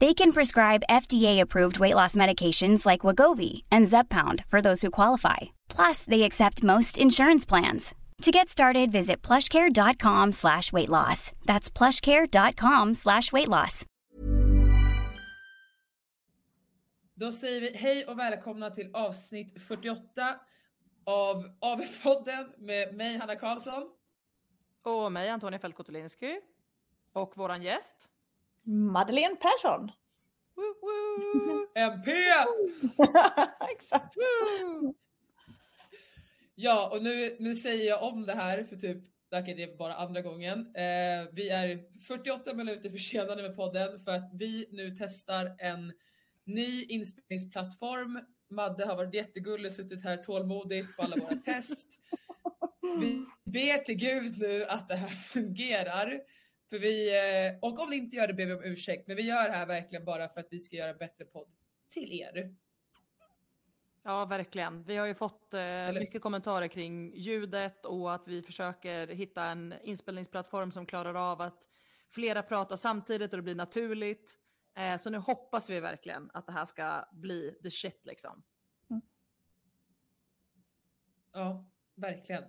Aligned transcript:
They 0.00 0.14
can 0.14 0.32
prescribe 0.32 0.82
FDA-approved 0.88 1.78
weight 1.78 1.94
loss 1.94 2.16
medications 2.16 2.86
like 2.86 3.02
Wagovi 3.02 3.62
and 3.70 3.86
Zepbound 3.86 4.44
for 4.48 4.62
those 4.62 4.80
who 4.80 4.90
qualify. 4.90 5.36
Plus, 5.68 6.04
they 6.06 6.22
accept 6.22 6.62
most 6.62 6.98
insurance 6.98 7.44
plans. 7.44 7.94
To 8.22 8.30
get 8.30 8.48
started, 8.48 8.90
visit 8.92 9.20
plushcare.com 9.22 10.32
slash 10.32 10.72
weight 10.72 10.88
loss. 10.88 11.32
That's 11.44 11.70
plushcare.com 11.70 12.94
slash 12.94 13.32
weight 13.32 13.48
loss. 13.48 13.84
Då 17.14 17.32
säger 17.32 17.60
vi 17.60 17.76
hej 17.76 18.04
och 18.04 18.18
välkomna 18.18 18.70
till 18.70 18.90
avsnitt 18.94 19.62
48 19.62 20.40
av 21.06 21.44
AV-podden 21.60 22.46
med 22.58 22.94
mig 22.94 23.18
Hanna 23.18 23.36
Karlsson. 23.36 23.82
Och 24.82 25.12
mig 25.12 25.28
Antonia 25.28 25.58
Fältkotulinski. 25.58 26.40
Och 27.12 27.36
våran 27.36 27.62
gäst. 27.62 28.09
Madeleine 28.62 29.36
Persson. 29.36 29.90
Woo, 30.56 30.74
woo. 30.82 31.66
MP! 31.74 32.10
Exakt. 33.70 34.14
Ja, 36.54 36.90
och 36.92 37.02
nu, 37.02 37.36
nu 37.38 37.54
säger 37.54 37.88
jag 37.88 38.02
om 38.02 38.26
det 38.26 38.34
här 38.34 38.64
för 38.64 38.76
typ, 38.76 38.98
säkert 39.30 39.56
det 39.56 39.62
är 39.62 39.76
bara 39.76 39.94
andra 39.94 40.22
gången. 40.22 40.58
Eh, 40.58 41.28
vi 41.32 41.48
är 41.48 42.00
48 42.06 42.54
minuter 42.54 42.90
försenade 42.90 43.42
med 43.42 43.56
podden 43.56 44.00
för 44.00 44.10
att 44.10 44.30
vi 44.34 44.68
nu 44.70 44.96
testar 44.98 45.56
en 45.58 45.92
ny 46.46 46.84
inspelningsplattform. 46.84 48.20
Madde 48.50 48.86
har 48.86 48.96
varit 48.96 49.14
jättegullig, 49.14 49.72
suttit 49.72 50.04
här 50.04 50.16
tålmodigt 50.16 50.96
på 50.96 51.02
alla 51.02 51.16
våra 51.16 51.36
test. 51.36 51.88
Vi 53.00 53.26
ber 53.44 53.84
till 53.84 53.94
Gud 53.94 54.38
nu 54.38 54.64
att 54.64 54.88
det 54.88 54.96
här 54.96 55.08
fungerar. 55.32 56.20
För 56.70 56.78
vi, 56.78 57.08
eh, 57.48 57.58
och 57.60 57.78
om 57.78 57.90
det 57.90 57.96
inte 57.96 58.16
gör 58.16 58.26
det 58.26 58.34
ber 58.34 58.46
vi 58.46 58.52
om 58.52 58.64
ursäkt, 58.64 59.06
men 59.06 59.16
vi 59.16 59.22
gör 59.22 59.48
det 59.48 59.54
här 59.54 59.66
verkligen 59.66 60.04
bara 60.04 60.28
för 60.28 60.40
att 60.40 60.48
vi 60.50 60.60
ska 60.60 60.76
göra 60.76 60.94
bättre 60.94 61.24
podd 61.24 61.48
till 61.88 62.12
er. 62.12 62.54
Ja, 64.02 64.24
verkligen. 64.24 64.84
Vi 64.84 64.96
har 64.96 65.06
ju 65.06 65.14
fått 65.14 65.54
eh, 65.54 65.92
mycket 65.92 66.22
kommentarer 66.22 66.68
kring 66.68 67.14
ljudet 67.16 67.86
och 67.86 68.14
att 68.14 68.28
vi 68.28 68.42
försöker 68.42 69.06
hitta 69.06 69.44
en 69.44 69.74
inspelningsplattform 69.82 70.72
som 70.72 70.86
klarar 70.86 71.14
av 71.14 71.40
att 71.40 71.68
flera 72.10 72.42
pratar 72.42 72.76
samtidigt 72.76 73.32
och 73.32 73.38
det 73.38 73.42
blir 73.42 73.54
naturligt. 73.54 74.38
Eh, 74.76 74.96
så 74.96 75.10
nu 75.10 75.18
hoppas 75.18 75.70
vi 75.70 75.80
verkligen 75.80 76.30
att 76.34 76.46
det 76.46 76.52
här 76.52 76.64
ska 76.64 77.04
bli 77.12 77.58
the 77.62 77.70
shit 77.70 78.00
liksom. 78.04 78.42
Ja, 81.32 81.70
verkligen. 81.94 82.44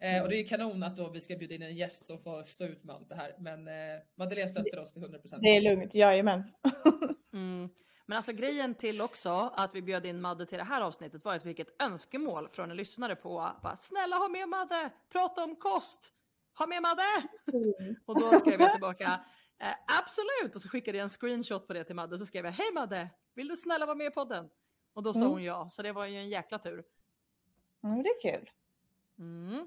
Eh, 0.00 0.22
och 0.22 0.28
det 0.28 0.36
är 0.36 0.38
ju 0.38 0.44
kanon 0.48 0.82
att 0.82 0.96
då 0.96 1.10
vi 1.10 1.20
ska 1.20 1.36
bjuda 1.36 1.54
in 1.54 1.62
en 1.62 1.76
gäst 1.76 2.04
som 2.04 2.18
får 2.18 2.42
stå 2.42 2.64
ut 2.64 2.84
med 2.84 2.96
allt 2.96 3.08
det 3.08 3.14
här. 3.14 3.34
Men 3.38 3.68
eh, 3.68 4.00
Madeleine 4.14 4.48
stöttar 4.48 4.78
oss 4.78 4.92
till 4.92 5.02
100%. 5.02 5.38
Det 5.40 5.48
är 5.48 5.60
lugnt, 5.60 5.94
jajamän. 5.94 6.42
Mm. 7.32 7.68
Men 8.06 8.16
alltså 8.16 8.32
grejen 8.32 8.74
till 8.74 9.00
också 9.00 9.30
att 9.54 9.74
vi 9.74 9.82
bjöd 9.82 10.06
in 10.06 10.20
Madde 10.20 10.46
till 10.46 10.58
det 10.58 10.64
här 10.64 10.80
avsnittet 10.80 11.24
var 11.24 11.34
att 11.34 11.44
vi 11.44 11.50
fick 11.50 11.58
ett 11.68 11.82
önskemål 11.82 12.48
från 12.48 12.70
en 12.70 12.76
lyssnare 12.76 13.16
på 13.16 13.52
bara, 13.62 13.76
snälla 13.76 14.16
ha 14.16 14.28
med 14.28 14.48
Madde, 14.48 14.90
prata 15.12 15.44
om 15.44 15.56
kost, 15.56 16.12
ha 16.58 16.66
med 16.66 16.82
Madde! 16.82 17.02
Och 18.06 18.20
då 18.20 18.30
skrev 18.30 18.60
jag 18.60 18.72
tillbaka 18.72 19.20
eh, 19.58 19.68
absolut 20.02 20.56
och 20.56 20.62
så 20.62 20.68
skickade 20.68 20.98
jag 20.98 21.02
en 21.02 21.08
screenshot 21.08 21.66
på 21.66 21.72
det 21.72 21.84
till 21.84 21.94
Madde 21.96 22.18
så 22.18 22.26
skrev 22.26 22.44
jag 22.44 22.52
hej 22.52 22.72
Madde, 22.74 23.08
vill 23.34 23.48
du 23.48 23.56
snälla 23.56 23.86
vara 23.86 23.96
med 23.96 24.06
i 24.06 24.10
podden? 24.10 24.48
Och 24.92 25.02
då 25.02 25.12
sa 25.12 25.18
Mm. 25.20 25.30
hon 25.30 25.44
ja, 25.44 25.68
så 25.70 25.82
det 25.82 25.92
var 25.92 26.06
ju 26.06 26.16
en 26.16 26.28
jäkla 26.28 26.58
tur. 26.58 26.84
Mm, 27.84 28.02
det 28.02 28.08
är 28.08 28.20
kul. 28.32 28.50
Mm. 29.18 29.66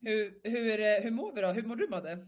Hur, 0.00 0.40
hur, 0.42 0.80
eh, 0.80 1.02
hur 1.02 1.10
mår 1.10 1.32
vi 1.32 1.40
då? 1.40 1.48
Hur 1.48 1.62
mår 1.62 1.76
du 1.76 1.88
Madde? 1.88 2.26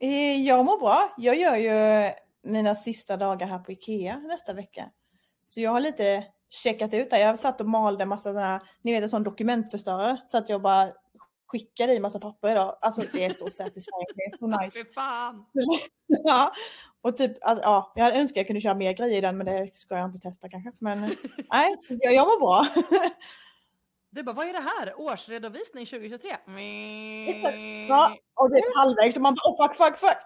Eh, 0.00 0.42
Jag 0.46 0.64
mår 0.64 0.78
bra. 0.78 1.14
Jag 1.18 1.36
gör 1.36 1.56
ju 1.56 2.10
mina 2.42 2.74
sista 2.74 3.16
dagar 3.16 3.46
här 3.46 3.58
på 3.58 3.72
Ikea 3.72 4.18
nästa 4.18 4.52
vecka. 4.52 4.90
Så 5.44 5.60
jag 5.60 5.70
har 5.70 5.80
lite 5.80 6.24
checkat 6.50 6.94
ut 6.94 7.10
där. 7.10 7.18
Jag 7.18 7.28
har 7.28 7.36
satt 7.36 7.60
och 7.60 7.68
malde 7.68 8.02
en 8.02 8.08
massa 8.08 8.30
sådana, 8.30 8.60
ni 8.82 8.92
vet 8.92 9.02
en 9.02 9.08
sån 9.08 9.22
dokumentförstörare. 9.22 10.16
Så 10.26 10.38
att 10.38 10.48
jag 10.48 10.62
bara 10.62 10.92
skickar 11.46 11.88
i 11.88 12.00
massa 12.00 12.18
papper 12.20 12.50
idag. 12.50 12.78
Alltså 12.80 13.02
det 13.12 13.24
är 13.24 13.30
så 13.30 13.50
satisfying, 13.50 14.06
det 14.14 14.22
är 14.22 14.36
så 14.36 14.46
nice. 14.60 14.78
Ja, 16.24 16.52
och 17.00 17.16
typ, 17.16 17.32
alltså, 17.40 17.62
ja, 17.64 17.92
jag 17.96 18.16
att 18.16 18.36
jag 18.36 18.46
kunde 18.46 18.60
köra 18.60 18.74
mer 18.74 18.92
grejer 18.92 19.18
i 19.18 19.20
den 19.20 19.36
men 19.36 19.46
det 19.46 19.76
ska 19.76 19.96
jag 19.96 20.08
inte 20.08 20.18
testa 20.18 20.48
kanske. 20.48 20.72
Men 20.78 21.00
nej, 21.52 21.74
jag 21.88 22.26
mår 22.26 22.40
bra. 22.40 22.66
Du 24.16 24.22
bara, 24.22 24.32
vad 24.32 24.48
är 24.48 24.52
det 24.52 24.58
här? 24.76 25.00
Årsredovisning 25.00 25.86
2023? 25.86 26.30
Exakt. 27.28 27.56
Ja, 27.88 28.16
och 28.34 28.50
det 28.50 28.56
är 28.58 28.78
halvvägs 28.78 29.16
och 29.16 29.22
man 29.22 29.34
bara 29.34 29.52
oh, 29.52 29.68
fuck, 29.68 29.76
fuck, 29.76 29.98
fuck. 29.98 30.16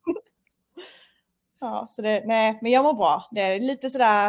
ja, 1.60 1.86
så 1.90 2.02
det, 2.02 2.22
nej, 2.26 2.58
men 2.62 2.72
jag 2.72 2.84
mår 2.84 2.94
bra. 2.94 3.28
Det 3.30 3.40
är 3.40 3.60
lite 3.60 3.90
sådär 3.90 4.26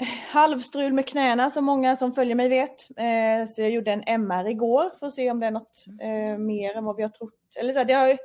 eh, 0.00 0.06
halvstrul 0.28 0.92
med 0.92 1.08
knäna 1.08 1.50
som 1.50 1.64
många 1.64 1.96
som 1.96 2.12
följer 2.12 2.34
mig 2.34 2.48
vet. 2.48 2.88
Eh, 2.96 3.46
så 3.48 3.62
jag 3.62 3.70
gjorde 3.70 3.92
en 3.92 4.02
MR 4.06 4.48
igår 4.48 4.92
för 4.98 5.06
att 5.06 5.14
se 5.14 5.30
om 5.30 5.40
det 5.40 5.46
är 5.46 5.50
något 5.50 5.84
eh, 6.00 6.38
mer 6.38 6.76
än 6.76 6.84
vad 6.84 6.96
vi 6.96 7.02
har 7.02 7.10
trott. 7.10 7.56
Eller 7.56 7.72
så 7.72 7.78
här, 7.78 7.86
det 7.86 7.94
har 7.94 8.08
ju, 8.08 8.16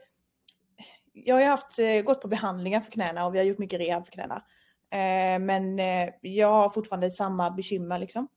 jag 1.14 1.36
har 1.36 1.42
ju 1.42 1.48
haft, 1.48 1.80
eh, 1.80 2.02
gått 2.02 2.22
på 2.22 2.28
behandlingar 2.28 2.82
för 2.82 2.92
knäna 2.92 3.26
och 3.26 3.34
vi 3.34 3.38
har 3.38 3.46
gjort 3.46 3.58
mycket 3.58 3.80
rehab 3.80 4.06
för 4.06 4.12
knäna. 4.12 4.44
Men 5.40 5.78
jag 6.22 6.48
har 6.48 6.70
fortfarande 6.70 7.12
samma 7.12 7.52
bekymmer 7.52 8.00
liksom. 8.00 8.28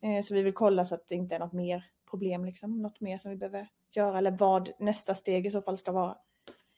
Eh, 0.00 0.22
så 0.22 0.34
vi 0.34 0.42
vill 0.42 0.54
kolla 0.54 0.84
så 0.84 0.94
att 0.94 1.08
det 1.08 1.14
inte 1.14 1.34
är 1.34 1.38
något 1.38 1.52
mer 1.52 1.84
problem 2.10 2.44
liksom. 2.44 2.82
Något 2.82 3.00
mer 3.00 3.18
som 3.18 3.30
vi 3.30 3.36
behöver 3.36 3.68
göra 3.90 4.18
eller 4.18 4.30
vad 4.30 4.70
nästa 4.78 5.14
steg 5.14 5.46
i 5.46 5.50
så 5.50 5.60
fall 5.60 5.76
ska 5.76 5.92
vara. 5.92 6.18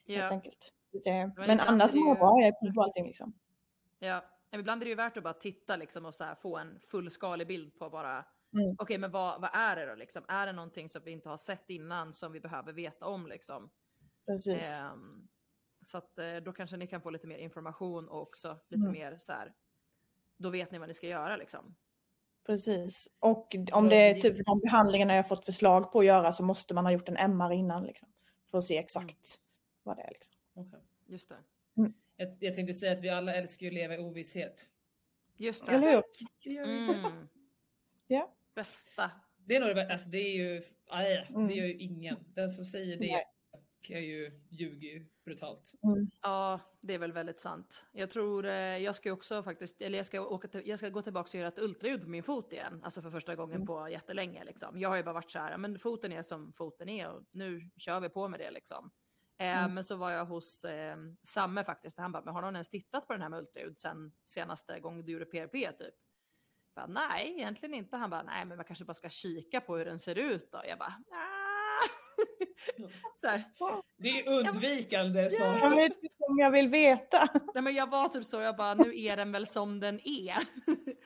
Helt 0.07 0.23
Ja. 0.25 0.29
enkelt. 0.31 0.73
Det, 1.05 1.11
men 1.13 1.31
ibland 1.51 1.61
annars 1.61 1.95
mår 1.95 2.15
bra, 2.15 2.41
jag 2.41 2.49
är 2.49 2.53
pigg 2.53 2.75
på 2.75 2.83
allting 2.83 3.07
liksom. 3.07 3.33
Ja, 3.99 4.25
men 4.51 4.61
ibland 4.61 4.83
är 4.83 4.85
det 4.85 4.89
ju 4.89 4.95
värt 4.95 5.17
att 5.17 5.23
bara 5.23 5.33
titta 5.35 5.77
liksom 5.77 6.07
och 6.07 6.15
så 6.15 6.25
här 6.25 6.35
få 6.35 6.59
en 6.59 6.81
fullskalig 6.91 7.47
bild 7.47 7.79
på 7.79 7.91
bara 7.91 8.25
Mm. 8.55 8.77
okej, 8.79 8.99
men 8.99 9.11
vad, 9.11 9.41
vad 9.41 9.51
är 9.53 9.77
det 9.77 9.87
då 9.87 9.95
liksom? 9.95 10.25
Är 10.29 10.47
det 10.47 10.53
någonting 10.53 10.89
som 10.89 11.03
vi 11.05 11.11
inte 11.11 11.29
har 11.29 11.37
sett 11.37 11.71
innan 11.71 12.13
som 12.13 12.33
vi 12.33 12.41
behöver 12.41 12.73
veta 12.73 13.07
om 13.07 13.27
liksom? 13.27 13.71
Precis. 14.27 14.67
Ehm, 14.81 15.29
så 15.81 15.99
att 15.99 16.19
eh, 16.19 16.37
då 16.37 16.53
kanske 16.53 16.77
ni 16.77 16.87
kan 16.87 17.03
få 17.03 17.11
lite 17.11 17.27
mer 17.27 17.37
information 17.39 18.09
och 18.09 18.23
också 18.23 18.59
lite 18.69 18.81
Mm. 18.81 18.93
mer 18.93 19.19
så 19.19 19.33
här. 19.33 19.55
Då 20.37 20.51
vet 20.51 20.71
ni 20.71 20.79
vad 20.79 20.89
ni 20.89 20.95
ska 20.95 21.07
göra 21.07 21.37
liksom. 21.37 21.77
Precis. 22.47 23.09
Och 23.19 23.57
om 23.73 23.89
det 23.89 23.97
är 23.97 24.21
typ 24.21 24.47
de 24.47 24.61
behandlingarna 24.61 25.15
jag 25.15 25.29
fått 25.29 25.45
förslag 25.45 25.93
på 25.93 25.99
att 25.99 26.05
göra 26.07 26.33
så 26.33 26.43
måste 26.43 26.75
man 26.75 26.85
ha 26.85 26.93
gjort 26.93 27.09
en 27.09 27.17
MR 27.17 27.53
innan 27.53 27.85
liksom. 27.85 28.09
För 28.51 28.59
att 28.59 28.65
se 28.65 28.77
exakt 28.79 29.07
Mm. 29.07 29.17
vad 29.83 29.97
det 29.97 30.03
är 30.03 30.09
liksom. 30.11 30.35
Okej. 30.55 30.81
Just 31.07 31.29
det. 31.29 31.37
Jag, 32.17 32.37
jag 32.41 32.55
tänkte 32.55 32.75
säga 32.75 32.93
att 32.93 33.01
vi 33.01 33.09
alla 33.09 33.35
älskar 33.35 33.65
ju 33.67 33.69
att 33.69 33.75
leva 33.75 33.95
i 33.95 33.99
ovisshet. 33.99 34.69
Just 35.37 35.69
Eller 35.69 35.81
det. 35.81 35.91
hur? 36.45 36.53
Gör 36.53 36.67
vi. 36.67 36.79
Mm. 36.95 37.29
Ja. 38.07 38.31
Bästa. 38.55 39.11
det 39.37 39.57
är 39.57 39.61
nog 39.61 39.77
det 39.77 39.93
alltså 39.93 40.09
det 40.09 40.19
är 40.19 40.33
ju, 40.33 40.63
nej, 40.93 41.27
Mm. 41.31 41.49
det 41.49 41.55
gör 41.55 41.67
ju 41.67 41.79
ingen. 41.79 42.17
Den 42.35 42.51
som 42.51 42.65
säger 42.65 42.97
det 42.97 43.07
Nej. 43.13 43.25
Är 43.89 43.99
ju, 44.01 44.41
ljuger 44.51 44.89
ju 44.89 45.07
brutalt. 45.25 45.73
Ja, 46.23 46.61
det 46.81 46.95
är 46.95 46.99
väl 46.99 47.13
väldigt 47.13 47.41
sant. 47.41 47.85
Jag 47.93 48.11
tror, 48.11 48.47
eh, 48.47 48.53
jag 48.79 48.95
ska 48.95 49.13
också 49.13 49.43
faktiskt, 49.43 49.83
eller 49.83 49.99
jag 49.99 50.07
ska, 50.07 50.21
åka 50.21 50.49
till, 50.49 50.63
jag 50.69 50.79
ska 50.79 50.89
gå 50.89 51.03
tillbaka 51.03 51.29
och 51.29 51.35
göra 51.35 51.49
ett 51.49 51.59
ultraljud 51.59 52.03
på 52.03 52.09
min 52.09 52.23
fot 52.23 52.53
igen. 52.53 52.81
Alltså 52.85 53.03
för 53.03 53.11
första 53.11 53.37
gången 53.37 53.67
på 53.67 53.89
jättelänge 53.89 54.45
liksom. 54.45 54.81
Jag 54.81 54.89
har 54.89 54.97
ju 54.97 55.03
bara 55.03 55.13
varit 55.13 55.31
så 55.31 55.39
här, 55.39 55.57
men 55.59 55.79
foten 55.79 56.13
är 56.13 56.23
som 56.23 56.53
foten 56.53 56.89
är 56.89 57.09
och 57.11 57.23
nu 57.31 57.71
kör 57.77 58.01
vi 58.01 58.09
på 58.09 58.29
med 58.29 58.41
det 58.41 58.51
liksom. 58.51 58.91
Eh, 59.39 59.47
Men 59.75 59.85
så 59.85 59.97
var 59.97 60.11
jag 60.11 60.25
hos 60.27 60.65
eh, 60.65 60.97
Samme 61.23 61.65
faktiskt 61.65 61.97
och 61.99 62.03
han 62.03 62.13
bara, 62.13 62.25
men 62.25 62.35
har 62.35 62.43
någon 62.43 62.57
ens 62.57 62.69
tittat 62.71 63.07
på 63.07 63.13
den 63.13 63.23
här 63.23 63.29
med 63.29 63.39
ultraljud 63.39 63.79
sen 63.79 64.13
senaste 64.25 64.81
gången 64.81 65.05
du 65.07 65.13
gjorde 65.13 65.25
PRP 65.25 65.79
typ? 65.79 65.95
Bara, 66.75 66.87
nej, 66.87 67.33
egentligen 67.37 67.75
inte. 67.75 67.97
Han 67.97 68.11
bara, 68.11 68.23
nej, 68.23 68.45
men 68.45 68.57
man 68.57 68.65
kanske 68.65 68.85
bara 68.85 68.95
ska 68.95 69.09
kika 69.09 69.61
på 69.61 69.77
hur 69.77 69.85
den 69.85 69.99
ser 69.99 70.19
ut 70.19 70.53
då. 70.53 70.61
Jag 70.67 70.79
bara, 70.79 70.95
"Ah." 71.11 71.30
Så 73.21 73.27
här, 73.27 73.45
Det 73.97 74.09
är 74.09 74.29
undvikande 74.39 75.31
svar. 75.31 75.47
Jag 75.47 75.71
vet 75.71 75.93
inte 76.03 76.25
om 76.29 76.39
jag 76.39 76.51
vill 76.51 76.69
veta. 76.69 77.29
Nej, 77.55 77.63
men 77.63 77.75
jag 77.75 77.91
var 77.91 78.09
typ 78.09 78.25
så, 78.25 78.41
jag 78.41 78.57
bara, 78.57 78.75
nu 78.75 79.01
är 79.03 79.17
den 79.17 79.33
väl 79.33 79.47
som 79.47 79.81
den 79.81 80.01
är. 80.05 80.37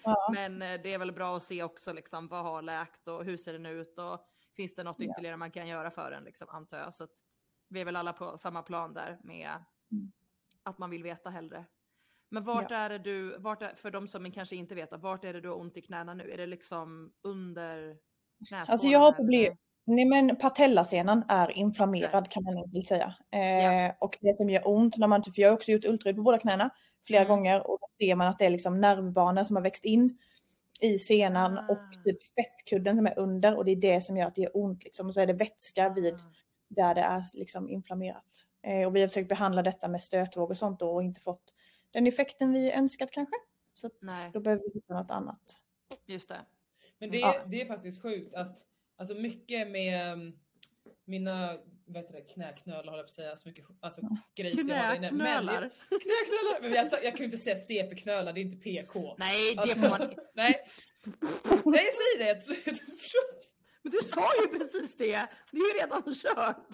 Ja. 0.03 0.31
Men 0.35 0.63
eh, 0.63 0.81
det 0.83 0.93
är 0.95 0.99
väl 0.99 1.13
bra 1.13 1.37
att 1.37 1.43
se 1.43 1.63
också, 1.63 1.93
liksom, 1.93 2.29
vad 2.29 2.43
har 2.43 2.63
läkt 2.63 3.09
och 3.09 3.25
hur 3.25 3.37
ser 3.37 3.53
den 3.53 3.67
ut 3.67 3.99
och 3.99 4.29
finns 4.57 4.75
det 4.75 4.83
något 4.85 4.97
Ja. 4.99 5.05
ytterligare 5.11 5.37
man 5.37 5.51
kan 5.51 5.69
göra 5.69 5.91
för 5.91 6.11
den, 6.11 6.25
liksom, 6.25 6.49
antar 6.49 6.79
jag. 6.79 6.95
Så 6.95 7.05
att 7.05 7.13
vi 7.69 7.81
är 7.81 7.85
väl 7.85 7.97
alla 7.97 8.13
på 8.13 8.39
samma 8.39 8.63
plan 8.63 8.95
där 8.95 9.19
med 9.23 9.51
Mm. 9.93 10.13
att 10.63 10.79
man 10.79 10.91
vill 10.91 11.03
veta 11.03 11.31
hellre. 11.31 11.65
Men 12.29 12.45
vart 12.45 12.71
är 12.71 12.89
det 12.89 12.99
du, 12.99 13.39
vart 13.39 13.63
är, 13.63 13.75
för 13.75 13.91
de 13.91 14.09
som 14.09 14.33
kanske 14.33 14.57
inte 14.57 14.75
vet, 14.75 14.93
vart 14.93 15.25
är 15.25 15.33
det 15.33 15.41
du 15.41 15.49
har 15.49 15.57
ont 15.61 15.77
i 15.77 15.83
knäna 15.83 16.15
nu? 16.15 16.31
Är 16.31 16.37
det 16.37 16.47
liksom 16.47 17.13
under 17.23 17.97
knäskålen? 18.49 18.67
Alltså 18.73 18.87
jag 18.87 18.99
har 18.99 19.13
problem. 19.13 19.57
Nej 19.85 20.05
men 20.05 20.37
patellasenan 20.37 21.25
är 21.29 21.51
inflammerad 21.51 22.31
kan 22.31 22.43
man 22.45 22.57
enkelt 22.57 22.89
säga. 22.89 23.15
Eh, 23.31 23.93
Och 24.01 24.19
det 24.21 24.37
som 24.37 24.51
gör 24.51 24.63
ont 24.69 24.99
när 24.99 25.07
man, 25.07 25.23
för 25.23 25.33
jag 25.37 25.49
har 25.49 25.55
också 25.55 25.71
gjort 25.71 25.85
ultraljud 25.85 26.17
på 26.17 26.23
båda 26.23 26.39
knäna 26.39 26.71
flera 27.07 27.25
Mm. 27.25 27.37
gånger 27.37 27.67
och 27.71 27.79
då 27.81 27.87
ser 28.01 28.15
man 28.15 28.29
att 28.29 28.39
det 28.39 28.45
är 28.47 28.51
liksom 28.51 28.81
nervbanor 28.81 29.45
som 29.45 29.57
har 29.57 29.63
växt 29.63 29.85
in 29.85 30.19
i 30.81 30.99
senan 30.99 31.59
Ah. 31.59 31.67
och 31.73 32.05
typ 32.05 32.19
fettkudden 32.35 32.97
som 32.97 33.07
är 33.07 33.19
under 33.19 33.57
och 33.57 33.65
det 33.65 33.71
är 33.73 33.77
det 33.77 34.01
som 34.01 34.17
gör 34.17 34.27
att 34.27 34.35
det 34.35 34.41
gör 34.41 34.57
ont 34.57 34.85
liksom. 34.85 35.07
Och 35.07 35.15
så 35.15 35.21
är 35.21 35.27
det 35.27 35.33
vätska 35.33 35.89
vid 35.89 36.15
Ah. 36.15 36.19
där 36.69 36.95
det 36.95 37.01
är 37.01 37.25
liksom 37.33 37.69
inflammerat. 37.69 38.45
Eh, 38.63 38.87
och 38.87 38.97
vi 38.97 39.01
har 39.01 39.09
försökt 39.09 39.29
behandla 39.29 39.63
detta 39.63 39.89
med 39.89 40.03
stötvåg 40.03 40.51
och 40.51 40.59
sånt 40.59 40.81
då 40.81 40.91
och 40.95 41.03
inte 41.03 41.21
fått 41.21 41.55
den 41.91 42.07
effekten 42.07 42.53
vi 42.53 42.73
önskat 42.73 43.11
kanske. 43.11 43.37
Så 43.75 43.91
då 44.33 44.41
behöver 44.41 44.63
vi 44.63 44.71
hitta 44.75 44.95
något 44.95 45.11
annat. 45.11 45.61
Just 46.07 46.29
det. 46.29 46.41
Men 46.99 47.11
det, 47.11 47.19
Ja. 47.19 47.35
är 47.35 47.47
det 47.47 47.61
är 47.63 47.67
faktiskt 47.67 48.03
sjukt 48.03 48.35
att 48.35 48.59
alltså 48.97 49.15
mycket 49.15 49.69
med 49.71 50.13
um, 50.13 50.39
mina 51.05 51.59
heter 51.95 52.13
det, 52.13 52.21
knäknölar 52.21 52.85
håller 52.85 52.97
jag 52.99 53.05
på 53.07 53.09
att 53.09 53.11
säga, 53.11 53.37
så 53.37 53.49
mycket 53.49 53.65
alltså, 53.81 54.01
grejer 54.35 54.69
jag 54.69 54.97
inne. 54.97 55.11
Men 55.11 55.11
Knäknölar. 55.11 55.71
jag- 55.91 56.01
Knäknölar! 56.03 56.61
Men 56.63 56.73
jag, 56.73 56.87
sa- 56.87 57.01
jag 57.03 57.13
kan 57.13 57.19
ju 57.19 57.25
inte 57.25 57.39
säga 57.39 57.57
CP-knölar, 57.57 58.33
det 58.33 58.41
är 58.41 58.43
inte 58.43 58.57
PK. 58.57 59.15
Nej, 59.19 59.55
det 59.55 59.61
Alltså, 59.61 59.81
får 59.81 59.89
man 59.89 60.01
nej. 60.35 60.67
nej, 61.65 61.85
säg 61.85 62.25
det! 62.27 62.47
Men 63.83 63.93
du 63.93 63.99
sa 63.99 64.29
ju 64.43 64.59
precis 64.59 64.97
det. 64.97 65.29
Det 65.51 65.59
är 65.59 65.75
ju 65.75 65.81
redan 65.81 66.03
kört. 66.15 66.67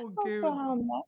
Åh 0.00 0.24
gud. 0.26 0.44
Alltså, 0.44 0.62
Hanna. 0.62 1.02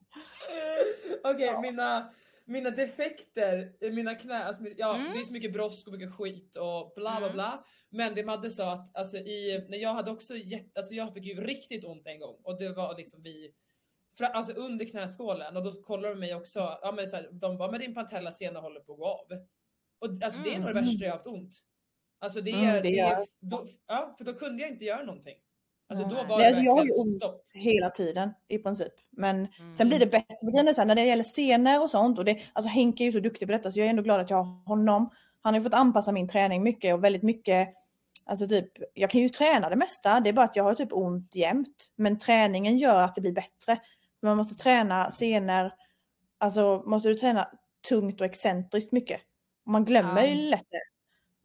Okej, 1.24 1.58
mina, 1.62 2.10
mina 2.44 2.70
defekter, 2.70 3.76
eh, 3.80 3.92
mina 3.92 4.14
knä, 4.14 4.44
alltså, 4.44 4.64
ja 4.76 4.94
Mm. 4.96 5.12
det 5.12 5.18
är 5.20 5.24
så 5.24 5.32
mycket 5.32 5.52
brosk 5.52 5.86
och 5.86 5.92
mycket 5.92 6.14
skit 6.14 6.56
och 6.56 6.92
bla 6.96 7.10
bla 7.16 7.16
Mm. 7.18 7.32
bla. 7.32 7.64
Men 7.90 8.14
det 8.14 8.24
Madde 8.24 8.50
sa 8.50 8.72
att 8.72 8.96
alltså, 8.96 9.16
i, 9.16 9.66
när 9.68 9.78
jag 9.78 9.94
hade 9.94 10.10
också 10.10 10.36
jätte, 10.36 10.70
alltså 10.80 10.94
jag 10.94 11.14
fick 11.14 11.24
ju 11.24 11.40
riktigt 11.40 11.84
ont 11.84 12.06
en 12.06 12.18
gång 12.20 12.40
och 12.44 12.58
det 12.58 12.68
var 12.72 12.96
liksom 12.96 13.22
vid 13.22 13.54
fra, 14.18 14.26
alltså 14.26 14.52
under 14.52 14.84
knäskålen 14.84 15.56
och 15.56 15.64
då 15.64 15.82
kollade 15.82 16.14
de 16.14 16.20
mig 16.20 16.34
också, 16.34 16.58
ja 16.82 16.92
men 16.96 17.06
så 17.06 17.16
här, 17.16 17.28
de 17.32 17.56
bara 17.56 17.70
men 17.70 17.80
din 17.80 17.94
patellasena 17.94 18.60
håller 18.60 18.80
på 18.80 18.92
att 18.92 18.98
gå 18.98 19.06
av. 19.06 19.26
Och 19.98 20.22
alltså 20.22 20.40
det 20.42 20.54
är 20.54 20.58
nog 20.58 20.66
det 20.66 20.70
Mm. 20.70 20.84
värsta 20.84 21.04
jag 21.04 21.12
haft 21.12 21.26
ont. 21.26 21.54
Alltså 22.18 22.40
det 22.40 22.50
är, 22.50 22.54
Mm, 22.54 22.72
det 22.74 22.80
det 22.82 22.98
är, 22.98 23.16
är- 23.20 23.26
då, 23.40 23.66
ja 23.86 24.14
för 24.18 24.24
då 24.24 24.32
kunde 24.32 24.62
jag 24.62 24.70
inte 24.72 24.84
göra 24.84 25.02
någonting. 25.04 25.36
Alltså 25.88 26.08
då 26.08 26.14
var 26.14 26.38
Nej, 26.38 26.46
alltså, 26.48 26.62
jag 26.62 26.72
har 26.76 26.84
ju 26.84 26.90
ont. 26.92 27.16
stopp. 27.16 27.44
hela 27.52 27.90
tiden 27.90 28.30
i 28.48 28.58
princip. 28.58 28.92
Men 29.10 29.36
Mm. 29.36 29.74
sen 29.74 29.88
blir 29.88 29.98
det 29.98 30.06
bättre. 30.06 30.36
För 30.40 30.50
grejen 30.52 30.68
är 30.68 30.72
så 30.72 30.80
här, 30.80 30.86
när 30.86 30.94
det 30.94 31.04
gäller 31.04 31.24
scener 31.24 31.82
och 31.82 31.90
sånt 31.90 32.18
och 32.18 32.24
det, 32.24 32.38
alltså 32.52 32.68
Henke 32.70 33.02
är 33.02 33.06
ju 33.06 33.12
så 33.12 33.20
duktig 33.20 33.48
på 33.48 33.52
detta 33.52 33.70
så 33.70 33.78
jag 33.78 33.86
är 33.86 33.90
ändå 33.90 34.02
glad 34.02 34.20
att 34.20 34.30
jag 34.30 34.36
har 34.42 34.64
honom. 34.66 35.10
Han 35.40 35.54
har 35.54 35.60
ju 35.60 35.64
fått 35.64 35.74
anpassa 35.74 36.12
min 36.12 36.28
träning 36.28 36.62
mycket 36.62 36.94
och 36.94 37.04
väldigt 37.04 37.22
mycket 37.22 37.68
Alltså 38.26 38.48
typ, 38.48 38.68
jag 38.94 39.10
kan 39.10 39.20
ju 39.20 39.28
träna 39.28 39.68
det 39.70 39.76
mesta, 39.76 40.20
det 40.20 40.28
är 40.28 40.32
bara 40.32 40.44
att 40.44 40.56
jag 40.56 40.64
har 40.64 40.74
typ 40.74 40.92
ont 40.92 41.34
jämt. 41.34 41.92
Men 41.96 42.18
träningen 42.18 42.78
gör 42.78 43.02
att 43.02 43.14
det 43.14 43.20
blir 43.20 43.32
bättre. 43.32 43.80
Man 44.22 44.36
måste 44.36 44.54
träna 44.54 45.10
scener, 45.10 45.74
alltså 46.38 46.82
måste 46.86 47.08
du 47.08 47.14
träna 47.14 47.48
tungt 47.88 48.20
och 48.20 48.26
excentriskt 48.26 48.92
mycket. 48.92 49.20
Och 49.66 49.72
man 49.72 49.84
glömmer 49.84 50.22
Ja. 50.22 50.26
ju 50.28 50.48
lätt 50.50 50.66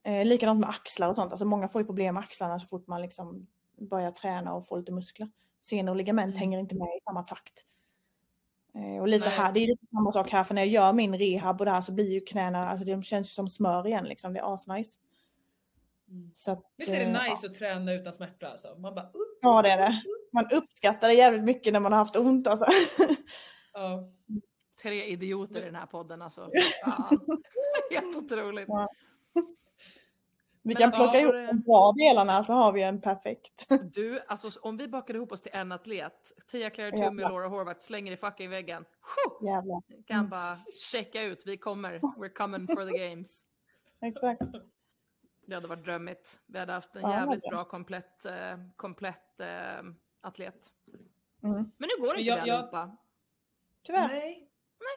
det. 0.03 0.09
Eh, 0.11 0.25
likadant 0.25 0.59
med 0.59 0.69
axlar 0.69 1.09
och 1.09 1.15
sånt, 1.15 1.31
alltså 1.31 1.45
många 1.45 1.67
får 1.67 1.81
ju 1.81 1.85
problem 1.85 2.13
med 2.15 2.23
axlarna 2.23 2.59
så 2.59 2.67
fort 2.67 2.87
man 2.87 3.01
liksom 3.01 3.47
börjar 3.81 4.11
träna 4.11 4.53
och 4.53 4.67
får 4.67 4.77
lite 4.77 4.91
muskler. 4.91 5.29
Senor 5.61 5.91
och 5.91 5.95
ligament 5.95 6.29
Mm. 6.29 6.39
hänger 6.39 6.59
inte 6.59 6.75
med 6.75 6.87
i 6.87 6.99
samma 7.03 7.23
takt. 7.23 7.65
Eh, 8.75 9.01
och 9.01 9.07
lite 9.07 9.25
Nej. 9.25 9.37
här, 9.37 9.51
det 9.51 9.59
är 9.59 9.67
lite 9.67 9.85
samma 9.85 10.11
sak 10.11 10.29
här 10.29 10.43
för 10.43 10.55
när 10.55 10.61
jag 10.61 10.71
gör 10.71 10.93
min 10.93 11.17
rehab 11.17 11.59
och 11.61 11.65
det 11.65 11.71
här 11.71 11.81
så 11.81 11.91
blir 11.91 12.11
ju 12.11 12.19
knäna, 12.19 12.69
alltså 12.69 12.85
de 12.85 13.03
känns 13.03 13.27
ju 13.27 13.31
som 13.31 13.47
smör 13.47 13.87
igen 13.87 14.05
liksom, 14.05 14.33
det 14.33 14.39
är 14.39 14.53
asnice. 14.53 14.99
Mm. 16.09 16.31
Så 16.35 16.51
att, 16.51 16.63
Visst 16.77 16.91
är 16.91 16.99
det 16.99 17.05
eh, 17.05 17.29
nice 17.29 17.47
att 17.47 17.53
träna 17.53 17.93
utan 17.93 18.13
smärta 18.13 18.47
alltså? 18.47 18.75
Man 18.77 18.95
bara 18.95 19.05
uh, 19.05 19.11
Ja 19.41 19.61
det 19.61 19.69
är 19.69 19.77
det. 19.77 20.03
Man 20.33 20.45
uppskattar 20.51 21.07
det 21.07 21.13
jävligt 21.13 21.43
mycket 21.43 21.73
när 21.73 21.79
man 21.79 21.91
har 21.91 21.99
haft 21.99 22.15
ont 22.15 22.47
alltså. 22.47 22.65
ja. 23.73 24.09
Tre 24.81 25.05
idioter 25.05 25.61
i 25.61 25.65
den 25.65 25.75
här 25.75 25.85
podden 25.85 26.21
alltså. 26.21 26.49
Helt 27.91 28.15
otroligt. 28.15 28.65
Ja. 28.67 28.87
Vi 30.69 30.73
Men 30.73 30.81
kan 30.81 30.91
plocka 30.91 31.19
ihop 31.19 31.33
de 31.33 31.59
bra 31.59 31.91
delarna 31.97 32.43
så 32.43 32.53
har 32.53 32.71
vi 32.71 32.83
en 32.83 33.01
perfekt. 33.01 33.65
Du, 33.93 34.19
alltså 34.27 34.59
om 34.61 34.77
vi 34.77 34.87
bakar 34.87 35.13
ihop 35.15 35.31
oss 35.31 35.41
till 35.41 35.51
en 35.53 35.71
atlet, 35.71 36.31
Tia 36.51 36.69
Claire. 36.69 36.97
Toomey 36.97 37.25
och 37.25 37.31
Laura 37.31 37.47
Horvath 37.47 37.79
slänger 37.81 38.11
i 38.11 38.17
fucking 38.17 38.49
väggen. 38.49 38.85
Jävlar. 39.41 39.81
Kan 40.07 40.17
Mm. 40.19 40.29
bara 40.29 40.57
checka 40.91 41.21
ut, 41.21 41.43
vi 41.45 41.57
kommer, 41.57 41.99
we're 41.99 42.33
coming 42.33 42.67
for 42.67 42.91
the 42.91 43.07
games. 43.09 43.43
Exakt. 44.01 44.41
Det 45.47 45.55
hade 45.55 45.67
varit 45.67 45.83
drömmigt. 45.85 46.39
Vi 46.45 46.59
hade 46.59 46.73
haft 46.73 46.95
en 46.95 47.01
Ja, 47.01 47.13
jävligt 47.19 47.43
bra 47.43 47.63
komplett, 47.65 48.25
eh, 48.25 48.57
komplett 48.75 49.39
eh, 49.39 49.47
atlet. 50.21 50.55
Mm. 51.43 51.53
Men 51.77 51.89
nu 51.97 52.03
går 52.05 52.13
det 52.13 52.19
inte 52.19 52.29
jag- 52.29 52.43
det 52.43 52.47
jag- 52.47 52.55
allihopa. 52.57 52.97
Tyvärr. 53.83 54.07
Nej. 54.07 54.45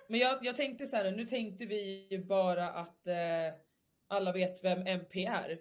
Men 0.09 0.21
jag, 0.21 0.38
jag 0.45 0.57
tänkte 0.57 0.87
så 0.87 0.97
här 0.97 1.05
nu, 1.05 1.17
nu 1.17 1.25
tänkte 1.26 1.67
vi 1.67 2.09
ju 2.11 2.25
bara 2.25 2.69
att 2.69 3.07
eh, 3.07 3.14
alla 4.12 4.33
vet 4.33 4.64
vem 4.64 4.87
MP 4.87 5.25
är. 5.26 5.59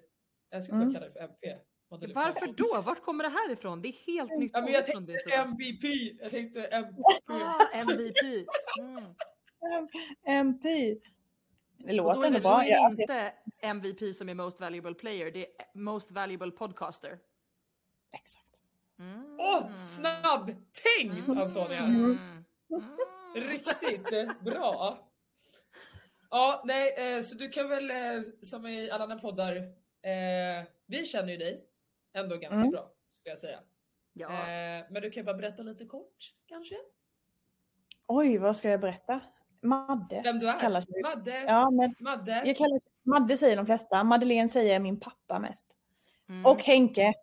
Jag 0.50 0.63
ska 0.63 0.74
bara 0.74 0.81
Mm. 0.81 0.93
kalla 0.93 1.05
det 1.05 1.12
för 1.13 1.20
MP. 1.20 1.55
Varför 2.13 2.53
då? 2.53 2.81
Vart 2.81 3.03
kommer 3.03 3.24
det 3.24 3.29
här 3.29 3.51
ifrån? 3.51 3.81
Det 3.81 3.88
är 3.88 3.93
helt 4.13 4.39
nytt 4.39 4.51
Ja, 4.53 4.62
men 4.62 4.74
jag 4.74 4.86
tänkte 4.86 5.17
sida. 5.17 5.36
MVP. 5.36 5.84
Jag 6.22 6.31
tänkte 6.31 6.65
MP. 6.65 7.01
Ah, 7.29 7.67
MVP. 7.74 8.46
Mm. 8.79 9.03
MP. 10.27 10.98
Det 11.77 11.93
låter 11.93 12.22
är 12.22 12.25
ändå 12.25 12.38
det, 12.38 12.41
bra. 12.41 12.63
är 12.63 12.67
det 12.67 12.79
alltså, 12.79 13.01
inte 13.01 13.34
MVP 13.62 14.13
som 14.15 14.29
är 14.29 14.34
Most 14.34 14.60
Valuable 14.62 14.93
Player, 14.93 15.31
det 15.31 15.46
är 15.46 15.79
Most 15.79 16.12
Valuable 16.12 16.51
Podcaster. 16.51 17.20
exakt. 18.13 18.46
Mm. 19.00 19.38
Åh, 19.39 19.75
snabb 19.75 20.48
tänkt 20.98 21.29
Antonia! 21.29 21.79
Mm. 21.84 22.17
Mm. 22.72 23.50
Riktigt 23.50 24.41
bra. 24.41 24.98
Ja, 26.32 26.62
nej, 26.66 26.94
eh, 26.98 27.24
så 27.24 27.36
du 27.36 27.50
kan 27.50 27.70
väl 27.70 27.92
eh, 27.92 27.98
som 28.42 28.66
i 28.68 28.92
alla 28.92 29.04
andra 29.04 29.18
poddar, 29.20 29.56
eh, 29.56 30.66
vi 30.88 31.06
känner 31.06 31.32
ju 31.32 31.38
dig 31.38 31.64
ändå 32.14 32.38
ganska 32.38 32.58
Mm. 32.58 32.72
bra 32.72 32.92
skulle 33.10 33.32
jag 33.32 33.40
säga. 33.40 33.60
Ja. 34.14 34.30
Eh, 34.30 34.86
men 34.90 35.02
du 35.02 35.12
kan 35.12 35.26
bara 35.26 35.36
berätta 35.38 35.64
lite 35.64 35.86
kort 35.86 36.34
kanske? 36.46 36.76
Oj, 38.08 38.38
vad 38.38 38.58
ska 38.58 38.70
jag 38.70 38.80
berätta? 38.82 39.20
Madde. 39.62 40.22
Vem 40.24 40.40
du 40.40 40.50
är? 40.50 40.60
Kallas 40.60 40.86
du? 40.88 41.02
Madde? 41.02 41.44
Ja, 41.48 41.70
men 41.72 41.96
Madde? 42.00 42.44
jag 42.46 42.58
kallar, 42.58 42.80
Madde 43.04 43.38
säger 43.38 43.58
de 43.58 43.66
flesta. 43.66 44.04
Madeleine 44.04 44.50
säger 44.50 44.80
min 44.80 45.00
pappa 45.00 45.40
mest. 45.40 45.68
Mm. 46.30 46.46
Och 46.46 46.64
Henke 46.64 47.14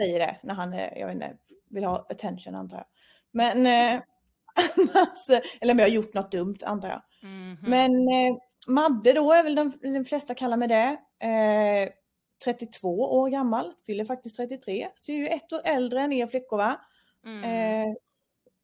säger 0.00 0.18
det 0.18 0.40
när 0.42 0.54
han 0.54 0.72
jag 0.72 1.06
vet 1.06 1.14
inte, 1.14 1.36
vill 1.70 1.84
ha 1.84 2.06
attention 2.08 2.54
antar 2.54 2.76
jag. 2.76 2.86
Men, 3.30 3.66
eh, 3.66 4.02
annars, 4.76 5.42
eller 5.60 5.72
om 5.74 5.78
jag 5.78 5.86
har 5.86 5.92
gjort 5.94 6.14
något 6.14 6.32
dumt 6.32 6.56
antar 6.62 6.88
jag. 6.88 7.02
Mhm. 7.30 7.56
Men 7.60 7.92
eh, 8.08 8.36
Madde 8.68 9.12
då 9.12 9.32
är 9.32 9.42
väl 9.42 9.54
de, 9.54 9.72
de 9.82 10.04
flesta 10.04 10.34
kallar 10.34 10.56
mig 10.56 10.68
det. 10.68 10.96
Eh, 11.26 11.92
32 12.44 12.88
år 13.00 13.28
gammal, 13.28 13.74
fyller 13.86 14.04
faktiskt 14.04 14.36
33. 14.36 14.88
Så 14.96 15.12
jag 15.12 15.16
är 15.18 15.22
ju 15.22 15.28
ett 15.28 15.52
år 15.52 15.60
äldre 15.64 16.00
än 16.00 16.12
er 16.12 16.26
flickor 16.26 16.56
va? 16.56 16.80
Mm. 17.24 17.44
Eh, 17.44 17.94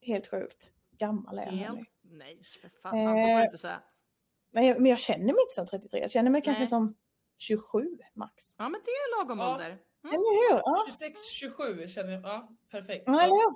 helt 0.01 0.27
sjukt. 0.27 0.71
Gammal 0.99 1.39
är 1.39 1.43
jag. 1.47 1.53
Helt. 1.53 1.89
Nej, 2.03 2.41
för 2.63 2.69
fan. 2.83 2.91
Så 2.91 2.97
får 2.97 3.15
du 3.15 3.33
Eh, 3.41 3.45
inte 3.45 3.59
säga. 3.59 3.81
Nej, 4.51 4.75
men 4.75 4.87
jag 4.87 4.99
känner 4.99 5.25
mig 5.25 5.37
inte 5.43 5.55
som 5.55 5.67
33, 5.67 6.01
jag 6.01 6.11
känner 6.11 6.31
mig 6.31 6.43
kanske 6.43 6.61
Nej. 6.61 6.69
som 6.69 6.95
27 7.39 7.99
max. 8.15 8.35
Ja, 8.59 8.69
men 8.69 8.81
det 8.85 8.91
är 8.91 9.19
lagom 9.19 9.39
Ja. 9.39 9.53
ålder. 9.55 9.79
Eller 10.05 10.53
hur? 10.53 10.61
Ja. 10.65 10.83
26, 10.87 11.29
27 11.31 11.89
känner 11.89 12.13
jag. 12.13 12.23
Ja, 12.23 12.49
perfekt. 12.71 13.05
Ja, 13.07 13.21
eller 13.23 13.35
hur? 13.35 13.55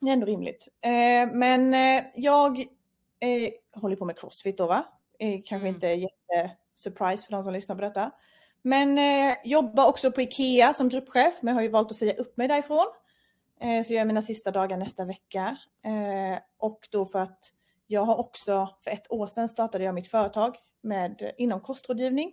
Det 0.00 0.08
är 0.08 0.12
ändå 0.12 0.26
rimligt. 0.26 0.68
Eh, 0.80 1.32
men 1.36 1.74
eh, 1.74 2.04
jag 2.14 2.60
eh, 3.20 3.52
håller 3.80 3.96
på 3.96 4.04
med 4.04 4.18
crossfit 4.18 4.58
då 4.58 4.66
va? 4.66 4.84
Eh, 5.18 5.40
kanske 5.44 5.68
Mm. 5.68 5.74
inte 5.74 5.86
jätte-surprise 5.88 7.26
för 7.26 7.32
de 7.32 7.42
som 7.42 7.52
lyssnar 7.52 7.76
på 7.76 7.82
detta. 7.82 8.10
Men 8.62 8.98
eh, 8.98 9.36
jobbar 9.44 9.86
också 9.86 10.12
på 10.12 10.20
IKEA 10.22 10.74
som 10.74 10.88
gruppchef, 10.88 11.34
men 11.42 11.54
har 11.54 11.62
ju 11.62 11.68
valt 11.68 11.90
att 11.90 11.96
säga 11.96 12.14
upp 12.14 12.36
mig 12.36 12.48
därifrån. 12.48 12.86
Eh, 13.60 13.82
så 13.84 13.92
jag 13.92 13.98
gör 13.98 14.04
mina 14.04 14.22
sista 14.22 14.50
dagar 14.50 14.76
nästa 14.76 15.04
vecka. 15.04 15.56
Eh, 15.84 16.38
och 16.58 16.88
då 16.90 17.06
för 17.06 17.18
att 17.18 17.52
jag 17.86 18.04
har 18.04 18.16
också, 18.16 18.68
för 18.84 18.90
ett 18.90 19.12
år 19.12 19.26
sedan 19.26 19.48
startade 19.48 19.84
jag 19.84 19.94
mitt 19.94 20.06
företag 20.10 20.56
med, 20.82 21.32
inom 21.38 21.60
kostrådgivning 21.60 22.32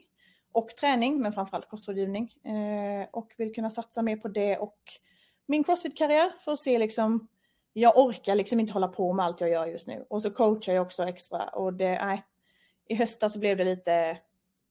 och 0.51 0.69
träning, 0.69 1.21
men 1.21 1.33
framförallt 1.33 1.69
kostrådgivning. 1.69 2.33
Eh, 2.43 3.07
och 3.11 3.33
vill 3.37 3.53
kunna 3.55 3.71
satsa 3.71 4.01
mer 4.01 4.17
på 4.17 4.27
det 4.27 4.57
och 4.57 4.77
min 5.45 5.63
crossfit-karriär 5.63 6.31
för 6.39 6.51
att 6.51 6.59
se 6.59 6.79
liksom, 6.79 7.27
jag 7.73 7.97
orkar 7.97 8.35
liksom 8.35 8.59
inte 8.59 8.73
hålla 8.73 8.87
på 8.87 9.13
med 9.13 9.25
allt 9.25 9.41
jag 9.41 9.49
gör 9.49 9.65
just 9.65 9.87
nu. 9.87 10.05
Och 10.09 10.21
så 10.21 10.31
coachar 10.31 10.73
jag 10.73 10.85
också 10.85 11.03
extra 11.03 11.43
och 11.47 11.73
det, 11.73 12.05
nej, 12.05 12.23
i 12.87 12.95
höstas 12.95 13.33
så 13.33 13.39
blev 13.39 13.57
det 13.57 13.63
lite, 13.63 14.17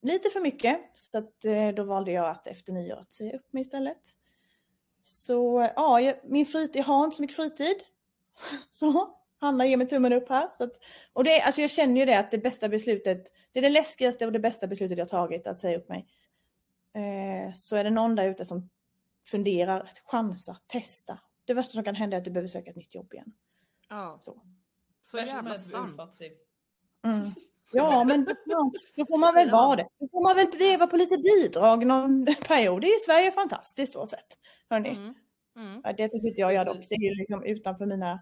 lite 0.03 0.31
för 0.31 0.41
mycket. 0.41 0.81
Så 0.95 1.19
att, 1.19 1.45
eh, 1.45 1.69
då 1.69 1.83
valde 1.85 2.13
jag 2.13 2.27
att 2.27 2.47
efter 2.47 2.73
nyår 2.73 2.97
att 2.97 3.13
säga 3.13 3.37
upp 3.37 3.53
mig 3.53 3.61
istället. 3.61 4.01
Så 5.03 5.71
ja, 5.77 6.01
jag, 6.01 6.17
min 6.25 6.47
fritid, 6.47 6.77
jag 6.77 6.85
har 6.85 7.05
inte 7.05 7.17
så 7.17 7.23
mycket 7.23 7.37
fritid. 7.37 7.77
Så 8.71 9.17
Hanna 9.39 9.67
ger 9.67 9.77
mig 9.77 9.89
tummen 9.89 10.13
upp 10.13 10.29
här. 10.29 10.49
Så 10.57 10.65
att, 10.65 10.73
och 11.13 11.25
det, 11.25 11.41
alltså 11.41 11.61
jag 11.61 11.71
känner 11.71 12.01
ju 12.01 12.07
det 12.07 12.19
att 12.19 12.31
det 12.31 12.39
bästa 12.39 12.69
beslutet, 12.69 13.33
det 13.53 13.59
är 13.59 13.63
det 13.63 13.71
läskigaste 13.71 14.27
och 14.27 14.33
det 14.33 14.39
bästa 14.39 14.67
beslutet 14.67 14.99
jag 14.99 15.09
tagit 15.09 15.47
att 15.47 15.61
säga 15.61 15.79
upp 15.79 15.89
mig. 15.89 16.07
Eh, 16.95 17.53
så 17.53 17.77
är 17.77 17.85
det 17.85 17.91
någon 17.91 18.15
där 18.15 18.29
ute 18.29 18.45
som 18.45 18.71
funderar, 19.27 19.91
chansa, 20.05 20.57
testa. 20.67 21.19
Det 21.45 21.55
värsta 21.55 21.73
som 21.73 21.85
kan 21.85 21.95
hända 21.95 22.17
är 22.17 22.19
att 22.19 22.25
du 22.25 22.31
behöver 22.31 22.49
söka 22.49 22.71
ett 22.71 22.77
nytt 22.77 22.95
jobb 22.95 23.15
igen. 23.15 23.33
Ja, 23.89 24.19
Så. 24.23 24.43
så 25.03 25.19
jävla 25.19 25.59
sant. 25.59 25.95
ofattig. 25.95 26.33
Mm. 27.05 27.31
Ja, 27.73 28.05
men 28.05 28.25
då 28.97 29.07
får 29.07 29.19
man 29.19 29.35
väl 29.35 29.51
vara 29.51 29.77
det. 29.77 29.89
Då 29.99 30.09
får 30.09 30.23
man 30.23 30.37
väl 30.37 30.47
leva 30.59 30.87
på 30.87 30.97
lite 30.97 31.19
bidrag 31.19 31.87
någon 31.87 32.27
period. 32.49 32.81
Det 32.81 32.87
är 32.87 32.93
ju 32.93 32.99
Sverige 32.99 33.31
fantastiskt 33.33 33.93
så 33.93 34.07
sett. 34.07 34.39
Hörrni. 34.71 34.89
Mm. 34.89 35.15
Mm. 35.57 35.81
Ja, 35.85 35.93
det 35.93 36.09
tycker 36.09 36.29
inte 36.29 36.41
jag 36.41 36.55
gör 36.55 36.65
dock. 36.65 36.87
Det 36.89 36.95
är 36.95 37.01
ju 37.03 37.15
liksom 37.15 37.45
utanför 37.45 37.87
mina... 37.87 38.21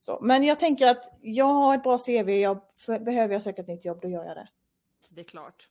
Så. 0.00 0.18
Men 0.22 0.44
jag 0.44 0.58
tänker 0.60 0.86
att 0.88 1.18
jag 1.20 1.44
har 1.46 1.74
ett 1.74 1.82
bra 1.82 1.98
CV. 1.98 2.28
Jag, 2.30 2.60
för, 2.78 2.98
behöver 2.98 3.32
jag 3.34 3.42
söka 3.42 3.62
ett 3.62 3.68
nytt 3.68 3.84
jobb, 3.84 3.98
då 4.02 4.08
gör 4.08 4.24
jag 4.24 4.36
det. 4.36 4.48
Det 5.08 5.20
är 5.20 5.24
klart. 5.24 5.68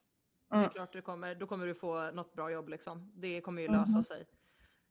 Det 0.49 0.55
är 0.55 0.59
Mm. 0.59 0.69
klart 0.69 0.93
du 0.93 1.01
kommer, 1.01 1.35
då 1.35 1.47
kommer 1.47 1.65
du 1.67 1.75
få 1.75 2.11
något 2.11 2.33
bra 2.33 2.51
jobb 2.51 2.69
liksom. 2.69 3.11
Det 3.15 3.41
kommer 3.41 3.61
ju 3.61 3.69
Mhm. 3.69 3.79
lösa 3.79 4.03
sig. 4.03 4.25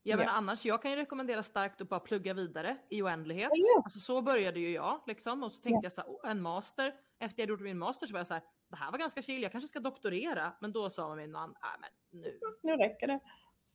Ja, 0.03 0.17
men 0.17 0.27
Ja. 0.27 0.33
annars, 0.33 0.65
jag 0.65 0.83
kan 0.83 0.91
ju 0.91 0.97
rekommendera 0.97 1.43
starkt 1.43 1.81
att 1.81 1.89
bara 1.89 2.01
plugga 2.01 2.35
vidare 2.35 2.77
i 2.89 3.03
oändlighet. 3.03 3.51
Ja. 3.55 3.83
Alltså, 3.85 3.99
så 3.99 4.23
började 4.23 4.61
ju 4.61 4.71
jag 4.73 5.01
liksom 5.07 5.43
och 5.43 5.53
så 5.53 5.63
tänkte 5.63 5.85
jag 5.85 5.93
så 5.93 6.01
här, 6.01 6.09
oh, 6.09 6.31
en 6.31 6.41
master. 6.43 6.95
Efter 7.19 7.43
jag 7.43 7.49
gjort 7.49 7.61
min 7.61 7.79
master 7.79 8.07
så 8.07 8.13
var 8.13 8.21
jag 8.21 8.27
så 8.27 8.35
här, 8.35 8.43
det 8.69 8.77
här 8.77 8.91
var 8.91 8.99
ganska 8.99 9.23
chill, 9.23 9.43
jag 9.43 9.53
kanske 9.53 9.69
ska 9.69 9.81
doktorera. 9.81 10.53
Men 10.61 10.73
då 10.73 10.91
sa 10.91 11.15
min 11.15 11.33
man, 11.33 11.55
nej 11.63 11.71
men 11.81 12.21
nu 12.21 12.39
Nu 12.63 12.73
räcker 12.77 13.07
det. 13.07 13.21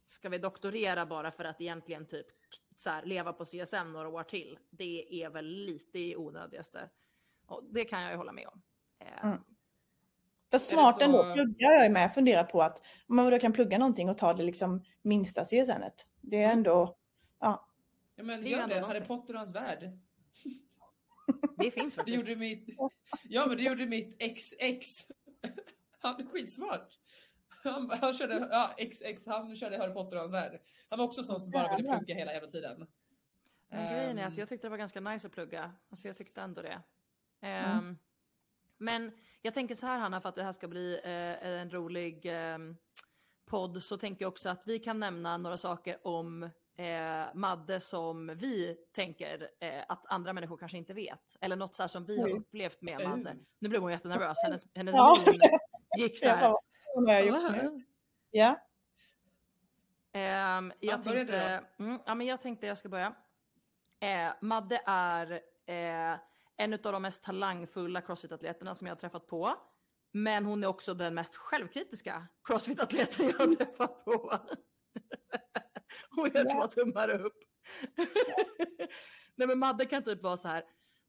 ska 0.05 0.29
vi 0.29 0.37
doktorera 0.37 1.05
bara 1.05 1.31
för 1.31 1.43
att 1.43 1.61
egentligen 1.61 2.07
typ 2.07 2.25
så 2.75 2.89
här, 2.89 3.05
leva 3.05 3.33
på 3.33 3.45
CSN 3.45 3.91
några 3.93 4.09
år 4.09 4.23
till. 4.23 4.59
Det 4.69 5.23
är 5.23 5.29
väl 5.29 5.45
lite 5.45 5.99
i 5.99 6.15
onödigaste. 6.15 6.89
Och 7.47 7.63
det 7.63 7.83
kan 7.85 8.01
jag 8.01 8.11
ju 8.11 8.17
hålla 8.17 8.31
med 8.31 8.47
om. 8.47 8.61
Eh, 8.99 9.25
Mm. 9.25 9.37
För 10.51 10.57
smart 10.57 10.95
så- 10.95 11.01
ändå, 11.03 11.33
pluggar 11.33 11.71
jag 11.71 11.91
med. 11.91 12.13
Funderar 12.13 12.43
på 12.43 12.61
att 12.61 12.85
man 13.07 13.31
då 13.31 13.39
kan 13.39 13.53
plugga 13.53 13.77
någonting 13.77 14.09
och 14.09 14.17
ta 14.17 14.33
det 14.33 14.43
liksom 14.43 14.83
minsta 15.01 15.45
CSN-et. 15.45 16.07
Det 16.27 16.43
är 16.43 16.51
ändå, 16.51 16.97
ja. 17.39 17.67
Ja, 18.15 18.23
men 18.23 18.41
Det 18.41 18.47
är 18.47 18.51
gör 18.51 18.59
ändå 18.59 18.75
det. 18.75 18.81
Harry 18.81 19.01
Potter 19.01 19.33
och 19.33 19.39
hans 19.39 19.55
värld. 19.55 19.91
Det 21.57 21.71
finns 21.71 21.95
Det 21.95 21.99
faktiskt. 22.01 22.27
gjorde 22.27 22.35
mitt... 22.39 22.69
Ja, 23.23 23.45
men 23.47 23.57
det 23.57 23.63
gjorde 23.63 23.85
mitt 23.85 24.19
XX. 24.37 25.07
Han 25.99 26.21
är 26.21 26.25
skitsmart. 26.25 26.89
Han, 27.63 27.89
han 27.89 28.13
körde, 28.13 28.47
ja, 28.51 28.75
XX, 28.91 29.25
han 29.27 29.55
körde 29.55 29.77
Harry 29.77 29.93
Potter 29.93 30.15
och 30.15 30.21
hans 30.21 30.33
värld. 30.33 30.61
Han 30.89 30.99
var 30.99 31.05
också 31.05 31.23
sån 31.23 31.39
som 31.39 31.51
bara 31.51 31.77
ville 31.77 31.89
plugga 31.97 32.15
hela 32.15 32.33
jävla 32.33 32.49
tiden. 32.49 32.87
Men 33.69 33.93
grejen 33.93 34.17
är 34.19 34.25
att 34.25 34.33
Ehm, 34.33 34.39
jag 34.39 34.49
tyckte 34.49 34.67
det 34.67 34.71
var 34.71 34.77
ganska 34.77 34.99
nice 34.99 35.27
att 35.27 35.33
plugga. 35.33 35.71
Alltså 35.89 36.07
jag 36.07 36.17
tyckte 36.17 36.41
ändå 36.41 36.61
det. 36.61 36.81
Mm. 37.41 37.77
Ehm, 37.77 37.97
Men 38.77 39.11
jag 39.41 39.53
tänker 39.53 39.75
så 39.75 39.85
här 39.85 39.99
Hanna, 39.99 40.21
för 40.21 40.29
att 40.29 40.35
det 40.35 40.43
här 40.43 40.51
ska 40.51 40.67
bli 40.67 40.99
eh, 41.03 41.47
en 41.47 41.71
rolig 41.71 42.25
ehm, 42.25 42.77
podd 43.45 43.83
så 43.83 43.97
tänker 43.97 44.25
jag 44.25 44.29
också 44.31 44.49
att 44.49 44.61
vi 44.65 44.79
kan 44.79 44.99
nämna 44.99 45.37
några 45.37 45.57
saker 45.57 46.07
om 46.07 46.43
eh, 46.75 47.25
Madde 47.33 47.79
som 47.79 48.27
vi 48.37 48.77
tänker 48.91 49.49
eh, 49.59 49.83
att 49.87 50.05
andra 50.07 50.33
människor 50.33 50.57
kanske 50.57 50.77
inte 50.77 50.93
vet. 50.93 51.37
Eller 51.41 51.55
något 51.55 51.75
så 51.75 51.83
här 51.83 51.87
som 51.87 52.05
vi 52.05 52.19
har 52.21 52.27
Oj. 52.27 52.33
upplevt 52.33 52.81
med 52.81 53.01
Uh. 53.01 53.09
Madde. 53.09 53.35
Nu 53.59 53.69
blev 53.69 53.81
hon 53.81 53.91
jättenervös, 53.91 54.37
hennes, 54.43 54.65
hennes 54.73 54.95
Ja. 54.95 55.23
min 55.25 55.39
gick 56.03 56.19
så 56.19 56.25
Jag 56.25 56.35
här. 56.35 56.49
bara, 56.51 56.59
vad 56.95 57.07
har 57.07 57.13
jag 57.13 57.25
gjort 57.25 57.51
nu? 57.51 57.83
Ja. 58.31 58.55
Jag, 60.11 60.71
Ja, 60.79 60.97
börja 60.97 60.97
du 60.97 61.31
tänkte, 61.31 61.63
mm, 61.79 61.99
ja, 62.05 62.15
men 62.15 62.27
jag 62.27 62.41
tänkte 62.41 62.67
jag 62.67 62.77
ska 62.77 62.89
börja. 62.89 63.15
Eh, 63.99 64.33
Madde 64.41 64.81
är 64.85 65.31
eh, 65.65 66.19
en 66.57 66.73
av 66.73 66.79
de 66.79 67.01
mest 67.01 67.23
talangfulla 67.23 68.01
crossfit-atleterna 68.01 68.75
som 68.75 68.87
jag 68.87 68.95
har 68.95 68.99
träffat 68.99 69.27
på. 69.27 69.55
Men 70.17 70.45
hon 70.45 70.63
är 70.63 70.67
också 70.67 70.93
den 70.93 71.13
mest 71.13 71.35
självkritiska 71.35 72.27
crossfit-atleten 72.43 73.25
jag 73.25 73.39
har 73.39 73.55
träffat 73.55 74.05
på. 74.05 74.39
hon 76.09 76.31
gör 76.33 76.43
två 76.43 76.67
tummar 76.67 77.09
upp. 77.09 77.37
nej 79.35 79.47
men 79.47 79.59
Madde 79.59 79.85
kan 79.85 80.03
typ 80.03 80.21
vara 80.23 80.37
så 80.37 80.47
här, 80.47 80.65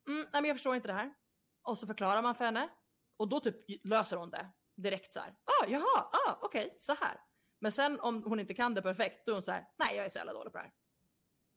mm, 0.08 0.26
nej 0.32 0.42
men 0.42 0.44
jag 0.44 0.56
förstår 0.56 0.76
inte 0.76 0.88
det 0.88 0.94
här. 0.94 1.14
Och 1.62 1.78
så 1.78 1.86
förklarar 1.86 2.22
man 2.22 2.34
för 2.34 2.44
henne. 2.44 2.68
Och 3.16 3.28
då 3.28 3.40
typ 3.40 3.56
löser 3.84 4.16
hon 4.16 4.30
det 4.30 4.52
direkt 4.76 5.12
så 5.12 5.20
här. 5.20 5.30
Ah, 5.44 5.66
jaha, 5.68 6.10
ah, 6.12 6.38
okej, 6.42 6.76
så 6.80 6.94
här. 6.94 7.20
Men 7.58 7.72
sen 7.72 8.00
om 8.00 8.22
hon 8.22 8.40
inte 8.40 8.54
kan 8.54 8.74
det 8.74 8.82
perfekt, 8.82 9.26
då 9.26 9.32
är 9.32 9.34
hon 9.34 9.42
så 9.42 9.52
här, 9.52 9.68
nej 9.76 9.96
jag 9.96 10.06
är 10.06 10.10
så 10.10 10.18
jävla 10.18 10.32
dålig 10.32 10.52
på 10.52 10.58
det 10.58 10.64
här. 10.64 10.72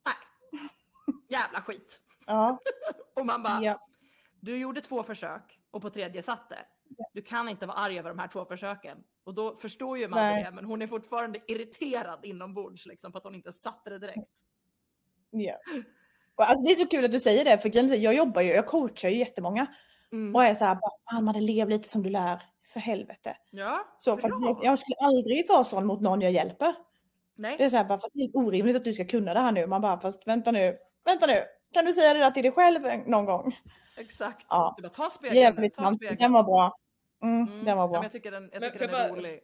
Nej, 0.06 0.70
jävla 1.28 1.62
skit. 1.62 2.00
Ja. 2.26 2.58
Och 3.14 3.26
man 3.26 3.42
bara, 3.42 3.62
ja. 3.62 3.88
du 4.40 4.56
gjorde 4.56 4.80
två 4.80 5.02
försök 5.02 5.60
och 5.70 5.82
på 5.82 5.90
tredje 5.90 6.22
satt 6.22 6.48
det. 6.48 6.66
Du 7.12 7.22
kan 7.22 7.48
inte 7.48 7.66
vara 7.66 7.76
arg 7.76 7.98
över 7.98 8.08
de 8.08 8.18
här 8.18 8.28
två 8.28 8.44
försöken. 8.44 8.98
Och 9.24 9.34
då 9.34 9.56
förstår 9.56 9.98
ju 9.98 10.08
man 10.08 10.18
Nej. 10.18 10.44
det, 10.44 10.50
men 10.50 10.64
hon 10.64 10.82
är 10.82 10.86
fortfarande 10.86 11.40
irriterad 11.46 12.24
inombords 12.24 12.86
liksom, 12.86 13.12
på 13.12 13.18
att 13.18 13.24
hon 13.24 13.34
inte 13.34 13.52
satte 13.52 13.90
det 13.90 13.98
direkt. 13.98 14.44
ja. 15.30 15.54
Alltså 16.36 16.64
det 16.64 16.72
är 16.72 16.76
så 16.76 16.86
kul 16.86 17.04
att 17.04 17.12
du 17.12 17.20
säger 17.20 17.44
det, 17.44 17.58
för 17.58 17.94
jag 17.94 18.14
jobbar 18.14 18.42
ju, 18.42 18.48
jag 18.48 18.66
coachar 18.66 19.08
ju 19.08 19.16
jättemånga. 19.16 19.66
Mm. 20.12 20.34
Och 20.34 20.44
är 20.44 20.54
så 20.54 20.64
här, 20.64 20.78
fan 21.10 21.24
man 21.24 21.44
lev 21.46 21.68
lite 21.68 21.88
som 21.88 22.02
du 22.02 22.10
lär, 22.10 22.42
för 22.72 22.80
helvete. 22.80 23.36
Ja, 23.50 23.96
Så, 23.98 24.16
för 24.16 24.28
att 24.28 24.64
jag 24.64 24.78
skulle 24.78 24.96
aldrig 25.00 25.48
vara 25.48 25.64
sån 25.64 25.86
mot 25.86 26.00
någon 26.00 26.20
jag 26.20 26.32
hjälper. 26.32 26.74
Nej. 27.34 27.54
Det 27.58 27.64
är 27.64 27.70
så 27.70 27.76
här, 27.76 27.84
bara, 27.84 27.98
fast 27.98 28.14
det 28.14 28.20
är 28.20 28.36
orimligt 28.36 28.76
att 28.76 28.84
du 28.84 28.92
ska 28.92 29.04
kunna 29.04 29.34
det 29.34 29.40
här 29.40 29.52
nu. 29.52 29.66
Man 29.66 29.80
bara, 29.80 30.00
fast 30.00 30.26
vänta 30.26 30.50
nu, 30.50 30.78
vänta 31.04 31.26
nu. 31.26 31.42
Kan 31.72 31.84
du 31.84 31.92
säga 31.92 32.14
det 32.14 32.20
där 32.20 32.30
till 32.30 32.42
dig 32.42 32.52
själv 32.52 32.82
någon 33.06 33.24
gång? 33.24 33.56
Exakt. 34.00 34.46
Ja. 34.50 34.74
Du 34.76 34.82
bara, 34.82 34.88
ta 34.88 35.10
spegeln 35.10 35.40
Jävligt 35.40 35.74
ta 35.74 35.94
spegeln. 35.94 36.16
Den 36.18 36.32
var 36.32 36.42
bra. 36.44 36.78
Mm, 37.22 37.46
Mm. 37.48 37.64
Den 37.64 37.76
var 37.76 37.84
Ja, 37.84 37.88
bra. 37.88 37.92
men 37.98 38.02
jag 38.02 38.12
tycker 38.12 38.30
den, 38.30 38.50
jag 38.52 38.60
Men 38.60 38.72
tycker 38.72 38.86
den 38.86 38.96
är 38.96 39.08
bara- 39.08 39.16
rolig. 39.18 39.40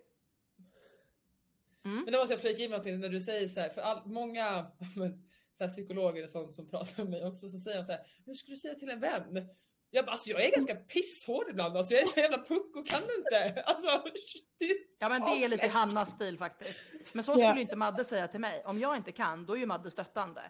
Mm. 1.84 2.02
Men 2.04 2.12
då 2.12 2.18
måste 2.18 2.32
jag 2.32 2.40
flika 2.40 2.62
in 2.62 2.70
någonting 2.70 3.00
när 3.00 3.08
du 3.08 3.20
säger 3.20 3.48
så 3.48 3.60
här, 3.60 3.68
för 3.68 3.80
all, 3.80 4.00
många 4.06 4.66
men, 4.96 5.28
så 5.58 5.64
här, 5.64 5.68
psykologer 5.68 6.24
och 6.24 6.30
sånt 6.30 6.54
som 6.54 6.70
pratar 6.70 7.02
med 7.04 7.10
mig 7.10 7.24
också, 7.26 7.48
så 7.48 7.58
säger 7.58 7.78
de 7.78 7.84
så 7.84 7.92
här, 7.92 8.00
hur 8.26 8.34
skulle 8.34 8.54
du 8.54 8.60
säga 8.60 8.74
till 8.74 8.90
en 8.90 9.00
vän? 9.00 9.48
Jag 9.90 10.04
bara, 10.04 10.12
alltså 10.12 10.30
jag 10.30 10.44
är 10.44 10.50
ganska 10.50 10.74
pisshård 10.74 11.46
ibland, 11.50 11.76
alltså 11.76 11.94
jag 11.94 12.02
är 12.02 12.06
så 12.06 12.20
jävla 12.20 12.38
pucko, 12.38 12.84
kan 12.84 13.02
inte. 13.18 13.62
Alltså, 13.66 13.88
det, 14.58 14.76
Ja 14.98 15.08
men 15.08 15.20
det 15.20 15.44
är 15.44 15.48
lite. 15.48 15.68
Hannas 15.68 16.12
stil 16.12 16.38
faktiskt. 16.38 16.80
Men 17.14 17.24
så 17.24 17.32
Ja. 17.32 17.36
skulle 17.36 17.54
ju 17.54 17.60
inte 17.60 17.76
Madde 17.76 18.04
säga 18.04 18.28
till 18.28 18.40
mig. 18.40 18.62
Om 18.64 18.78
jag 18.78 18.96
inte 18.96 19.12
kan, 19.12 19.46
då 19.46 19.52
är 19.52 19.58
ju 19.58 19.66
Madde 19.66 19.90
stöttande. 19.90 20.40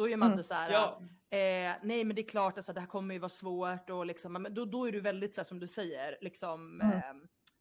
Då 0.00 0.08
är 0.08 0.16
Madde 0.16 0.32
Mm. 0.32 0.42
så 0.44 0.54
här, 0.54 0.70
ja, 0.70 1.00
eh, 1.38 1.74
nej 1.82 2.04
men 2.04 2.16
det 2.16 2.22
är 2.22 2.28
klart 2.28 2.56
alltså, 2.56 2.72
det 2.72 2.80
här 2.80 2.86
kommer 2.86 3.14
ju 3.14 3.20
vara 3.20 3.28
svårt 3.28 3.90
och 3.90 4.06
liksom, 4.06 4.32
men 4.32 4.54
då, 4.54 4.64
då 4.64 4.88
är 4.88 4.92
du 4.92 5.00
väldigt 5.00 5.34
så 5.34 5.40
här, 5.40 5.44
som 5.44 5.60
du 5.60 5.66
säger, 5.66 6.18
liksom, 6.20 6.80
Mm. 6.80 6.96
eh, 6.96 7.02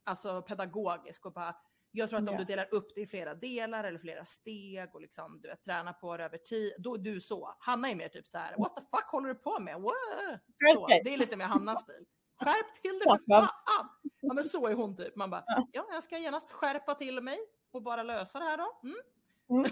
alltså 0.04 0.42
pedagogisk 0.42 1.26
och 1.26 1.34
bara, 1.34 1.56
jag 1.92 2.10
tror 2.10 2.20
att 2.20 2.28
om 2.30 2.34
Ja. 2.34 2.40
du 2.40 2.46
delar 2.46 2.68
upp 2.74 2.96
det 2.96 3.02
i 3.02 3.08
flera 3.08 3.34
delar 3.36 3.84
eller 3.84 4.00
flera 4.00 4.26
steg 4.26 4.90
och 4.96 5.02
liksom, 5.02 5.40
du 5.42 5.48
vet, 5.50 5.64
tränar 5.64 5.94
på 5.94 6.18
det 6.18 6.24
över 6.24 6.38
tid, 6.38 6.74
då 6.78 6.94
är 6.96 6.98
du 7.00 7.22
så. 7.22 7.56
Hanna 7.60 7.90
är 7.90 7.96
mer 7.96 8.10
typ 8.10 8.28
så 8.28 8.38
här, 8.38 8.56
what 8.58 8.76
the 8.76 8.82
fuck 8.82 9.06
håller 9.12 9.28
du 9.30 9.36
på 9.36 9.60
med? 9.60 9.76
Så, 10.74 10.88
dig. 10.88 11.02
det 11.04 11.14
är 11.14 11.18
lite 11.18 11.36
mer 11.36 11.46
Hannas 11.46 11.82
stil. 11.82 12.06
Skärp 12.40 12.74
till 12.82 13.00
det 13.00 13.06
Ja, 13.06 13.18
för 13.18 13.34
fan! 13.36 13.90
Ja 14.22 14.34
men 14.34 14.44
så 14.44 14.68
är 14.68 14.74
hon 14.74 14.98
typ. 14.98 15.16
Man 15.16 15.30
bara, 15.30 15.44
ja 15.72 15.86
jag 15.92 16.04
ska 16.04 16.18
genast 16.18 16.52
skärpa 16.52 16.96
till 16.96 17.22
mig 17.22 17.38
och 17.72 17.82
bara 17.84 18.04
lösa 18.04 18.40
det 18.40 18.46
här 18.46 18.58
då. 18.58 18.80
Mm. 18.84 19.72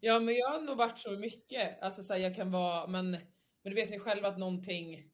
Ja, 0.00 0.20
men 0.20 0.34
jag 0.34 0.48
har 0.48 0.60
nog 0.60 0.76
varit 0.76 0.98
så 0.98 1.10
mycket, 1.10 1.82
alltså 1.82 2.02
så 2.02 2.12
här, 2.12 2.20
jag 2.20 2.34
kan 2.36 2.50
vara, 2.50 2.86
men, 2.86 3.10
men 3.10 3.20
du 3.62 3.74
vet 3.74 3.90
ni 3.90 3.98
själva 3.98 4.28
att 4.28 4.38
någonting 4.38 5.10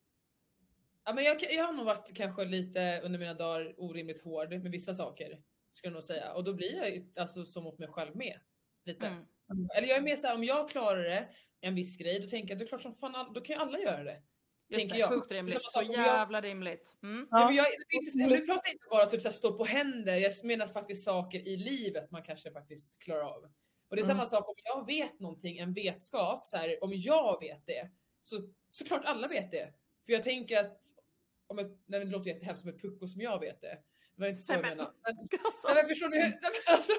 Ja, 1.05 1.13
men 1.15 1.25
jag, 1.25 1.43
jag 1.53 1.65
har 1.65 1.73
nog 1.73 1.85
varit 1.87 2.15
kanske 2.15 2.45
lite 2.45 3.01
under 3.05 3.19
mina 3.19 3.35
dagar 3.35 3.75
orimligt 3.79 4.25
hård 4.25 4.51
med 4.51 4.71
vissa 4.71 4.95
saker. 4.95 5.41
Skulle 5.73 5.91
jag 5.91 5.95
nog 5.95 6.05
säga. 6.05 6.33
Och 6.33 6.45
då 6.45 6.55
blir 6.55 6.77
jag 6.77 7.07
alltså 7.17 7.45
som 7.45 7.65
mot 7.65 7.79
mig 7.79 7.89
själv 7.89 8.17
med. 8.17 8.41
Lite. 8.85 9.07
Mm. 9.07 9.25
Eller 9.77 9.89
jag 9.89 9.97
är 9.97 10.03
mer 10.03 10.17
såhär, 10.17 10.35
om 10.35 10.45
jag 10.45 10.69
klarar 10.69 11.03
det, 11.03 11.29
en 11.61 11.75
viss 11.75 11.97
grej, 11.97 12.21
då 12.21 12.29
tänker 12.29 12.49
jag 12.49 12.59
det 12.59 12.65
är 12.65 12.67
klart 12.67 12.83
som 12.83 12.95
fan, 12.95 13.15
all- 13.15 13.33
då 13.35 13.41
kan 13.41 13.57
ju 13.57 13.63
alla 13.63 13.79
göra 13.79 14.05
det. 14.05 14.23
Just 14.69 14.81
tänker 14.81 14.95
det, 14.95 15.01
jag. 15.01 15.09
sjukt 15.09 15.33
rimligt. 15.33 15.55
Så 15.63 15.83
jag- 15.83 15.93
jävla 15.93 16.41
rimligt. 16.41 16.97
Mm. 17.03 17.29
Ja. 17.31 17.41
Ja. 17.41 17.47
men 17.47 17.55
jag, 17.57 17.67
inte, 18.03 18.19
nu 18.19 18.37
pratar 18.47 18.63
jag 18.65 18.75
inte 18.75 18.87
bara 18.91 19.07
typ 19.07 19.23
så 19.23 19.29
här, 19.29 19.35
stå 19.35 19.59
på 19.59 19.65
händer, 19.65 20.17
jag 20.17 20.33
menar 20.45 20.67
faktiskt 20.67 21.05
saker 21.05 21.49
i 21.49 21.57
livet 21.57 22.11
man 22.11 22.23
kanske 22.23 22.53
faktiskt 22.53 23.03
klarar 23.03 23.23
av. 23.23 23.53
Och 23.89 23.97
det 23.97 24.03
är 24.03 24.05
Mm. 24.05 24.17
samma 24.17 24.27
sak 24.27 24.49
om 24.49 24.55
jag 24.65 24.87
vet 24.87 25.21
någonting, 25.21 25.59
en 25.59 25.73
vetskap, 25.73 26.47
så 26.47 26.57
här, 26.57 26.85
om 26.85 26.91
jag 26.95 27.41
vet 27.41 27.67
det, 27.67 27.91
så 28.23 28.37
såklart 28.71 29.05
alla 29.05 29.29
vet 29.29 29.51
det. 29.51 29.75
För 30.07 30.13
jag 30.13 30.23
tänker 30.23 30.61
att, 30.61 30.79
om 31.47 31.59
ett, 31.59 31.79
nej, 31.87 32.01
det 32.01 32.07
låter 32.07 32.31
jättehemskt 32.31 32.61
som 32.63 32.71
ett 32.71 32.83
pucko 32.83 33.09
som 33.09 33.21
jag 33.21 33.41
vet 33.41 33.61
det. 33.61 33.79
Det 34.17 34.23
var 34.23 34.29
inte 34.29 34.43
så 34.43 34.53
jag 34.53 34.63
Nej, 34.63 34.71
men- 34.71 34.79
menar. 34.79 34.93
Men, 35.03 35.17
Alltså, 35.45 35.69
nej, 35.69 35.77
men 35.77 35.85
förstår 35.87 36.07
hur- 36.07 36.21
Nej, 36.21 36.39
men 36.43 36.75
alltså, 36.75 36.93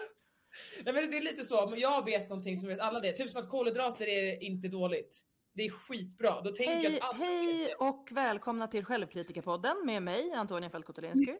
nej, 0.85 0.93
men 0.93 1.11
det 1.11 1.17
är 1.17 1.21
lite 1.21 1.45
så, 1.45 1.63
om 1.65 1.77
jag 1.77 2.05
vet 2.05 2.29
någonting 2.29 2.57
som 2.57 2.67
vet 2.69 2.79
alla 2.79 2.99
det. 2.99 3.11
Typ 3.13 3.29
som 3.29 3.41
att 3.41 3.49
kolhydrater 3.49 4.07
är 4.07 4.43
inte 4.43 4.67
dåligt. 4.67 5.21
Det 5.53 5.63
är 5.65 5.69
skitbra. 5.69 6.41
Då 6.41 6.51
tänker 6.51 6.73
jag 6.75 6.81
Hej, 6.91 6.99
att 6.99 7.09
alla 7.09 7.19
vet 7.19 7.27
hej 7.29 7.57
det. 7.65 7.75
och 7.75 8.07
välkomna 8.11 8.67
till 8.67 8.85
Självkritikerpodden 8.85 9.85
med 9.85 10.03
mig, 10.03 10.31
Antonia 10.33 10.69
Fält 10.69 10.85
Kotolinsky. 10.85 11.33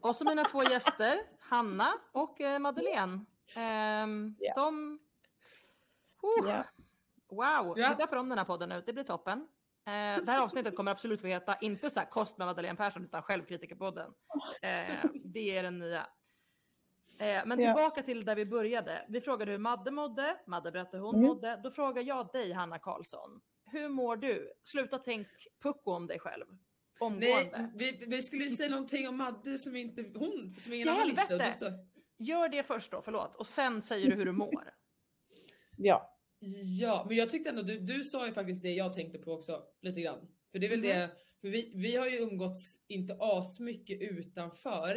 Och 0.00 0.16
så 0.16 0.24
mina 0.24 0.44
två 0.44 0.62
gäster, 0.62 1.18
Hanna 1.38 1.92
och 2.12 2.40
eh, 2.40 2.58
Madeleine. 2.58 3.24
Ehm, 3.56 4.36
Ja. 4.38 4.54
De... 4.56 4.98
Oh, 6.22 6.48
Ja. 6.48 6.64
Wow, 7.28 7.74
Ja. 7.78 7.88
vi 7.88 7.94
döper 8.02 8.16
om 8.16 8.28
den 8.28 8.38
här 8.38 8.44
podden 8.44 8.68
nu, 8.68 8.82
det 8.86 8.92
blir 8.92 9.04
toppen. 9.04 9.38
Eh, 9.84 10.24
det 10.24 10.30
här 10.32 10.42
avsnittet 10.44 10.76
kommer 10.76 10.90
absolut 10.90 11.20
få 11.20 11.26
heta, 11.26 11.56
inte 11.60 11.90
så 11.90 12.00
här 12.00 12.06
kost 12.10 12.38
med 12.38 12.46
Madeleine 12.46 12.76
Persson, 12.76 13.04
utan 13.04 13.22
Självkritikerpodden. 13.22 14.12
Eh, 14.62 15.04
det 15.24 15.56
är 15.56 15.62
den 15.62 15.78
nya. 15.78 16.06
Eh, 17.18 17.42
men 17.46 17.60
Ja. 17.60 17.74
tillbaka 17.74 18.02
till 18.02 18.24
där 18.24 18.36
vi 18.36 18.46
började. 18.46 19.06
Vi 19.08 19.20
frågade 19.20 19.50
hur 19.52 19.58
Madde 19.58 19.90
mådde, 19.90 20.36
Madde 20.46 20.72
berättade 20.72 20.96
hur 20.96 21.04
hon 21.04 21.14
Mm. 21.14 21.26
mådde. 21.26 21.60
Då 21.64 21.70
frågar 21.70 22.02
jag 22.02 22.32
dig, 22.32 22.52
Hanna 22.52 22.78
Karlsson. 22.78 23.40
Hur 23.66 23.88
mår 23.88 24.16
du? 24.16 24.52
Sluta 24.62 24.98
tänk 24.98 25.28
pucko 25.62 25.92
om 25.92 26.06
dig 26.06 26.18
själv. 26.18 26.44
Omgående. 26.98 27.50
Nej, 27.58 27.70
vi, 27.74 28.04
vi 28.08 28.22
skulle 28.22 28.44
ju 28.44 28.50
säga 28.50 28.70
någonting 28.70 29.08
om 29.08 29.16
Madde 29.16 29.58
som 29.58 29.76
inte 29.76 30.02
hon, 30.18 30.54
som 30.58 30.72
ingen 30.72 30.88
Ja, 30.88 30.94
annan 30.94 31.08
visste. 31.08 31.34
och 31.34 31.72
Gör 32.22 32.48
det 32.48 32.62
först 32.62 32.90
då, 32.90 33.02
förlåt. 33.02 33.34
Och 33.36 33.46
sen 33.46 33.82
säger 33.82 34.10
du 34.10 34.16
hur 34.16 34.24
du 34.24 34.32
mår. 34.32 34.74
Ja. 35.76 36.08
Ja, 36.80 37.04
men 37.08 37.16
jag 37.16 37.30
tyckte 37.30 37.50
ändå, 37.50 37.62
du, 37.62 37.78
du 37.78 38.04
sa 38.04 38.26
ju 38.26 38.32
faktiskt 38.32 38.62
det 38.62 38.70
jag 38.72 38.94
tänkte 38.94 39.18
på 39.18 39.32
också 39.32 39.62
lite 39.82 40.00
grann. 40.00 40.28
För 40.52 40.58
det 40.58 40.66
är 40.66 40.70
väl 40.70 40.78
Mhm. 40.80 40.88
det, 40.88 41.10
för 41.40 41.48
vi, 41.48 41.72
vi 41.74 41.96
har 41.96 42.06
ju 42.06 42.16
umgåtts 42.18 42.78
inte 42.88 43.16
asmycket 43.20 44.00
utanför. 44.00 44.96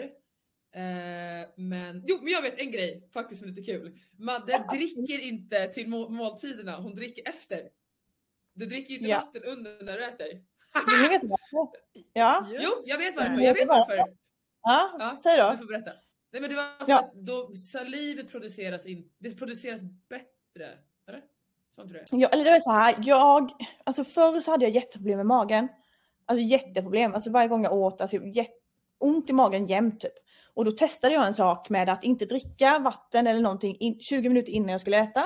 Eh, 0.71 1.49
men, 1.55 2.03
jo 2.07 2.19
men 2.21 2.33
jag 2.33 2.41
vet 2.41 2.59
en 2.59 2.71
grej 2.71 3.09
faktiskt 3.13 3.39
som 3.41 3.49
är 3.49 3.53
lite 3.53 3.71
kul. 3.71 3.99
Madde 4.11 4.65
dricker 4.71 5.19
inte 5.21 5.67
till 5.67 5.87
må, 5.87 6.09
måltiderna, 6.09 6.77
hon 6.77 6.95
dricker 6.95 7.27
efter. 7.29 7.69
Du 8.53 8.65
dricker 8.65 8.93
inte 8.93 9.09
Ja. 9.09 9.19
vatten 9.19 9.43
under 9.43 9.83
när 9.83 9.97
du 9.97 10.05
äter. 10.05 10.27
Ni 11.01 11.07
veta 11.09 11.27
varför? 11.27 11.71
Ja. 12.13 12.47
Jo, 12.51 12.71
jag 12.85 12.97
vet 12.97 13.15
varför, 13.15 13.33
det. 13.37 13.43
jag 13.43 13.53
vet 13.53 13.67
varför. 13.67 13.95
ja. 13.95 14.07
Ja, 14.99 15.19
Säg 15.23 15.37
Du 15.37 15.41
då. 15.43 15.57
får 15.57 15.65
berätta. 15.65 15.91
Nej 16.35 16.41
men 16.41 16.49
det 16.49 16.55
var 16.55 16.85
för 16.85 16.91
Ja. 16.91 16.99
att 16.99 17.13
då 17.13 17.55
salivet 17.55 18.31
produceras 18.31 18.85
in, 18.85 19.09
det 19.19 19.37
produceras 19.37 19.81
bättre. 20.09 20.77
Eller? 21.07 21.21
Inte 21.81 21.93
du 21.93 21.99
det? 21.99 22.03
Ja, 22.11 22.27
eller 22.27 22.43
det 22.43 22.51
var 22.51 22.59
så 22.59 22.71
här, 22.71 22.95
jag, 22.99 23.51
alltså 23.83 24.03
förr 24.03 24.39
så 24.39 24.51
hade 24.51 24.65
jag 24.65 24.71
jätteproblem 24.75 25.17
med 25.17 25.25
magen. 25.25 25.67
Alltså 26.25 26.41
jätteproblem, 26.43 27.13
alltså 27.13 27.31
varje 27.31 27.47
gång 27.47 27.63
jag 27.63 27.73
åt, 27.73 28.01
alltså 28.01 28.17
jätte, 28.17 28.51
ont 28.99 29.29
i 29.29 29.33
magen 29.33 29.65
jämt 29.65 29.99
typ. 30.01 30.13
Och 30.53 30.65
då 30.65 30.71
testade 30.71 31.13
jag 31.13 31.27
en 31.27 31.33
sak 31.33 31.69
med 31.69 31.89
att 31.89 32.03
inte 32.03 32.25
dricka 32.25 32.79
vatten 32.79 33.27
eller 33.27 33.41
någonting 33.41 33.77
in, 33.79 33.99
20 33.99 34.29
minuter 34.29 34.51
innan 34.51 34.69
jag 34.69 34.81
skulle 34.81 34.97
äta. 34.97 35.25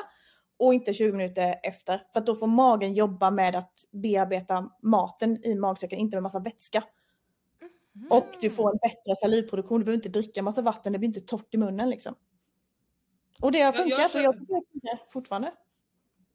Och 0.59 0.73
inte 0.73 0.93
20 0.93 1.11
minuter 1.11 1.55
efter. 1.63 2.03
För 2.13 2.19
att 2.19 2.25
då 2.25 2.35
får 2.35 2.47
magen 2.47 2.93
jobba 2.93 3.31
med 3.31 3.55
att 3.55 3.73
bearbeta 3.91 4.69
maten 4.81 5.45
i 5.45 5.55
magsäcken, 5.55 5.99
inte 5.99 6.15
med 6.15 6.23
massa 6.23 6.39
vätska. 6.39 6.83
Och 8.09 8.25
du 8.41 8.49
får 8.49 8.71
en 8.71 8.77
bättre 8.81 9.15
salivproduktion, 9.15 9.79
du 9.79 9.85
behöver 9.85 9.97
inte 10.05 10.09
dricka 10.09 10.43
massa 10.43 10.61
vatten, 10.61 10.93
det 10.93 10.99
blir 10.99 11.07
inte 11.07 11.21
torrt 11.21 11.53
i 11.53 11.57
munnen 11.57 11.89
liksom. 11.89 12.15
Och 13.41 13.51
det 13.51 13.57
har 13.57 13.65
jag 13.65 13.75
funkat 13.75 14.15
och 14.15 14.21
jag 14.21 14.33
tycker 14.39 14.79
det 14.81 14.99
fortfarande. 15.09 15.47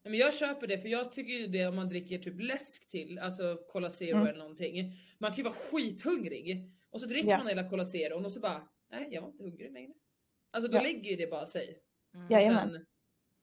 Nej, 0.02 0.10
Men 0.10 0.14
jag 0.20 0.34
köper 0.34 0.66
det 0.66 0.78
för 0.78 0.88
jag 0.88 1.12
tycker 1.12 1.32
ju 1.32 1.46
det 1.46 1.66
om 1.66 1.76
man 1.76 1.88
dricker 1.88 2.18
typ 2.18 2.40
läsk 2.40 2.88
till, 2.88 3.18
alltså 3.18 3.58
Cola 3.72 3.90
Zero 3.90 4.16
Mm. 4.16 4.26
eller 4.26 4.38
någonting. 4.38 4.92
Man 5.18 5.30
kan 5.30 5.36
ju 5.36 5.42
vara 5.42 5.54
skithungrig 5.54 6.70
och 6.90 7.00
så 7.00 7.06
dricker 7.06 7.28
Ja. 7.30 7.38
man 7.38 7.46
hela 7.46 7.68
Cola 7.70 7.84
Zero 7.84 8.24
och 8.24 8.32
så 8.32 8.40
bara, 8.40 8.68
nej 8.90 9.08
jag 9.12 9.22
var 9.22 9.28
inte 9.28 9.42
hungrig 9.42 9.72
längre. 9.72 9.92
Alltså 10.50 10.70
då 10.70 10.78
Ja. 10.78 10.82
lägger 10.82 11.10
ju 11.10 11.16
det 11.16 11.30
bara 11.30 11.46
sig. 11.46 11.78
Mm. 12.14 12.26
Jajamän. 12.30 12.86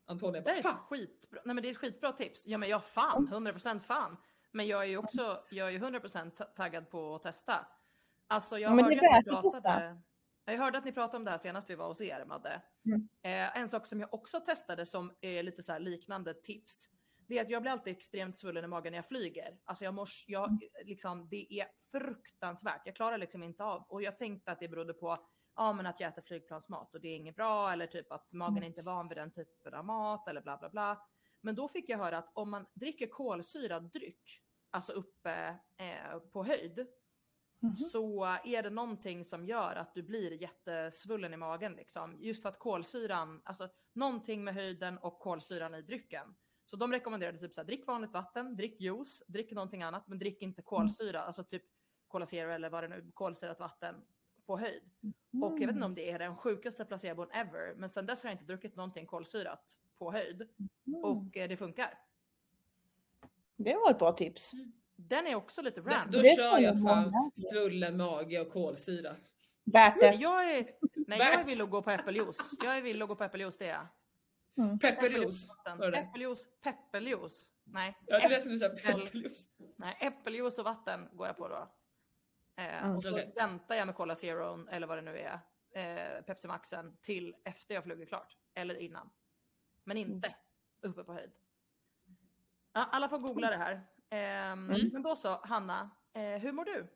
Antonija 0.06 0.41
Det 0.41 0.50
är 0.50 0.54
bara, 0.54 0.58
ett 0.58 0.63
fan! 0.63 0.78
skitbra, 0.89 1.41
nej 1.45 1.56
men 1.56 1.62
det 1.63 1.69
är 1.69 1.71
ett 1.71 1.78
skitbra 1.78 2.12
tips. 2.12 2.47
Ja 2.47 2.58
men 2.58 2.69
jag 2.69 2.84
fan, 2.84 3.28
100% 3.28 3.80
fan. 3.84 4.17
Men 4.52 4.67
jag 4.67 4.82
är 4.84 4.88
ju 4.88 4.97
också, 4.97 5.43
jag 5.52 5.67
är 5.67 5.71
ju 5.71 5.80
100% 5.80 6.32
ta- 6.38 6.43
taggad 6.43 6.89
på 6.89 7.15
att 7.15 7.24
testa. 7.24 7.67
Alltså 8.31 8.59
jag 8.59 8.77
det 8.77 8.83
hörde 8.83 9.17
att 9.17 9.25
ni 9.25 9.31
pratade, 9.51 10.01
jag 10.45 10.57
hörde 10.57 10.77
att 10.77 10.85
ni 10.85 10.91
pratade 10.91 11.17
om 11.17 11.25
det 11.25 11.31
här 11.31 11.37
senast 11.37 11.69
vi 11.69 11.75
var 11.75 11.87
hos 11.87 12.01
er 12.01 12.25
Madde. 12.25 12.61
Mm. 12.85 13.09
Eh, 13.23 13.57
en 13.57 13.69
sak 13.69 13.87
som 13.87 13.99
jag 13.99 14.13
också 14.13 14.39
testade 14.39 14.85
som 14.85 15.13
är 15.21 15.43
lite 15.43 15.63
så 15.63 15.71
här 15.71 15.79
liknande 15.79 16.33
tips. 16.33 16.89
Det 17.27 17.37
är 17.37 17.41
att 17.41 17.49
jag 17.49 17.61
blir 17.61 17.71
alltid 17.71 17.93
extremt 17.97 18.37
svullen 18.37 18.63
i 18.63 18.67
magen 18.67 18.91
när 18.91 18.97
jag 18.97 19.07
flyger. 19.07 19.57
Alltså 19.63 19.85
jag 19.85 19.93
mors, 19.93 20.25
jag, 20.27 20.47
Mm. 20.47 20.59
liksom, 20.85 21.29
det 21.29 21.53
är 21.59 21.67
fruktansvärt. 21.91 22.81
Jag 22.85 22.95
klarar 22.95 23.17
liksom 23.17 23.43
inte 23.43 23.63
av. 23.63 23.83
Och 23.89 24.01
jag 24.03 24.17
tänkte 24.17 24.51
att 24.51 24.59
det 24.59 24.67
berodde 24.67 24.93
på 24.93 25.25
ja, 25.55 25.73
men 25.73 25.85
att 25.85 25.99
jag 25.99 26.07
äter 26.11 26.21
flygplansmat 26.21 26.95
och 26.95 27.01
det 27.01 27.07
är 27.07 27.15
inget 27.15 27.35
bra 27.35 27.71
eller 27.71 27.87
typ 27.87 28.11
att 28.11 28.31
magen 28.31 28.57
Mm. 28.57 28.63
inte 28.67 28.81
är 28.81 28.83
van 28.83 29.07
vid 29.07 29.17
den 29.17 29.31
typen 29.31 29.73
av 29.73 29.85
mat 29.85 30.27
eller 30.27 30.41
bla 30.41 30.57
bla 30.57 30.69
bla. 30.69 31.05
Men 31.41 31.55
då 31.55 31.67
fick 31.67 31.89
jag 31.89 31.97
höra 31.97 32.17
att 32.17 32.31
om 32.33 32.49
man 32.51 32.65
dricker 32.73 33.07
kolsyrad 33.07 33.91
dryck, 33.91 34.41
alltså 34.69 34.91
uppe 34.93 35.55
eh, 35.77 36.19
på 36.33 36.43
höjd, 36.43 36.87
Mhm. 37.63 37.76
så 37.76 38.24
är 38.43 38.63
det 38.63 38.69
någonting 38.69 39.24
som 39.26 39.45
gör 39.45 39.76
att 39.76 39.93
du 39.93 40.04
blir 40.04 40.41
jättesvullen 40.41 41.34
i 41.34 41.38
magen 41.38 41.74
liksom. 41.74 42.17
Just 42.19 42.41
för 42.41 42.50
att 42.50 42.60
kolsyran, 42.60 43.41
alltså 43.45 43.69
någonting 43.93 44.43
med 44.43 44.54
höjden 44.54 44.97
och 44.97 45.19
kolsyran 45.19 45.76
i 45.76 45.82
drycken. 45.82 46.36
Så 46.65 46.76
de 46.78 46.91
rekommenderade 46.91 47.38
typ 47.38 47.54
så 47.54 47.62
här, 47.62 47.65
drick 47.65 47.88
vanligt 47.88 48.12
vatten, 48.12 48.56
drick 48.56 48.82
juice, 48.82 49.24
drick 49.28 49.52
någonting 49.52 49.84
annat, 49.84 50.08
men 50.08 50.19
drick 50.19 50.41
inte 50.41 50.62
kolsyra, 50.62 51.21
alltså 51.21 51.43
typ 51.43 51.63
Cola 52.08 52.26
Zero 52.26 52.52
eller 52.52 52.69
vad 52.69 52.84
det 52.84 52.88
nu 52.88 52.95
är, 52.95 53.12
kolsyrat 53.13 53.60
vatten 53.60 53.95
på 54.45 54.58
höjd. 54.60 54.84
Och 55.43 55.54
jag 55.54 55.67
vet 55.67 55.76
inte 55.76 55.86
om 55.86 55.95
det 55.95 56.12
är 56.12 56.19
den 56.19 56.38
sjukaste 56.38 56.86
placebon 56.86 57.32
ever, 57.32 57.76
men 57.78 57.89
sen 57.89 58.06
dess 58.06 58.24
har 58.24 58.30
jag 58.30 58.34
inte 58.34 58.45
druckit 58.45 58.76
någonting 58.76 59.06
kolsyrat 59.08 59.78
på 59.97 60.12
höjd 60.12 60.50
Mm. 60.88 61.04
och 61.04 61.38
eh, 61.38 61.50
det 61.50 61.58
funkar. 61.58 62.00
Det 63.56 63.76
var 63.76 63.91
ett 63.91 64.00
bra 64.00 64.12
tips. 64.12 64.52
Den 65.07 65.27
är 65.27 65.35
också 65.35 65.61
lite 65.61 65.81
Då, 65.81 65.89
random. 65.89 66.11
då 66.11 66.17
Det 66.21 66.35
kör 66.35 66.43
jag 66.43 66.61
jag 66.61 66.83
fan 66.83 67.31
svullen 67.35 67.97
mage 67.97 68.39
och 68.39 68.49
kolsyra. 68.51 69.15
Värt 69.63 69.99
det. 69.99 70.13
Jag 70.15 70.51
är, 70.51 70.71
nej, 71.07 71.19
jag 71.19 71.33
är 71.33 71.37
Värt. 71.37 71.49
vill 71.49 71.61
att 71.61 71.69
gå 71.69 71.81
på 71.81 71.91
äppeljuice. 71.91 72.51
Jag 72.63 72.77
är 72.77 72.81
vill 72.81 73.01
att 73.01 73.07
gå 73.07 73.15
på 73.15 73.23
äppeljuice, 73.23 73.57
det 73.57 73.65
är 73.65 73.69
jag. 73.69 73.87
Hör 74.55 75.91
du? 75.91 75.97
Äppeljuice, 75.97 76.47
pepperjuice. 76.63 77.49
Nej, 77.63 77.97
Ja 78.05 78.19
det 78.19 78.29
lät 78.29 78.43
som 78.43 78.51
du 78.51 78.59
sa 78.59 78.65
Äppel. 78.65 79.01
pepperjuice. 79.05 79.47
nej, 79.75 79.97
äppeljuice 80.01 80.57
och 80.59 80.65
vatten 80.65 81.09
går 81.13 81.27
jag 81.27 81.37
på 81.37 81.47
då. 81.47 81.55
Eh, 82.55 82.83
Mm. 82.83 82.95
och 82.95 83.03
så 83.03 83.11
Okej. 83.11 83.33
väntar 83.35 83.75
jag 83.75 83.85
med 83.85 83.95
Cola 83.95 84.15
Zero 84.15 84.67
eller 84.69 84.87
vad 84.87 84.97
det 84.97 85.01
nu 85.01 85.17
är, 85.19 85.39
eh, 86.17 86.21
Pepsi 86.21 86.47
Maxen 86.47 86.97
till 87.01 87.35
efter 87.43 87.75
jag 87.75 87.83
flugit 87.83 88.09
klart. 88.09 88.37
Eller 88.53 88.75
innan. 88.75 89.09
Men 89.83 89.97
inte 89.97 90.35
uppe 90.81 91.03
på 91.03 91.13
höjd. 91.13 91.31
Ja, 92.73 92.87
alla 92.91 93.09
får 93.09 93.17
googla 93.17 93.49
det 93.49 93.57
här. 93.57 93.81
Ehm, 94.12 94.69
Mm. 94.69 94.89
Men 94.93 95.02
då 95.02 95.15
så, 95.15 95.39
Hanna, 95.43 95.89
eh, 96.13 96.21
hur 96.41 96.52
mår 96.52 96.65
du? 96.65 96.88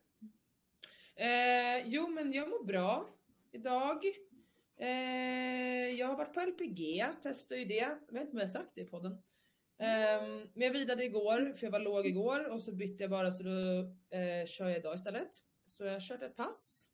Eh, 1.23 1.87
jo 1.87 2.07
men 2.07 2.33
jag 2.33 2.49
mår 2.49 2.63
bra 2.63 3.09
idag. 3.51 4.05
Eh, 4.77 5.89
jag 5.89 6.07
har 6.07 6.15
varit 6.17 6.33
på 6.33 6.39
LPG, 6.41 7.05
testade 7.23 7.59
ju 7.61 7.65
det. 7.65 7.75
Jag 7.75 8.13
vet 8.13 8.21
inte 8.21 8.31
om 8.31 8.37
jag 8.39 8.45
har 8.47 8.53
sagt 8.53 8.71
det 8.75 8.81
i 8.81 8.85
podden. 8.85 9.11
Eh, 9.77 10.21
men 10.53 10.61
jag 10.61 10.71
vidade 10.71 11.05
igår 11.05 11.53
för 11.53 11.65
jag 11.67 11.71
var 11.71 11.79
låg 11.79 12.05
igår 12.05 12.45
och 12.49 12.61
så 12.61 12.71
bytte 12.75 13.03
jag 13.03 13.09
bara 13.11 13.31
så 13.31 13.43
då 13.43 13.79
eh, 14.17 14.45
kör 14.45 14.67
jag 14.69 14.77
idag 14.77 14.95
istället. 14.95 15.29
Så 15.65 15.83
jag 15.85 16.01
körde 16.01 16.25
ett 16.25 16.35
pass. 16.35 16.89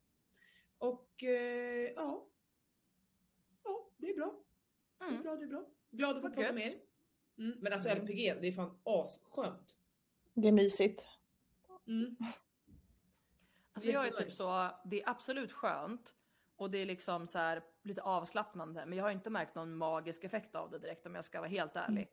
Och 0.78 1.22
eh, 1.24 1.90
ja. 1.96 2.26
Ja, 3.64 3.88
det 3.96 4.06
är 4.10 4.14
bra. 4.16 4.34
Det 4.98 5.04
är 5.04 5.08
Mm. 5.08 5.22
bra, 5.22 5.36
det 5.36 5.44
är 5.44 5.48
bra. 5.48 5.66
Glad 5.90 6.16
att 6.16 6.34
få 6.34 6.42
gött. 6.42 6.54
med 6.54 6.66
er. 6.66 6.74
Mm, 7.38 7.58
men 7.60 7.72
alltså. 7.72 7.88
LPG, 7.88 8.34
det 8.40 8.48
är 8.48 8.52
fan 8.52 8.78
asskönt. 8.84 9.78
Det 10.34 10.48
är 10.48 10.52
mysigt. 10.52 11.08
Mm. 11.86 12.16
Alltså 13.72 13.90
jag 13.90 14.06
är 14.06 14.10
typ 14.10 14.32
så, 14.32 14.70
det 14.84 15.02
är 15.02 15.08
absolut 15.08 15.52
skönt 15.52 16.14
och 16.56 16.70
det 16.70 16.78
är 16.78 16.86
liksom 16.86 17.26
så 17.26 17.38
här 17.38 17.62
lite 17.82 18.02
avslappnande 18.02 18.86
men 18.86 18.98
jag 18.98 19.04
har 19.04 19.10
inte 19.10 19.30
märkt 19.30 19.54
någon 19.54 19.76
magisk 19.76 20.24
effekt 20.24 20.54
av 20.54 20.70
det 20.70 20.78
direkt 20.78 21.06
om 21.06 21.14
jag 21.14 21.24
ska 21.24 21.40
vara 21.40 21.48
helt 21.50 21.76
ärlig. 21.76 22.08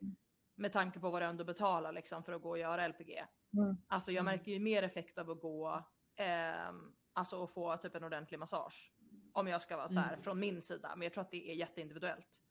Med 0.54 0.72
tanke 0.72 1.00
på 1.00 1.10
vad 1.10 1.22
du 1.22 1.26
ändå 1.26 1.44
betalar 1.44 1.92
liksom 1.92 2.22
för 2.24 2.32
att 2.32 2.42
gå 2.42 2.50
och 2.50 2.58
göra 2.58 2.88
LPG. 2.88 3.24
Mm. 3.52 3.76
Alltså 3.88 4.12
jag 4.12 4.20
Mm. 4.22 4.32
märker 4.36 4.52
ju 4.52 4.58
mer 4.58 4.82
effekt 4.82 5.18
av 5.18 5.30
att 5.30 5.40
gå, 5.40 5.84
ehm, 6.16 6.92
alltså 7.12 7.44
att 7.44 7.50
få 7.50 7.76
typ 7.76 7.94
en 7.94 8.04
ordentlig 8.04 8.38
massage. 8.38 8.92
Om 9.32 9.48
jag 9.48 9.62
ska 9.62 9.76
vara 9.76 9.88
så 9.88 9.94
här 9.98 10.12
Mm. 10.12 10.22
från 10.22 10.40
min 10.40 10.62
sida. 10.62 10.92
Men 10.96 11.02
jag 11.02 11.12
tror 11.12 11.22
att 11.22 11.30
det 11.30 11.50
är 11.50 11.54
jätteindividuellt. 11.54 12.42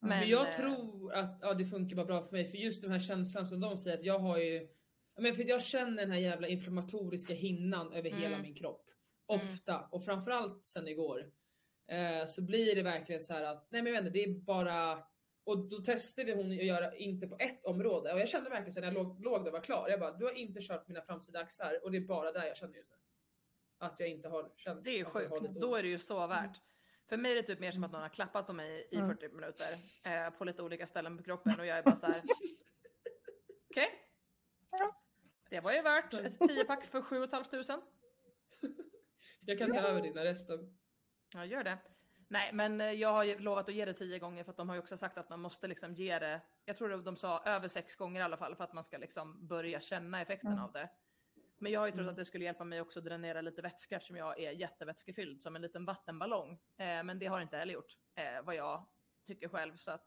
Men, 0.00 0.28
jag 0.28 0.46
eh, 0.48 0.52
tror 0.52 1.12
att 1.14 1.38
ja, 1.40 1.54
det 1.54 1.64
funkar 1.64 1.96
bara 1.96 2.06
bra 2.06 2.22
för 2.22 2.32
mig 2.32 2.44
för 2.44 2.58
just 2.58 2.82
den 2.82 2.90
här 2.90 2.98
känslan 2.98 3.46
som 3.46 3.60
de 3.60 3.76
säger 3.76 3.98
att 3.98 4.04
jag 4.04 4.18
har 4.18 4.38
ju 4.38 4.68
men 5.16 5.34
för 5.34 5.48
jag 5.48 5.62
känner 5.62 6.02
den 6.02 6.10
här 6.10 6.18
jävla 6.18 6.48
inflammatoriska 6.48 7.34
hinnan 7.34 7.92
över 7.92 8.10
hela 8.10 8.26
Mm. 8.26 8.42
min 8.42 8.54
kropp. 8.54 8.88
Mm. 9.32 9.46
Ofta 9.46 9.80
och 9.80 10.04
framförallt 10.04 10.66
sen 10.66 10.88
igår. 10.88 11.30
Eh, 11.90 12.26
så 12.26 12.42
blir 12.42 12.74
det 12.74 12.82
verkligen 12.82 13.20
så 13.20 13.32
här 13.32 13.42
att 13.42 13.66
nej 13.70 13.82
men 13.82 13.96
inte, 13.96 14.10
det 14.10 14.24
är 14.24 14.28
bara 14.28 15.04
och 15.44 15.58
då 15.68 15.78
testade 15.78 16.34
hon 16.34 16.50
att 16.50 16.64
göra 16.64 16.96
inte 16.96 17.26
på 17.26 17.36
ett 17.38 17.64
område 17.64 18.12
och 18.12 18.20
jag 18.20 18.28
kände 18.28 18.50
verkligen 18.50 18.72
så 18.72 18.80
när 18.80 18.86
jag 18.86 18.94
låg, 18.94 19.24
låg 19.24 19.44
där 19.44 19.50
var 19.52 19.60
klar. 19.60 19.88
Jag 19.88 20.00
bara 20.00 20.12
du 20.12 20.24
har 20.24 20.32
inte 20.32 20.60
kört 20.60 20.88
mina 20.88 21.02
framsida 21.02 21.40
axlar 21.40 21.84
och 21.84 21.90
det 21.92 21.96
är 21.98 22.00
bara 22.00 22.32
där 22.32 22.44
jag 22.46 22.56
känner 22.56 22.74
just 22.76 22.90
nu. 22.90 22.96
Att 23.78 24.00
jag 24.00 24.08
inte 24.08 24.28
har 24.28 24.52
känt. 24.56 24.84
Det 24.84 24.90
är 24.90 24.96
ju 24.98 25.04
alltså, 25.04 25.18
sjukt. 25.38 25.54
Då 25.60 25.74
är 25.76 25.82
det 25.82 25.88
ju 25.88 25.98
så 25.98 26.26
värt. 26.26 26.60
För 27.08 27.16
mig 27.16 27.32
är 27.32 27.36
det 27.36 27.42
typ 27.42 27.58
mer 27.60 27.72
som 27.72 27.84
att 27.84 27.92
någon 27.92 28.02
har 28.02 28.08
klappat 28.08 28.46
på 28.46 28.52
mig 28.52 28.88
i 28.90 28.96
Mm. 28.96 29.08
40 29.16 29.28
minuter 29.28 29.78
eh, 30.04 30.30
på 30.30 30.44
lite 30.44 30.62
olika 30.62 30.86
ställen 30.86 31.16
på 31.18 31.22
kroppen 31.24 31.60
och 31.60 31.66
jag 31.66 31.78
är 31.78 31.82
bara 31.82 31.96
så 31.96 32.06
här. 32.06 32.22
Okej. 33.70 33.88
Ja. 34.70 35.01
Det 35.52 35.60
var 35.60 35.72
ju 35.72 35.82
värt 35.82 36.14
ett 36.14 36.38
10-pack 36.38 36.84
för 36.84 37.02
7 37.02 37.28
500. 37.28 37.82
Jag 39.46 39.58
kan 39.58 39.72
ta 39.72 39.78
över 39.78 40.00
dina 40.02 40.24
resten. 40.24 40.78
Ja, 41.34 41.44
gör 41.44 41.64
det. 41.64 41.78
Nej, 42.28 42.50
men 42.52 42.80
eh, 42.80 42.86
jag 42.90 43.12
har 43.12 43.38
lovat 43.40 43.68
att 43.68 43.74
ge 43.74 43.84
det 43.84 43.92
10 43.94 44.18
gånger 44.18 44.44
för 44.44 44.50
att 44.50 44.56
de 44.56 44.68
har 44.68 44.76
ju 44.76 44.80
också 44.82 44.96
sagt 44.96 45.18
att 45.18 45.28
man 45.30 45.40
måste 45.40 45.66
liksom 45.68 45.94
ge 45.94 46.18
det. 46.18 46.40
Jag 46.64 46.76
tror 46.76 47.02
de 47.04 47.16
sa 47.16 47.42
över 47.44 47.68
6 47.68 47.96
gånger 47.96 48.20
i 48.20 48.24
alla 48.24 48.36
fall 48.36 48.54
för 48.56 48.64
att 48.64 48.72
man 48.72 48.84
ska 48.84 48.98
liksom 48.98 49.46
börja 49.46 49.80
känna 49.80 50.20
effekten 50.22 50.52
Mm. 50.52 50.64
av 50.64 50.72
det. 50.72 50.88
Men 51.58 51.72
jag 51.72 51.80
har 51.80 51.86
ju 51.86 51.92
trott 51.92 52.00
Mm. 52.00 52.10
att 52.10 52.16
det 52.16 52.24
skulle 52.24 52.44
hjälpa 52.44 52.64
mig 52.64 52.80
också 52.80 52.98
att 52.98 53.04
dränera 53.04 53.40
lite 53.40 53.62
vätska 53.62 53.96
eftersom 53.96 54.16
jag 54.16 54.40
är 54.40 54.50
jättevätskefylld 54.50 55.42
som 55.42 55.56
en 55.56 55.62
liten 55.62 55.84
vattenballong. 55.84 56.52
Eh, 56.76 57.02
men 57.04 57.18
det 57.18 57.26
har 57.26 57.40
inte 57.40 57.56
heller 57.56 57.74
gjort 57.74 57.96
eh, 58.14 58.42
vad 58.44 58.54
jag 58.54 58.86
tycker 59.26 59.48
själv 59.48 59.76
så 59.76 59.90
att. 59.90 60.04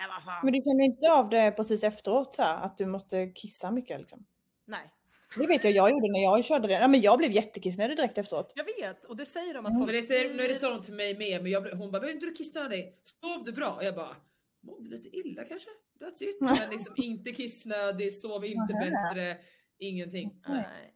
Äh, 0.00 0.08
vad 0.14 0.24
fan. 0.24 0.44
Men 0.44 0.52
du 0.52 0.60
känner 0.60 0.84
inte 0.84 1.12
av 1.12 1.28
det 1.28 1.52
precis 1.52 1.84
efteråt 1.84 2.34
så 2.34 2.42
här, 2.42 2.56
att 2.64 2.78
du 2.78 2.86
måste 2.86 3.26
kissa 3.34 3.70
mycket 3.70 4.00
liksom? 4.00 4.26
Nej, 4.66 4.90
Det 5.36 5.46
vet 5.46 5.64
jag 5.64 5.72
jag 5.72 5.90
gjorde 5.90 6.12
när 6.12 6.22
jag 6.22 6.44
körde 6.44 6.68
det. 6.68 6.74
Ja, 6.74 6.88
men 6.88 7.00
jag 7.00 7.18
blev 7.18 7.30
jättekissnödig 7.30 7.96
direkt 7.96 8.18
efteråt. 8.18 8.52
jag 8.56 8.64
vet 8.64 9.04
och 9.04 9.16
det 9.16 9.24
säger 9.26 9.54
de 9.54 9.66
att 9.66 9.70
Mm. 9.70 9.80
folk 9.80 9.92
Men 9.92 10.00
det 10.02 10.06
säger, 10.06 10.24
nu 10.24 10.30
är 10.34 10.36
det 10.36 10.44
blir- 10.44 10.54
så 10.54 10.82
till 10.82 10.94
mig 10.94 11.18
med, 11.18 11.42
men 11.42 11.52
jag, 11.52 11.62
blev- 11.62 11.76
hon 11.76 11.90
bara, 11.90 12.02
var 12.02 12.08
inte 12.08 12.26
du 12.26 12.32
kissnödig? 12.34 12.98
Sov 13.20 13.44
du 13.44 13.52
bra? 13.52 13.70
Och 13.74 13.84
jag 13.84 13.94
bara, 13.94 14.16
mådde 14.62 14.88
lite 14.88 15.08
illa 15.16 15.44
kanske? 15.44 15.70
That's 16.00 16.22
it. 16.22 16.40
Men 16.40 16.70
liksom 16.70 16.94
inte 16.96 17.32
kissnödig, 17.32 18.14
sov 18.14 18.44
inte 18.44 18.74
bättre, 18.74 19.36
ingenting. 19.78 20.42
Nej. 20.48 20.90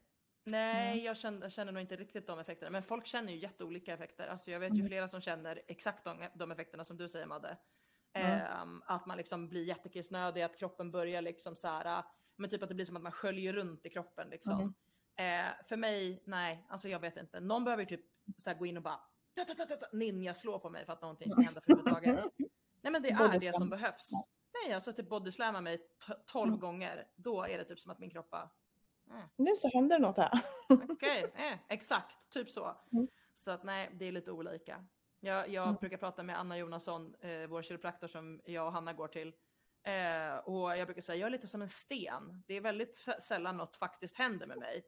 Nej, 0.45 1.05
jag 1.05 1.17
känner, 1.17 1.51
känner 1.51 1.73
nog 1.73 1.83
inte 1.83 1.97
riktigt 1.97 2.27
de 2.27 2.39
effekterna. 2.39 2.71
Men 2.71 2.83
folk 2.83 3.07
känner 3.07 3.33
ju 3.33 3.39
jätteolika 3.39 3.95
effekter. 3.95 4.29
Alltså 4.29 4.51
jag 4.51 4.61
vet 4.61 4.71
ju 4.75 4.79
Mm. 4.81 4.89
flera 4.89 5.09
som 5.09 5.21
känner 5.21 5.63
exakt 5.67 6.05
de, 6.05 6.25
de 6.35 6.51
effekterna 6.51 6.85
som 6.85 6.97
du 6.97 7.09
säger 7.09 7.27
Madde. 7.27 7.57
Mm. 8.13 8.31
Ehm, 8.41 8.83
att 8.87 9.07
man 9.07 9.17
liksom 9.17 9.49
blir 9.49 9.65
jättekissnödig, 9.65 10.43
att 10.43 10.59
kroppen 10.59 10.91
börjar 10.91 11.23
liksom 11.23 11.57
så 11.57 11.69
här, 11.69 12.03
men 12.39 12.51
typ 12.51 12.63
att 12.63 12.69
det 12.69 12.75
blir 12.75 12.85
som 12.87 12.97
att 12.97 13.03
man 13.03 13.13
sköljer 13.13 13.53
runt 13.53 13.87
i 13.87 13.91
kroppen 13.91 14.29
liksom. 14.31 14.61
Mm. 14.61 15.49
Eh, 15.49 15.55
för 15.69 15.77
mig, 15.77 16.23
nej, 16.25 16.65
alltså 16.69 16.89
jag 16.89 17.01
vet 17.01 17.17
inte. 17.17 17.41
Någon 17.41 17.65
behöver 17.65 17.83
ju 17.83 17.89
typ 17.97 18.07
så 18.37 18.55
gå 18.55 18.67
in 18.67 18.77
och 18.77 18.83
bara 18.83 19.01
ninja 19.93 20.35
slå 20.35 20.59
på 20.59 20.71
mig 20.71 20.87
för 20.87 20.93
att 20.93 21.03
någonting 21.03 21.31
ska 21.31 21.41
hända 21.43 21.61
överhuvudtaget. 21.67 22.21
Nej 22.81 22.93
men 22.93 23.03
det 23.03 23.09
är 23.11 23.39
det 23.39 23.53
som 23.55 23.69
behövs. 23.69 24.11
Nej, 24.65 24.75
alltså 24.75 24.93
typ 24.93 25.09
bodyslamma 25.09 25.61
mig 25.61 25.79
t- 25.79 26.13
12 26.27 26.49
Mm. 26.49 26.61
gånger. 26.61 27.07
Då 27.17 27.43
är 27.45 27.59
det 27.59 27.65
typ 27.65 27.81
som 27.81 27.93
att 27.93 27.99
min 27.99 28.11
kropp 28.11 28.31
bara, 28.31 28.51
Nu 29.37 29.57
så 29.57 29.69
händer 29.69 29.99
något 29.99 30.17
här. 30.17 30.31
Okej, 30.89 31.33
eh, 31.35 31.59
exakt, 31.69 32.17
typ 32.31 32.51
så. 32.51 32.77
Mm. 32.93 33.09
Så 33.35 33.51
att 33.51 33.65
nej, 33.65 33.91
det 33.95 34.05
är 34.05 34.13
lite 34.13 34.31
olika. 34.33 34.85
Jag, 35.21 35.49
jag 35.49 35.65
Mm. 35.65 35.77
brukar 35.81 35.97
prata 35.97 36.23
med 36.23 36.39
Anna 36.41 36.59
Jonasson, 36.59 37.15
eh, 37.21 37.47
vår 37.49 37.63
kiropraktor 37.63 38.09
som 38.09 38.41
jag 38.45 38.67
och 38.67 38.73
Hanna 38.73 38.93
går 38.93 39.09
till. 39.09 39.33
Eh, 39.89 40.37
och 40.39 40.77
jag 40.79 40.87
brukar 40.89 41.03
säga, 41.03 41.17
jag 41.21 41.27
är 41.27 41.31
lite 41.31 41.47
som 41.49 41.63
en 41.63 41.69
sten. 41.69 42.43
Det 42.47 42.55
är 42.55 42.61
väldigt 42.61 43.07
sällan 43.23 43.57
något 43.57 43.77
faktiskt 43.77 44.17
händer 44.17 44.47
med 44.47 44.59
mig. 44.59 44.85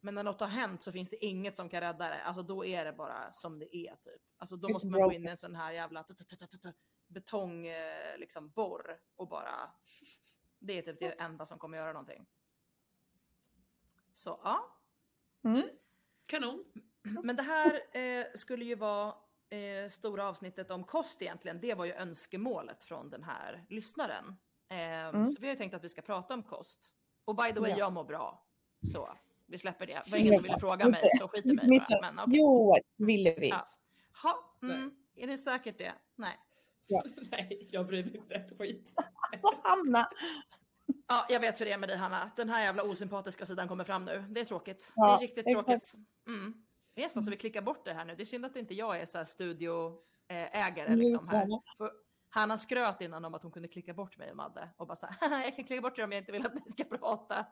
Men 0.00 0.14
när 0.14 0.22
något 0.22 0.40
har 0.40 0.48
hänt 0.48 0.82
så 0.82 0.92
finns 0.92 1.10
det 1.10 1.24
inget 1.24 1.56
som 1.56 1.68
kan 1.68 1.80
rädda 1.80 2.08
det. 2.08 2.22
Alltså 2.22 2.42
då 2.42 2.64
är 2.64 2.84
det 2.84 2.92
bara 2.92 3.32
som 3.32 3.58
det 3.58 3.76
är 3.76 3.96
typ. 3.96 4.22
Alltså 4.36 4.56
då 4.56 4.68
måste 4.68 4.86
man 4.88 5.00
gå 5.00 5.12
in 5.12 5.24
i 5.26 5.30
en 5.30 5.36
sån 5.36 5.54
här 5.56 5.72
jävla 5.72 6.02
t- 6.02 6.14
t- 6.14 6.24
t- 6.24 6.46
t- 6.46 6.58
t- 6.58 6.72
betong 7.06 7.66
eh, 7.66 8.18
liksom 8.18 8.50
borr 8.50 9.00
och 9.16 9.28
bara. 9.28 9.70
Det 10.64 10.78
är 10.78 10.82
typ 10.82 11.00
det 11.00 11.12
enda 11.12 11.46
som 11.46 11.58
kommer 11.58 11.78
göra 11.78 11.92
någonting. 11.92 12.26
Så 14.12 14.40
ja, 14.44 14.78
Mm. 15.44 15.68
Kanon. 16.26 16.64
men 17.02 17.36
det 17.36 17.42
här 17.42 17.96
eh, 17.96 18.26
skulle 18.34 18.64
ju 18.64 18.74
vara 18.74 19.14
eh, 19.52 19.88
stora 19.88 20.28
avsnittet 20.28 20.70
om 20.70 20.84
kost 20.84 21.22
egentligen. 21.22 21.60
Det 21.60 21.74
var 21.74 21.84
ju 21.84 21.92
önskemålet 21.92 22.84
från 22.84 23.10
den 23.10 23.22
här 23.22 23.64
lyssnaren. 23.68 24.36
Eh, 24.68 25.08
Mm. 25.08 25.26
Så 25.28 25.40
vi 25.40 25.46
har 25.46 25.54
ju 25.54 25.58
tänkt 25.58 25.74
att 25.74 25.84
vi 25.84 25.88
ska 25.88 26.02
prata 26.02 26.34
om 26.34 26.42
kost. 26.42 26.94
Och 27.24 27.36
by 27.36 27.52
the 27.52 27.60
way, 27.60 27.70
Ja. 27.70 27.78
jag 27.78 27.92
mår 27.92 28.04
bra. 28.04 28.44
Så 28.92 29.08
vi 29.46 29.58
släpper 29.58 29.86
det. 29.86 30.02
Det 30.04 30.10
var 30.10 30.18
ingen 30.18 30.34
som 30.34 30.42
ville 30.42 30.58
fråga 30.60 30.88
mig, 30.88 31.00
så 31.20 31.28
skit 31.28 31.46
i 31.46 31.52
mig 31.52 31.80
bara. 31.90 32.12
Men, 32.12 32.18
okej. 32.18 32.34
Jo, 32.38 32.76
ville 32.96 33.34
vi. 33.34 33.48
Ja. 33.48 33.68
Ha, 34.22 34.56
mm, 34.62 34.96
är 35.16 35.26
det 35.26 35.38
säkert 35.38 35.78
det? 35.78 35.92
Nej. 36.16 36.38
Nej, 37.30 37.68
jag 37.70 37.86
bryr 37.86 38.04
mig 38.04 38.16
inte 38.16 38.34
ett 38.34 38.58
skit. 38.58 38.94
Hanna. 39.62 40.08
Ja, 41.08 41.26
jag 41.28 41.40
vet 41.40 41.60
hur 41.60 41.64
det 41.66 41.72
är 41.72 41.78
med 41.78 41.88
dig 41.88 41.96
Hanna. 41.98 42.30
Den 42.36 42.48
här 42.48 42.62
jävla 42.62 42.82
osympatiska 42.82 43.46
sidan 43.46 43.68
kommer 43.68 43.84
fram 43.84 44.04
nu. 44.04 44.24
Det 44.30 44.40
är 44.40 44.44
tråkigt. 44.44 44.92
Ja, 44.96 45.06
det 45.06 45.12
är 45.12 45.18
riktigt 45.28 45.46
exakt. 45.46 45.66
tråkigt. 45.66 45.94
Mm. 46.26 46.64
Det 46.94 47.00
är 47.00 47.04
nästan 47.04 47.22
så 47.22 47.30
vi 47.30 47.36
klickar 47.36 47.62
bort 47.62 47.84
det 47.84 47.92
här 47.92 48.04
nu. 48.04 48.14
Det 48.14 48.22
är 48.22 48.24
synd 48.24 48.46
att 48.46 48.56
inte 48.56 48.74
jag 48.74 49.00
är 49.00 49.06
så 49.06 49.24
studioägare 49.24 50.96
liksom 50.96 51.28
här. 51.28 51.44
Mm, 51.44 51.58
För 51.76 51.92
Hanna 52.28 52.58
skröt 52.58 53.00
innan 53.00 53.24
om 53.24 53.34
att 53.34 53.42
hon 53.42 53.52
kunde 53.52 53.68
klicka 53.68 53.94
bort 53.94 54.18
mig 54.18 54.30
och 54.30 54.36
Madde 54.36 54.68
och 54.76 54.86
bara 54.86 54.96
så 54.96 55.06
här, 55.06 55.16
jag 55.44 55.56
kan 55.56 55.64
klicka 55.64 55.82
bort 55.82 55.98
er 55.98 56.04
om 56.04 56.12
jag 56.12 56.20
inte 56.20 56.32
vill 56.32 56.46
att 56.46 56.54
ni 56.54 56.72
ska 56.72 56.84
prata. 56.84 57.46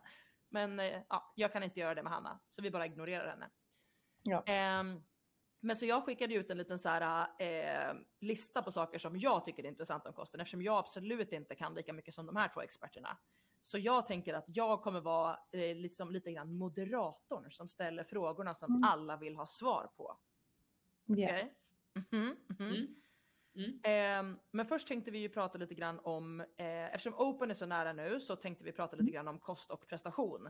Men 0.49 0.81
eh, 0.81 1.03
ja, 1.09 1.33
jag 1.37 1.53
kan 1.53 1.63
inte 1.63 1.81
göra 1.81 1.95
det 1.95 2.03
med 2.03 2.13
Hanna, 2.13 2.41
så 2.49 2.63
vi 2.63 2.71
bara 2.71 2.87
ignorerar 2.87 3.31
henne. 3.31 3.51
Ja. 4.23 4.43
Ehm, 4.47 5.03
men 5.61 5.77
så 5.77 5.87
jag 5.87 6.05
skickade 6.05 6.35
ut 6.35 6.51
en 6.51 6.59
liten 6.59 6.79
så 6.79 6.89
här, 6.89 7.27
eh, 7.39 7.95
lista 8.21 8.63
på 8.63 8.73
saker 8.73 8.99
som 8.99 9.19
jag 9.19 9.45
tycker 9.45 9.65
är 9.65 9.69
intressant 9.69 10.07
om 10.07 10.13
kosten 10.13 10.41
eftersom 10.41 10.63
jag 10.63 10.79
absolut 10.79 11.33
inte 11.33 11.55
kan 11.55 11.75
lika 11.75 11.93
mycket 11.93 12.15
som 12.15 12.27
de 12.27 12.37
här 12.37 12.49
två 12.49 12.61
experterna. 12.61 13.19
Så 13.63 13.79
jag 13.79 14.07
tänker 14.07 14.35
att 14.35 14.45
jag 14.47 14.83
kommer 14.83 15.01
vara 15.01 15.39
eh, 15.53 15.77
liksom 15.77 16.11
lite 16.13 16.33
grann 16.33 16.55
moderatorn 16.55 17.51
som 17.51 17.69
ställer 17.69 18.05
frågorna 18.05 18.55
som 18.55 18.71
Mm. 18.75 18.85
alla 18.85 19.17
vill 19.17 19.37
ha 19.37 19.47
svar 19.47 19.91
på. 19.97 20.17
Okej? 21.09 21.55
Mhm, 22.13 22.37
mhm. 22.49 22.69
Mm. 22.71 22.87
Mm. 23.55 23.81
Ehm, 23.85 24.39
men 24.51 24.67
först 24.67 24.89
tänkte 24.89 25.11
vi 25.11 25.19
ju 25.19 25.29
prata 25.29 25.59
lite 25.59 25.75
grann 25.75 26.01
om, 26.05 26.41
eh, 26.41 26.47
eftersom 26.95 27.15
Open 27.15 27.51
är 27.51 27.55
så 27.55 27.67
nära 27.67 27.93
nu 27.93 28.21
så 28.21 28.37
tänkte 28.37 28.65
vi 28.65 28.73
prata 28.73 28.97
lite 28.97 29.11
grann 29.13 29.29
om 29.29 29.39
kost 29.39 29.71
och 29.71 29.87
prestation. 29.87 30.47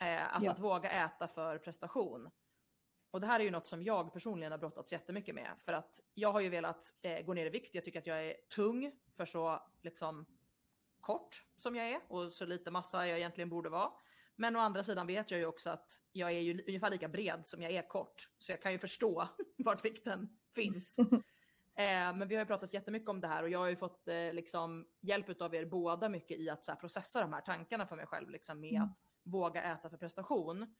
Eh, 0.00 0.34
alltså 0.34 0.46
Ja. 0.48 0.52
att 0.52 0.58
våga 0.58 0.90
äta 0.90 1.28
för 1.28 1.58
prestation. 1.58 2.30
Och 3.10 3.20
det 3.20 3.26
här 3.26 3.40
är 3.40 3.44
ju 3.44 3.50
något 3.50 3.66
som 3.66 3.82
jag 3.82 4.12
personligen 4.12 4.52
har 4.52 4.58
brottats 4.58 4.92
jättemycket 4.92 5.34
med. 5.34 5.50
För 5.58 5.72
att 5.72 6.00
jag 6.14 6.32
har 6.32 6.40
ju 6.40 6.48
velat 6.48 6.94
eh, 7.02 7.24
gå 7.26 7.34
ner 7.34 7.46
i 7.46 7.50
vikt. 7.50 7.74
Jag 7.74 7.84
tycker 7.84 7.98
att 7.98 8.06
jag 8.06 8.26
är 8.26 8.34
tung 8.54 8.92
för 9.16 9.24
så 9.26 9.62
liksom 9.82 10.26
kort 11.00 11.44
som 11.56 11.76
jag 11.76 11.90
är 11.90 12.00
och 12.08 12.32
så 12.32 12.46
lite 12.46 12.70
massa 12.70 13.06
jag 13.06 13.18
egentligen 13.18 13.48
borde 13.48 13.68
vara. 13.68 13.90
Men 14.36 14.56
å 14.56 14.58
andra 14.58 14.82
sidan 14.84 15.06
vet 15.06 15.30
jag 15.30 15.40
ju 15.40 15.46
också 15.46 15.70
att 15.70 16.00
jag 16.12 16.30
är 16.32 16.40
ju 16.40 16.64
ungefär 16.68 16.90
lika 16.90 17.08
bred 17.08 17.46
som 17.46 17.62
jag 17.62 17.72
är 17.72 17.88
kort. 17.88 18.28
Så 18.38 18.52
jag 18.52 18.62
kan 18.62 18.72
ju 18.72 18.78
förstå 18.78 19.28
vart 19.58 19.84
vikten 19.84 20.38
finns. 20.54 20.96
Eh, 21.78 22.14
men 22.16 22.28
vi 22.28 22.34
har 22.34 22.42
ju 22.42 22.46
pratat 22.46 22.74
jättemycket 22.74 23.08
om 23.08 23.20
det 23.20 23.28
här 23.28 23.42
och 23.42 23.48
jag 23.48 23.58
har 23.58 23.66
ju 23.66 23.76
fått 23.76 24.08
eh, 24.08 24.32
liksom, 24.32 24.88
hjälp 25.00 25.40
av 25.42 25.54
er 25.54 25.64
båda 25.64 26.08
mycket 26.08 26.38
i 26.38 26.50
att 26.50 26.66
här, 26.68 26.74
processa 26.76 27.20
de 27.20 27.32
här 27.32 27.40
tankarna 27.40 27.86
för 27.86 27.96
mig 27.96 28.06
själv. 28.06 28.30
Liksom, 28.30 28.60
med 28.60 28.70
Mm. 28.70 28.82
att 28.82 28.98
våga 29.24 29.62
äta 29.62 29.90
för 29.90 29.96
prestation. 29.96 30.74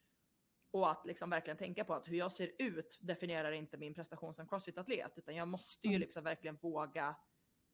Och 0.72 0.90
att 0.90 1.06
liksom 1.06 1.30
verkligen 1.30 1.56
tänka 1.56 1.84
på 1.84 1.94
att 1.94 2.08
hur 2.08 2.16
jag 2.16 2.32
ser 2.32 2.50
ut 2.58 2.98
definierar 3.02 3.52
inte 3.52 3.76
min 3.76 3.94
prestation 3.94 4.34
som 4.34 4.48
crossfit-atlet. 4.48 5.12
Utan 5.18 5.34
jag 5.36 5.48
måste 5.48 5.86
ju 5.86 5.92
Mm. 5.94 6.00
liksom 6.00 6.24
verkligen 6.24 6.56
våga 6.56 7.16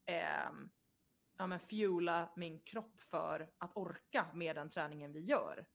ehm, 0.06 0.70
ja, 1.38 1.46
men 1.46 1.60
fuela 1.60 2.32
min 2.36 2.60
kropp 2.60 3.00
för 3.00 3.48
att 3.58 3.76
orka 3.76 4.26
med 4.34 4.56
den 4.56 4.70
träningen 4.70 5.12
vi 5.12 5.20
gör. 5.20 5.66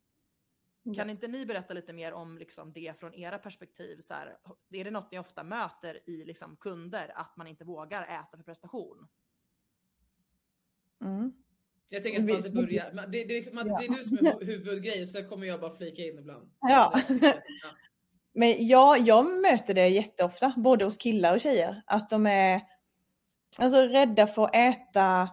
Kan 0.95 1.09
inte 1.09 1.27
ni 1.27 1.45
berätta 1.45 1.73
lite 1.73 1.93
mer 1.93 2.13
om 2.13 2.37
liksom 2.37 2.73
det 2.73 2.99
från 2.99 3.13
era 3.13 3.37
perspektiv? 3.37 4.01
Så 4.01 4.13
här, 4.13 4.37
är 4.71 4.83
det 4.83 4.91
något 4.91 5.11
ni 5.11 5.19
ofta 5.19 5.43
möter 5.43 6.09
i 6.09 6.25
liksom 6.25 6.57
kunder, 6.57 7.11
att 7.15 7.37
man 7.37 7.47
inte 7.47 7.63
vågar 7.65 8.03
äta 8.03 8.37
för 8.37 8.43
prestation? 8.43 9.07
Mm. 11.01 11.33
Jag 11.89 12.03
tänker 12.03 12.19
att 12.23 12.29
man 12.29 12.41
ska 12.41 12.49
Vi- 12.51 12.55
börja. 12.65 12.85
men 12.93 13.11
Det, 13.11 13.23
det, 13.23 13.33
är 13.33 13.35
liksom, 13.35 13.57
Ja. 13.57 13.63
det 13.79 13.85
är 13.85 13.97
du 13.97 14.03
som 14.03 14.17
är 14.17 14.45
huvudgrejen 14.45 15.07
så 15.07 15.23
kommer 15.23 15.47
jag 15.47 15.59
bara 15.61 15.71
flika 15.77 16.01
in 16.01 16.19
ibland. 16.19 16.51
Ja. 16.59 16.93
Ja. 17.09 17.33
Men 18.33 18.67
jag, 18.67 18.99
jag 18.99 19.25
möter 19.41 19.73
det 19.73 19.87
jätteofta, 19.87 20.53
både 20.57 20.85
hos 20.85 20.97
killar 20.97 21.33
och 21.33 21.41
tjejer, 21.41 21.81
att 21.87 22.09
de 22.09 22.25
är 22.25 22.61
alltså, 23.57 23.77
rädda 23.77 24.27
för 24.27 24.43
att 24.43 24.55
äta, 24.55 25.29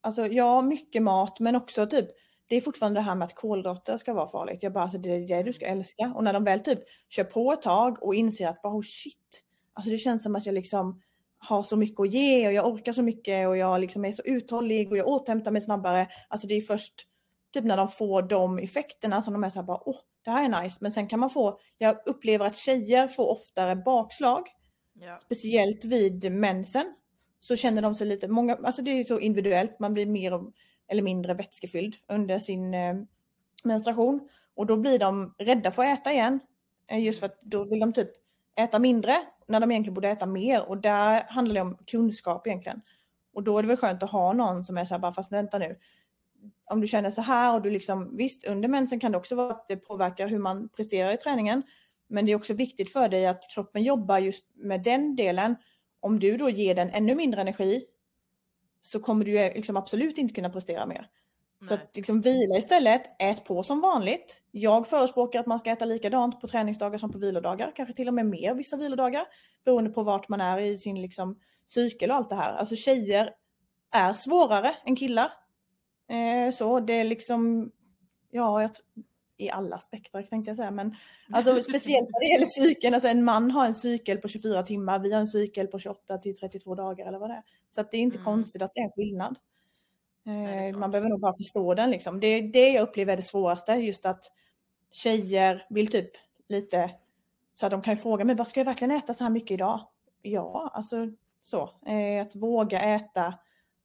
alltså 0.00 0.26
ja, 0.26 0.60
mycket 0.60 1.02
mat, 1.02 1.40
men 1.40 1.56
också 1.56 1.86
typ, 1.86 2.08
det 2.46 2.56
är 2.56 2.60
fortfarande 2.60 3.00
det 3.00 3.04
här 3.04 3.14
med 3.14 3.26
att 3.26 3.34
kolhydrater 3.34 3.96
ska 3.96 4.14
vara 4.14 4.28
farligt. 4.28 4.62
Jag 4.62 4.72
bara, 4.72 4.84
alltså, 4.84 4.98
det 4.98 5.10
är 5.10 5.28
det 5.28 5.42
du 5.42 5.52
ska 5.52 5.66
älska. 5.66 6.12
Och 6.16 6.24
när 6.24 6.32
de 6.32 6.44
väl 6.44 6.60
typ 6.60 6.78
kör 7.08 7.24
på 7.24 7.52
ett 7.52 7.62
tag 7.62 8.02
och 8.02 8.14
inser 8.14 8.48
att 8.48 8.62
bara, 8.62 8.74
oh 8.74 8.82
shit, 8.82 9.44
Alltså 9.78 9.90
det 9.90 9.98
känns 9.98 10.22
som 10.22 10.36
att 10.36 10.46
jag 10.46 10.54
liksom 10.54 11.00
har 11.38 11.62
så 11.62 11.76
mycket 11.76 12.00
att 12.00 12.12
ge 12.12 12.46
och 12.46 12.52
jag 12.52 12.66
orkar 12.66 12.92
så 12.92 13.02
mycket 13.02 13.48
och 13.48 13.56
jag 13.56 13.80
liksom 13.80 14.04
är 14.04 14.12
så 14.12 14.22
uthållig 14.22 14.90
och 14.90 14.96
jag 14.98 15.08
återhämtar 15.08 15.50
mig 15.50 15.60
snabbare. 15.60 16.08
Alltså 16.28 16.46
det 16.46 16.54
är 16.54 16.60
först 16.60 16.94
typ 17.52 17.64
när 17.64 17.76
de 17.76 17.88
får 17.88 18.22
de 18.22 18.58
effekterna 18.58 19.22
som 19.22 19.32
de 19.32 19.44
är 19.44 19.50
så 19.50 19.58
här 19.58 19.66
bara 19.66 19.88
åh, 19.88 19.96
det 20.24 20.30
här 20.30 20.44
är 20.44 20.62
nice. 20.62 20.78
Men 20.80 20.92
sen 20.92 21.08
kan 21.08 21.20
man 21.20 21.30
få, 21.30 21.60
jag 21.78 21.96
upplever 22.06 22.46
att 22.46 22.56
tjejer 22.56 23.08
får 23.08 23.30
oftare 23.30 23.76
bakslag. 23.76 24.48
Ja. 24.92 25.16
Speciellt 25.18 25.84
vid 25.84 26.32
mensen. 26.32 26.94
Så 27.40 27.56
känner 27.56 27.82
de 27.82 27.94
sig 27.94 28.06
lite, 28.06 28.28
många, 28.28 28.58
alltså 28.64 28.82
det 28.82 28.90
är 28.90 29.04
så 29.04 29.18
individuellt, 29.18 29.78
man 29.78 29.94
blir 29.94 30.06
mer 30.06 30.40
eller 30.88 31.02
mindre 31.02 31.34
vätskefylld 31.34 31.96
under 32.08 32.38
sin 32.38 32.74
eh, 32.74 32.94
menstruation. 33.64 34.28
Och 34.54 34.66
då 34.66 34.76
blir 34.76 34.98
de 34.98 35.34
rädda 35.38 35.70
för 35.70 35.82
att 35.82 35.98
äta 35.98 36.12
igen. 36.12 36.40
Eh, 36.86 37.04
just 37.04 37.20
för 37.20 37.26
att 37.26 37.40
då 37.40 37.64
vill 37.64 37.80
de 37.80 37.92
typ 37.92 38.10
äta 38.56 38.78
mindre 38.78 39.16
när 39.46 39.60
de 39.60 39.70
egentligen 39.70 39.94
borde 39.94 40.08
äta 40.08 40.26
mer. 40.26 40.68
Och 40.68 40.78
där 40.78 41.24
handlar 41.28 41.54
det 41.54 41.60
om 41.60 41.78
kunskap 41.86 42.46
egentligen. 42.46 42.82
Och 43.34 43.42
då 43.42 43.58
är 43.58 43.62
det 43.62 43.68
väl 43.68 43.76
skönt 43.76 44.02
att 44.02 44.10
ha 44.10 44.32
någon 44.32 44.64
som 44.64 44.78
är 44.78 44.84
så 44.84 44.94
här, 44.94 44.98
bara 44.98 45.12
fast 45.12 45.32
vänta 45.32 45.58
nu. 45.58 45.78
Om 46.64 46.80
du 46.80 46.86
känner 46.86 47.10
så 47.10 47.22
här 47.22 47.54
och 47.54 47.62
du 47.62 47.70
liksom, 47.70 48.16
visst 48.16 48.44
under 48.44 48.68
mensen 48.68 49.00
kan 49.00 49.12
det 49.12 49.18
också 49.18 49.36
vara 49.36 49.50
att 49.50 49.68
det 49.68 49.76
påverkar 49.76 50.28
hur 50.28 50.38
man 50.38 50.68
presterar 50.68 51.12
i 51.12 51.16
träningen. 51.16 51.62
Men 52.08 52.26
det 52.26 52.32
är 52.32 52.36
också 52.36 52.54
viktigt 52.54 52.92
för 52.92 53.08
dig 53.08 53.26
att 53.26 53.50
kroppen 53.54 53.82
jobbar 53.82 54.18
just 54.18 54.44
med 54.54 54.82
den 54.82 55.16
delen. 55.16 55.56
Om 56.00 56.18
du 56.18 56.36
då 56.36 56.50
ger 56.50 56.74
den 56.74 56.90
ännu 56.90 57.14
mindre 57.14 57.40
energi 57.40 57.84
så 58.82 59.00
kommer 59.00 59.24
du 59.24 59.32
liksom 59.32 59.76
absolut 59.76 60.18
inte 60.18 60.34
kunna 60.34 60.50
prestera 60.50 60.86
mer. 60.86 61.08
Så 61.68 61.74
att 61.74 61.96
liksom 61.96 62.20
vila 62.20 62.58
istället, 62.58 63.02
ät 63.18 63.44
på 63.44 63.62
som 63.62 63.80
vanligt. 63.80 64.42
Jag 64.50 64.88
förespråkar 64.88 65.40
att 65.40 65.46
man 65.46 65.58
ska 65.58 65.70
äta 65.70 65.84
likadant 65.84 66.40
på 66.40 66.48
träningsdagar 66.48 66.98
som 66.98 67.12
på 67.12 67.18
vilodagar, 67.18 67.72
kanske 67.76 67.94
till 67.94 68.08
och 68.08 68.14
med 68.14 68.26
mer 68.26 68.54
vissa 68.54 68.76
vilodagar. 68.76 69.24
Beroende 69.64 69.90
på 69.90 70.02
vart 70.02 70.28
man 70.28 70.40
är 70.40 70.58
i 70.58 70.78
sin 70.78 71.02
liksom, 71.02 71.38
cykel 71.66 72.10
och 72.10 72.16
allt 72.16 72.30
det 72.30 72.36
här. 72.36 72.52
Alltså 72.52 72.76
tjejer 72.76 73.34
är 73.90 74.12
svårare 74.12 74.74
än 74.84 74.96
killar. 74.96 75.32
Eh, 76.08 76.52
så 76.52 76.80
det 76.80 76.92
är 76.92 77.04
liksom, 77.04 77.70
ja, 78.30 78.62
jag, 78.62 78.70
i 79.38 79.50
alla 79.50 79.78
spektrar 79.78 80.22
tänkte 80.22 80.50
jag 80.50 80.56
säga, 80.56 80.70
men 80.70 80.96
alltså 81.32 81.62
speciellt 81.62 82.08
när 82.10 82.20
det 82.20 82.32
gäller 82.32 82.46
cykeln, 82.46 82.94
alltså 82.94 83.08
en 83.08 83.24
man 83.24 83.50
har 83.50 83.66
en 83.66 83.74
cykel 83.74 84.18
på 84.18 84.28
24 84.28 84.62
timmar, 84.62 84.98
vi 84.98 85.12
har 85.12 85.20
en 85.20 85.26
cykel 85.26 85.66
på 85.66 85.78
28 85.78 86.18
till 86.18 86.36
32 86.36 86.74
dagar 86.74 87.06
eller 87.06 87.18
vad 87.18 87.30
det 87.30 87.34
är. 87.34 87.42
Så 87.70 87.80
att 87.80 87.90
det 87.90 87.96
är 87.96 88.00
inte 88.00 88.16
mm. 88.16 88.24
konstigt 88.24 88.62
att 88.62 88.72
det 88.74 88.80
är 88.80 88.84
en 88.84 88.92
skillnad. 88.92 89.36
Nej, 90.22 90.72
man 90.72 90.90
behöver 90.90 91.08
nog 91.08 91.20
bara 91.20 91.36
förstå 91.36 91.74
den 91.74 91.90
liksom. 91.90 92.20
Det 92.20 92.26
är 92.26 92.42
det 92.42 92.68
jag 92.68 92.82
upplever 92.82 93.12
är 93.12 93.16
det 93.16 93.22
svåraste, 93.22 93.72
just 93.72 94.06
att 94.06 94.24
tjejer 94.90 95.66
vill 95.70 95.88
typ 95.88 96.10
lite, 96.48 96.90
så 97.54 97.66
att 97.66 97.70
de 97.70 97.82
kan 97.82 97.94
ju 97.94 98.00
fråga 98.00 98.24
mig, 98.24 98.36
vad 98.36 98.48
ska 98.48 98.60
jag 98.60 98.64
verkligen 98.64 98.90
äta 98.90 99.14
så 99.14 99.24
här 99.24 99.30
mycket 99.30 99.50
idag? 99.50 99.88
Ja, 100.22 100.70
alltså 100.74 100.96
så, 101.42 101.70
eh, 101.86 102.22
att 102.22 102.36
våga 102.36 102.80
äta. 102.80 103.34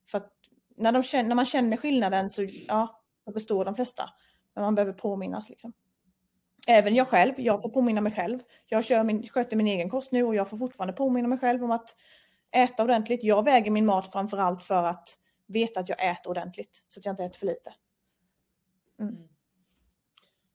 För 0.08 0.18
att 0.18 0.32
när, 0.76 1.02
känner, 1.02 1.30
när 1.30 1.36
man 1.36 1.46
känner 1.46 1.78
skillnaden 1.78 2.30
så, 2.30 2.48
ja, 2.68 3.04
då 3.26 3.32
förstår 3.32 3.66
de 3.66 3.76
flesta. 3.76 4.10
Men 4.54 4.64
man 4.64 4.76
behöver 4.76 4.94
påminnas 4.94 5.50
liksom. 5.50 5.74
Även 6.68 6.96
jag 6.96 7.08
själv, 7.08 7.34
jag 7.38 7.62
får 7.62 7.70
påminna 7.70 8.02
mig 8.02 8.12
själv. 8.12 8.40
Jag 8.66 8.86
kör 8.86 9.04
min, 9.04 9.28
sköter 9.28 9.56
min 9.58 9.68
egen 9.68 9.90
kost 9.90 10.12
nu 10.12 10.24
och 10.24 10.36
jag 10.36 10.50
får 10.50 10.58
fortfarande 10.58 10.94
påminna 10.94 11.28
mig 11.28 11.38
själv 11.38 11.64
om 11.64 11.72
att 11.72 11.96
äta 12.52 12.84
ordentligt. 12.84 13.24
Jag 13.24 13.46
väger 13.46 13.72
min 13.72 13.86
mat 13.86 14.12
framförallt 14.12 14.64
för 14.64 14.84
att 14.84 15.20
veta 15.46 15.80
att 15.80 15.90
jag 15.90 16.12
äter 16.12 16.32
ordentligt 16.32 16.84
så 16.88 17.00
att 17.00 17.06
jag 17.06 17.14
inte 17.14 17.24
äter 17.24 17.40
för 17.40 17.46
lite. 17.46 17.74
Mm. 19.00 19.16
Mm. 19.16 19.30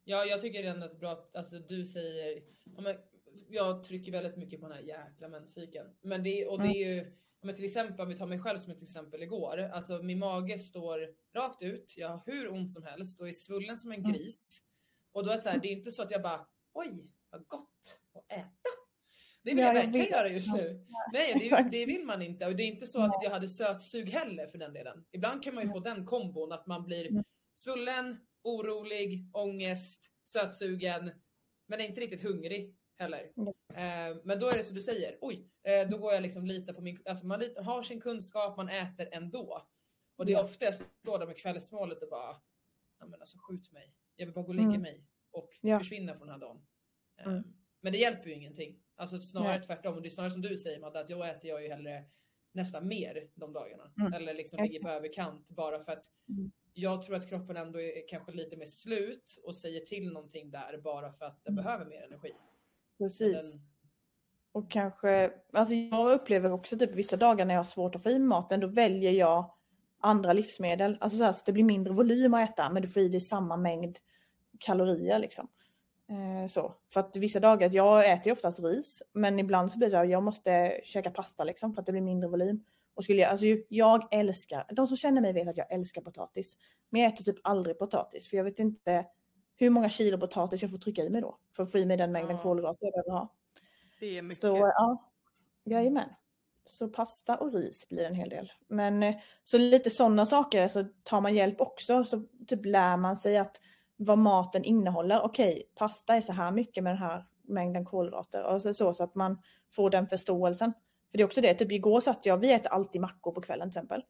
Ja, 0.05 0.25
jag 0.25 0.41
tycker 0.41 0.65
ändå 0.65 0.87
att 0.87 0.91
det 0.91 0.97
är 0.97 1.01
bra 1.01 1.13
att 1.13 1.37
alltså, 1.37 1.59
du 1.59 1.85
säger, 1.85 2.43
jag 3.49 3.85
trycker 3.85 4.13
väldigt 4.13 4.37
mycket 4.37 4.61
på 4.61 4.69
den 4.69 4.77
här 4.77 4.85
jäkla 4.85 5.29
menscykeln. 5.29 5.89
Men 6.01 6.23
det, 6.23 6.47
och 6.47 6.59
det 6.59 6.69
är 6.69 6.87
mm. 6.87 6.97
ju, 6.97 7.13
men 7.43 7.55
till 7.55 7.65
exempel 7.65 8.01
om 8.01 8.09
vi 8.09 8.17
tar 8.17 8.27
mig 8.27 8.39
själv 8.39 8.59
som 8.59 8.73
ett 8.73 8.83
exempel 8.83 9.23
igår. 9.23 9.59
Alltså 9.59 10.03
min 10.03 10.19
mage 10.19 10.59
står 10.59 11.01
rakt 11.35 11.63
ut, 11.63 11.95
jag 11.97 12.09
har 12.09 12.23
hur 12.27 12.53
ont 12.53 12.73
som 12.73 12.83
helst 12.83 13.21
och 13.21 13.29
är 13.29 13.33
svullen 13.33 13.77
som 13.77 13.93
en 13.93 14.03
gris. 14.03 14.63
Och 15.13 15.25
då 15.25 15.31
är 15.31 15.35
det 15.35 15.43
så 15.43 15.49
här, 15.49 15.59
det 15.59 15.69
är 15.69 15.73
inte 15.73 15.91
så 15.91 16.03
att 16.03 16.11
jag 16.11 16.23
bara 16.23 16.47
oj 16.73 17.11
vad 17.31 17.47
gott 17.47 17.99
att 18.15 18.33
äta. 18.33 18.69
Det 19.43 19.55
vill 19.55 19.65
jag 19.65 19.75
verkligen 19.75 20.07
göra 20.07 20.29
just 20.29 20.55
nu. 20.55 20.87
Nej, 21.13 21.49
det, 21.51 21.69
det, 21.71 21.87
vill 21.87 22.05
man 22.05 22.23
inte. 22.23 22.47
Och 22.47 22.57
det 22.57 22.63
är 22.63 22.67
inte 22.67 22.87
så 22.87 23.03
att 23.03 23.21
jag 23.23 23.31
hade 23.31 23.49
sötsug 23.49 24.09
heller 24.09 24.47
för 24.47 24.59
den 24.59 24.73
delen. 24.73 25.05
Ibland 25.13 25.43
kan 25.43 25.55
man 25.55 25.65
ju 25.65 25.71
få 25.71 25.81
den 25.81 26.07
kombon 26.07 26.53
att 26.53 26.67
man 26.67 26.85
blir 26.85 27.11
mm. 27.11 27.25
svullen, 27.55 28.21
orolig, 28.43 29.31
ångest, 29.33 30.11
sötsugen, 30.25 31.11
men 31.67 31.81
är 31.81 31.85
inte 31.85 32.01
riktigt 32.01 32.23
hungrig 32.23 32.78
heller. 32.99 33.33
Mm. 33.37 34.21
men 34.25 34.41
då 34.41 34.49
är 34.49 34.57
det 34.57 34.63
som 34.63 34.75
du 34.75 34.81
säger, 34.81 35.19
oj, 35.21 35.51
eh, 35.63 35.89
då 35.89 35.99
går 35.99 36.13
jag 36.13 36.23
liksom 36.23 36.47
lita 36.47 36.73
på 36.73 36.81
min, 36.81 37.03
alltså 37.05 37.27
man 37.27 37.43
har 37.57 37.83
sin 37.83 38.01
kunskap, 38.01 38.57
man 38.57 38.69
äter 38.69 39.09
ändå. 39.13 39.69
Och 40.17 40.27
det 40.27 40.33
är 40.33 40.43
ofta 40.43 40.65
jag 40.65 40.75
står 40.75 41.19
där 41.19 41.27
med 41.27 41.37
kvällsmålet 41.37 42.03
och 42.03 42.09
bara, 42.09 42.37
ja 42.99 43.07
men 43.07 43.21
alltså 43.21 43.39
skjut 43.39 43.73
mig. 43.73 43.95
Jag 44.17 44.27
vill 44.27 44.35
bara 44.35 44.45
gå 44.45 44.49
och 44.49 44.55
lägga 44.55 44.69
mm. 44.69 44.83
mig 44.83 45.05
och 45.31 45.51
ja. 45.61 45.79
försvinna 45.79 46.15
från 46.15 46.27
den 46.27 46.35
här 46.35 46.41
dagen. 46.41 46.67
Mm. 47.19 47.43
Men 47.81 47.93
det 47.93 47.99
hjälper 47.99 48.27
ju 48.29 48.35
ingenting. 48.35 48.81
Alltså 48.95 49.21
snarare 49.21 49.59
Nej. 49.59 49.67
tvärtom. 49.67 50.03
det 50.03 50.09
är 50.09 50.11
snarare 50.11 50.31
som 50.31 50.43
du 50.43 50.57
säger 50.57 50.81
Madde, 50.81 51.01
att 51.01 51.11
jag 51.11 51.29
äter 51.29 51.51
jag 51.51 51.63
ju 51.63 51.69
hellre 51.69 52.05
nästan 52.53 52.89
mer 52.89 53.31
de 53.35 53.53
dagarna. 53.53 53.93
Mm. 54.01 54.13
Eller 54.13 54.35
liksom 54.35 54.65
ligger 54.65 54.83
på 54.83 54.89
överkant 54.89 55.51
bara 55.51 55.85
för 55.85 55.93
att 55.93 56.05
mm. 56.29 56.51
jag 56.73 57.03
tror 57.03 57.17
att 57.17 57.29
kroppen 57.29 57.57
ändå 57.57 57.81
är 57.81 58.09
kanske 58.09 58.33
lite 58.33 58.57
mer 58.57 58.67
slut 58.67 59.41
och 59.45 59.57
säger 59.57 59.81
till 59.81 60.13
någonting 60.13 60.51
där 60.51 60.79
bara 60.79 61.13
för 61.13 61.25
att 61.25 61.45
den 61.45 61.55
behöver 61.55 61.85
mer 61.85 62.03
energi. 62.03 62.33
Precis. 62.99 63.53
Den... 63.53 63.61
Och 64.53 64.71
kanske, 64.71 65.31
alltså 65.53 65.75
jag 65.75 66.11
upplever 66.11 66.53
också 66.53 66.79
typ 66.79 66.95
vissa 66.95 67.17
dagar 67.17 67.45
när 67.45 67.55
jag 67.55 67.59
har 67.59 67.65
svårt 67.65 67.95
att 67.95 68.03
få 68.03 68.11
i 68.11 68.19
maten, 68.19 68.61
då 68.61 68.67
väljer 68.67 69.13
jag 69.13 69.55
andra 70.01 70.33
livsmedel. 70.33 70.97
Alltså 71.01 71.19
så, 71.19 71.25
här, 71.25 71.33
så 71.33 71.43
det 71.47 71.53
blir 71.53 71.65
mindre 71.65 71.95
volym 71.95 72.35
att 72.35 72.51
äta, 72.51 72.71
men 72.71 72.83
du 72.83 72.89
får 72.89 73.03
i 73.03 73.09
dig 73.09 73.21
samma 73.21 73.57
mängd 73.57 73.99
kalorier 74.59 75.19
liksom. 75.19 75.49
Eh, 76.09 76.49
så. 76.49 76.75
För 76.93 77.01
att 77.01 77.17
vissa 77.17 77.41
dagar, 77.41 77.71
jag 77.73 78.13
äter 78.13 78.27
ju 78.27 78.33
oftast 78.33 78.61
ris, 78.61 79.03
men 79.13 79.39
ibland 79.39 79.71
så 79.71 79.79
blir 79.79 79.87
det 79.87 79.91
så 79.91 79.97
att 79.97 80.11
jag 80.11 80.23
måste 80.23 80.81
käka 80.85 81.11
pasta 81.11 81.45
liksom 81.45 81.75
för 81.75 81.81
att 81.81 81.87
det 81.87 81.93
blir 81.93 82.03
mindre 82.03 82.29
volym. 82.31 82.65
Och 82.95 83.05
skulle 83.05 83.23
jag, 83.23 83.31
alltså 83.31 83.47
jag 83.69 84.09
älskar, 84.11 84.65
de 84.73 84.87
som 84.87 84.97
känner 84.97 85.21
mig 85.21 85.33
vet 85.33 85.49
att 85.49 85.57
jag 85.57 85.73
älskar 85.73 86.03
potatis. 86.03 86.57
Men 86.91 87.01
jag 87.01 87.13
äter 87.13 87.25
typ 87.25 87.41
aldrig 87.43 87.79
potatis 87.79 88.31
för 88.31 88.37
jag 88.37 88.45
vet 88.45 88.59
inte 88.59 89.07
hur 89.59 89.71
många 89.71 89.89
kilo 89.89 90.19
potatis 90.19 90.63
jag 90.63 90.71
får 90.71 90.79
trycka 90.79 91.03
i 91.03 91.11
mig 91.11 91.21
då. 91.21 91.39
För 91.57 91.63
att 91.63 91.73
få 91.73 91.79
i 91.79 91.87
mig 91.87 91.97
den 91.97 92.13
mängden 92.13 92.37
ja. 92.37 92.43
kolhydrater 92.43 92.79
jag 92.81 92.93
behöver 92.93 93.21
ha. 93.21 93.35
Det 94.01 94.19
är 94.19 94.23
mycket. 94.23 94.41
Så 94.41 94.57
ja, 94.57 95.11
jajamän. 95.65 96.09
Så 96.65 96.89
pasta 96.89 97.37
och 97.37 97.53
ris 97.53 97.89
blir 97.89 98.05
en 98.05 98.15
hel 98.15 98.29
del. 98.29 98.53
Men 98.69 99.03
eh, 99.03 99.15
så 99.45 99.59
lite 99.59 99.91
sådana 99.91 100.27
saker 100.27 100.69
så 100.69 100.85
tar 101.03 101.21
man 101.21 101.35
hjälp 101.35 101.61
också 101.61 102.05
så 102.05 102.23
typ 102.47 102.65
lär 102.65 102.97
man 102.97 103.17
sig 103.17 103.37
att 103.37 103.61
vad 103.97 104.19
maten 104.19 104.65
innehåller. 104.65 105.23
Okej, 105.23 105.71
pasta 105.75 106.17
är 106.17 106.21
så 106.21 106.33
här 106.33 106.53
mycket 106.53 106.85
med 106.85 106.93
den 106.93 107.03
här 107.03 107.27
mängden 107.43 107.85
kolhydrater 107.85 108.43
och 108.43 108.63
så, 108.63 108.75
så, 108.75 108.95
så 108.95 109.05
att 109.05 109.15
man 109.15 109.43
får 109.71 109.91
den 109.91 110.09
förståelsen. 110.09 110.73
För 111.11 111.19
det 111.19 111.23
är 111.23 111.27
också 111.27 111.41
det, 111.41 111.55
typ 111.55 111.73
igår 111.73 112.01
satt 112.01 112.27
jag, 112.27 112.37
vi 112.37 112.53
äter 112.53 112.73
alltid 112.73 113.01
mackor 113.01 113.33
på 113.33 113.41
kvällen 113.41 113.71
till 113.71 113.79
exempel. 113.79 114.05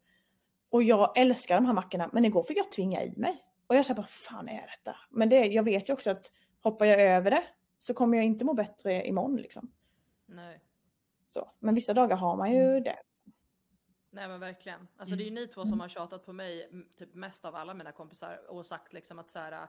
Och 0.71 0.83
jag 0.83 1.19
älskar 1.19 1.55
de 1.55 1.67
här 1.67 1.73
mackorna, 1.73 2.11
men 2.13 2.25
igår 2.25 2.43
fick 2.43 2.59
jag 2.59 2.73
tvinga 2.73 3.03
i 3.03 3.15
mig. 3.17 3.45
Och 3.69 3.77
jag 3.77 3.87
sa 3.87 3.95
vad 3.95 4.09
fan 4.09 4.49
är 4.49 4.67
detta? 4.67 4.97
Men 5.11 5.29
det, 5.29 5.47
jag 5.47 5.63
vet 5.63 5.89
ju 5.89 5.93
också 5.93 6.11
att 6.11 6.33
hoppar 6.61 6.87
jag 6.87 7.01
över 7.01 7.31
det 7.31 7.43
så 7.79 7.95
kommer 7.95 8.17
jag 8.17 8.27
inte 8.27 8.45
må 8.45 8.55
bättre 8.55 9.07
imorgon 9.07 9.37
liksom. 9.37 9.73
Nej. 10.27 10.61
Så, 11.27 11.51
men 11.59 11.75
vissa 11.75 11.95
dagar 11.95 12.17
har 12.17 12.37
man 12.37 12.53
ju 12.53 12.63
mm. 12.63 12.83
det. 12.83 12.99
Nej 14.11 14.29
men 14.29 14.41
verkligen. 14.41 14.89
Alltså 14.97 15.17
det 15.17 15.23
är 15.23 15.25
ju 15.25 15.31
ni 15.31 15.47
två 15.47 15.67
som 15.67 15.81
har 15.81 15.89
tjatat 15.89 16.27
på 16.27 16.33
mig 16.33 16.71
typ 16.99 17.15
mest 17.15 17.45
av 17.45 17.55
alla 17.55 17.75
mina 17.75 17.93
kompisar 17.93 18.51
och 18.51 18.67
sagt 18.67 18.93
liksom 18.93 19.19
att 19.19 19.31
så 19.31 19.39
här, 19.39 19.69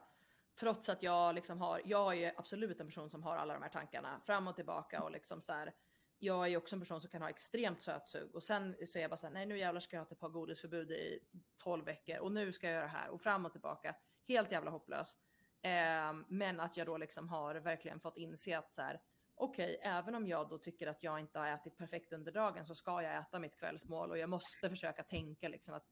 trots 0.60 0.90
att 0.90 1.04
jag 1.04 1.36
liksom 1.36 1.62
har, 1.62 1.82
jag 1.86 2.18
är 2.18 2.34
absolut 2.38 2.80
en 2.80 2.88
person 2.88 3.10
som 3.10 3.24
har 3.24 3.38
alla 3.38 3.54
de 3.54 3.64
här 3.64 3.70
tankarna 3.70 4.22
fram 4.26 4.48
och 4.48 4.56
tillbaka 4.56 5.04
och 5.04 5.12
liksom 5.12 5.42
så 5.42 5.54
här, 5.54 5.74
jag 6.20 6.48
är 6.48 6.58
också 6.58 6.76
en 6.76 6.80
person 6.80 7.02
som 7.02 7.10
kan 7.10 7.22
ha 7.22 7.30
extremt 7.30 7.82
sötsug 7.82 8.36
och 8.36 8.44
sen 8.44 8.76
så 8.88 8.98
är 8.98 9.02
jag 9.02 9.10
bara 9.10 9.18
så 9.18 9.28
här, 9.28 9.34
nej 9.34 9.46
nu 9.46 9.58
jävlar 9.58 9.82
ska 9.82 9.96
jag 9.96 10.04
ha 10.04 10.12
ett 10.12 10.20
par 10.20 10.30
godisförbud 10.30 10.92
i 10.92 11.20
12 11.58 11.86
veckor 11.86 12.18
och 12.18 12.32
nu 12.32 12.54
ska 12.54 12.68
jag 12.68 12.74
göra 12.74 12.86
det 12.86 12.92
här 12.92 13.10
och 13.10 13.22
fram 13.22 13.46
och 13.46 13.52
tillbaka. 13.52 13.96
Helt 14.28 14.52
jävla 14.52 14.72
hopplös. 14.72 15.16
Eh, 15.62 16.14
men 16.28 16.60
att 16.60 16.78
jag 16.78 16.88
då 16.88 16.98
liksom 16.98 17.30
har 17.30 17.56
verkligen 17.56 18.00
fått 18.00 18.18
inse 18.18 18.58
att 18.58 18.72
så 18.72 18.82
här, 18.82 19.02
okej, 19.36 19.78
okay, 19.80 19.92
även 19.92 20.16
om 20.16 20.28
jag 20.28 20.50
då 20.50 20.58
tycker 20.58 20.88
att 20.88 21.04
jag 21.04 21.20
inte 21.20 21.40
har 21.40 21.48
ätit 21.48 21.78
perfekt 21.78 22.14
under 22.14 22.32
dagen 22.32 22.66
så 22.66 22.76
ska 22.76 23.02
jag 23.02 23.18
äta 23.18 23.40
mitt 23.40 23.56
kvällsmål 23.56 24.12
och 24.12 24.18
jag 24.18 24.30
måste 24.30 24.70
försöka 24.70 25.04
tänka 25.04 25.50
liksom 25.50 25.74
att 25.74 25.86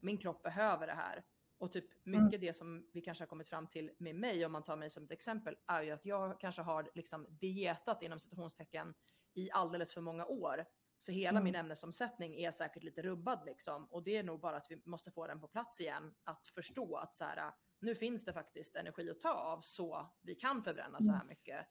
min 0.00 0.18
kropp 0.18 0.42
behöver 0.42 0.86
det 0.86 0.94
här. 0.94 1.24
Och 1.58 1.72
typ 1.72 1.84
mycket 2.04 2.28
mm. 2.28 2.40
det 2.40 2.52
som 2.52 2.90
vi 2.92 3.00
kanske 3.00 3.22
har 3.22 3.26
kommit 3.26 3.48
fram 3.48 3.66
till 3.66 3.90
med 3.98 4.14
mig, 4.14 4.46
om 4.46 4.52
man 4.52 4.62
tar 4.62 4.76
mig 4.76 4.90
som 4.90 5.04
ett 5.04 5.10
exempel, 5.10 5.56
är 5.66 5.82
ju 5.82 5.90
att 5.90 6.06
jag 6.06 6.40
kanske 6.40 6.62
har 6.62 6.90
liksom 6.94 7.26
dietat 7.30 8.02
inom 8.02 8.20
citationstecken 8.20 8.94
i 9.34 9.50
alldeles 9.50 9.94
för 9.94 10.00
många 10.00 10.26
år. 10.26 10.64
Så 10.98 11.12
hela 11.12 11.30
mm. 11.38 11.44
min 11.44 11.54
ämnesomsättning 11.54 12.34
är 12.34 12.52
säkert 12.52 12.82
lite 12.82 13.02
rubbad 13.02 13.42
liksom. 13.46 13.86
Och 13.86 14.02
det 14.02 14.16
är 14.16 14.22
nog 14.22 14.40
bara 14.40 14.56
att 14.56 14.66
vi 14.70 14.82
måste 14.84 15.10
få 15.10 15.26
den 15.26 15.40
på 15.40 15.48
plats 15.48 15.80
igen. 15.80 16.14
Att 16.24 16.46
förstå 16.46 16.96
att 16.96 17.14
så 17.14 17.24
här, 17.24 17.52
nu 17.80 17.94
finns 17.94 18.24
det 18.24 18.32
faktiskt 18.32 18.76
energi 18.76 19.10
att 19.10 19.20
ta 19.20 19.32
av 19.32 19.60
så 19.62 20.10
vi 20.22 20.34
kan 20.34 20.62
förbränna 20.62 20.98
mm. 20.98 21.06
så 21.06 21.12
här 21.12 21.24
mycket. 21.24 21.66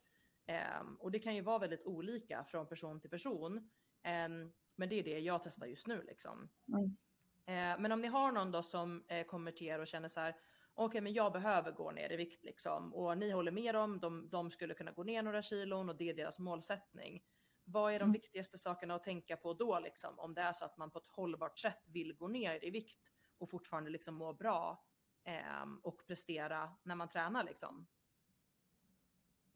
Ehm, 0.46 0.96
och 0.96 1.12
det 1.12 1.20
kan 1.20 1.36
ju 1.36 1.42
vara 1.42 1.60
väldigt 1.60 1.86
olika 1.86 2.44
från 2.44 2.68
person 2.68 3.02
till 3.02 3.10
person. 3.10 3.70
Ehm, 4.04 4.52
men 4.76 4.90
det 4.90 4.96
är 4.96 5.04
det 5.04 5.20
jag 5.20 5.44
testar 5.44 5.66
just 5.66 5.88
nu 5.88 6.02
liksom. 6.02 6.50
Mm. 6.68 6.98
Eh, 7.46 7.82
men 7.82 7.92
om 7.92 8.02
ni 8.02 8.08
har 8.08 8.32
någon 8.32 8.52
då 8.52 8.64
som 8.64 9.04
eh, 9.08 9.26
kommer 9.26 9.52
till 9.52 9.68
er 9.68 9.80
och 9.80 9.88
känner 9.88 10.10
så 10.10 10.20
här, 10.20 10.36
okej 10.74 11.02
men 11.02 11.14
jag 11.14 11.34
behöver 11.34 11.72
gå 11.72 11.92
ner 11.92 12.12
i 12.12 12.16
vikt 12.16 12.44
liksom 12.44 12.94
och 12.94 13.18
ni 13.18 13.32
håller 13.32 13.52
med 13.52 13.76
dem, 13.76 14.00
de, 14.00 14.30
de 14.30 14.52
skulle 14.52 14.74
kunna 14.74 14.92
gå 14.92 15.04
ner 15.04 15.24
några 15.24 15.42
kilon 15.42 15.90
och 15.90 15.98
det 15.98 16.10
är 16.10 16.14
deras 16.14 16.40
målsättning. 16.40 17.24
Vad 17.72 17.94
är 17.94 18.00
de 18.00 18.06
Mm. 18.06 18.12
viktigaste 18.12 18.58
sakerna 18.58 18.96
att 18.96 19.04
tänka 19.04 19.38
på 19.38 19.54
då 19.54 19.80
liksom 19.80 20.20
om 20.20 20.34
det 20.34 20.42
är 20.42 20.54
så 20.54 20.66
att 20.66 20.78
man 20.78 20.92
på 20.92 21.00
ett 21.00 21.08
hållbart 21.08 21.60
sätt 21.60 21.82
vill 21.88 22.14
gå 22.18 22.28
ner 22.28 22.66
i 22.66 22.70
vikt 22.70 23.12
och 23.38 23.50
fortfarande 23.50 23.90
liksom 23.90 24.16
må 24.16 24.34
bra 24.34 24.86
ehm, 25.26 25.80
och 25.84 26.06
prestera 26.08 26.72
när 26.84 26.96
man 26.96 27.10
tränar 27.10 27.44
liksom? 27.44 27.88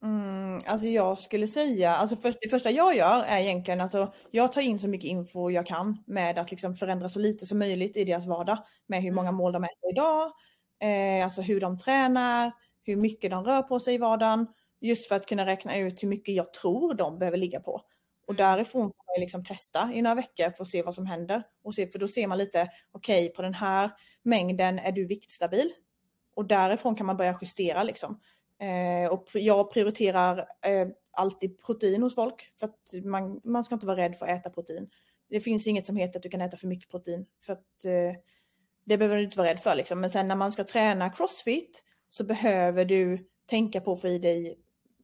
Mm, 0.02 0.60
alltså 0.66 0.86
jag 0.88 1.18
skulle 1.18 1.46
säga, 1.46 1.90
alltså 1.96 2.16
först, 2.16 2.38
det 2.40 2.48
första 2.48 2.70
jag 2.70 2.96
gör 2.96 3.22
är 3.24 3.38
egentligen, 3.40 3.80
alltså 3.80 4.12
jag 4.30 4.52
tar 4.52 4.60
in 4.60 4.78
så 4.78 4.88
mycket 4.88 5.08
info 5.10 5.50
jag 5.50 5.66
kan 5.66 6.02
med 6.06 6.38
att 6.38 6.50
liksom 6.50 6.76
förändra 6.76 7.08
så 7.08 7.18
lite 7.18 7.46
som 7.46 7.58
möjligt 7.58 7.96
i 7.96 8.04
deras 8.04 8.26
vardag. 8.26 8.58
Med 8.86 9.02
hur 9.02 9.12
många 9.12 9.32
mål 9.32 9.52
de 9.52 9.64
äter 9.64 9.90
idag, 9.92 10.32
eh, 10.82 11.24
alltså 11.24 11.42
hur 11.42 11.60
de 11.60 11.78
tränar, 11.78 12.52
hur 12.82 12.96
mycket 12.96 13.30
de 13.30 13.44
rör 13.44 13.62
på 13.62 13.80
sig 13.80 13.94
i 13.94 13.98
vardagen. 13.98 14.46
Just 14.80 15.08
för 15.08 15.14
att 15.16 15.26
kunna 15.26 15.46
räkna 15.46 15.76
ut 15.76 16.02
hur 16.02 16.08
mycket 16.08 16.34
jag 16.34 16.52
tror 16.52 16.94
de 16.94 17.18
behöver 17.18 17.38
ligga 17.38 17.60
på. 17.60 17.80
Och 18.26 18.34
därifrån 18.34 18.82
får 18.82 19.14
man 19.14 19.20
liksom 19.20 19.44
testa 19.44 19.90
i 19.94 20.02
några 20.02 20.14
veckor 20.14 20.50
för 20.50 20.64
att 20.64 20.68
se 20.68 20.82
vad 20.82 20.94
som 20.94 21.06
händer. 21.06 21.42
Och 21.62 21.74
se, 21.74 21.86
för 21.86 21.98
då 21.98 22.08
ser 22.08 22.26
man 22.26 22.38
lite, 22.38 22.70
okej 22.92 23.28
på 23.28 23.42
den 23.42 23.54
här 23.54 23.90
mängden 24.22 24.78
är 24.78 24.92
du 24.92 25.06
viktstabil. 25.06 25.70
Och 26.34 26.46
därifrån 26.46 26.94
kan 26.94 27.06
man 27.06 27.16
börja 27.16 27.38
justera 27.42 27.82
liksom. 27.82 28.20
Eh, 28.60 29.12
och 29.12 29.28
jag 29.32 29.72
prioriterar 29.72 30.38
eh, 30.38 30.88
alltid 31.10 31.58
protein 31.66 32.02
hos 32.02 32.14
folk. 32.14 32.52
För 32.58 32.66
att 32.66 33.04
man, 33.04 33.40
man 33.44 33.64
ska 33.64 33.74
inte 33.74 33.86
vara 33.86 33.96
rädd 33.96 34.16
för 34.16 34.26
att 34.26 34.40
äta 34.40 34.50
protein. 34.50 34.90
Det 35.28 35.40
finns 35.40 35.66
inget 35.66 35.86
som 35.86 35.96
heter 35.96 36.18
att 36.18 36.22
du 36.22 36.28
kan 36.28 36.40
äta 36.40 36.56
för 36.56 36.66
mycket 36.66 36.90
protein. 36.90 37.26
För 37.46 37.52
att 37.52 37.84
eh, 37.84 38.20
det 38.84 38.98
behöver 38.98 39.16
du 39.16 39.22
inte 39.24 39.38
vara 39.38 39.48
rädd 39.48 39.60
för 39.60 39.74
liksom. 39.74 40.00
Men 40.00 40.10
sen 40.10 40.28
när 40.28 40.36
man 40.36 40.52
ska 40.52 40.64
träna 40.64 41.10
crossfit 41.10 41.84
så 42.08 42.24
behöver 42.24 42.84
du 42.84 43.28
tänka 43.46 43.80
på 43.80 43.92
att 43.92 44.00
få 44.00 44.08
i 44.08 44.18
dig 44.18 44.58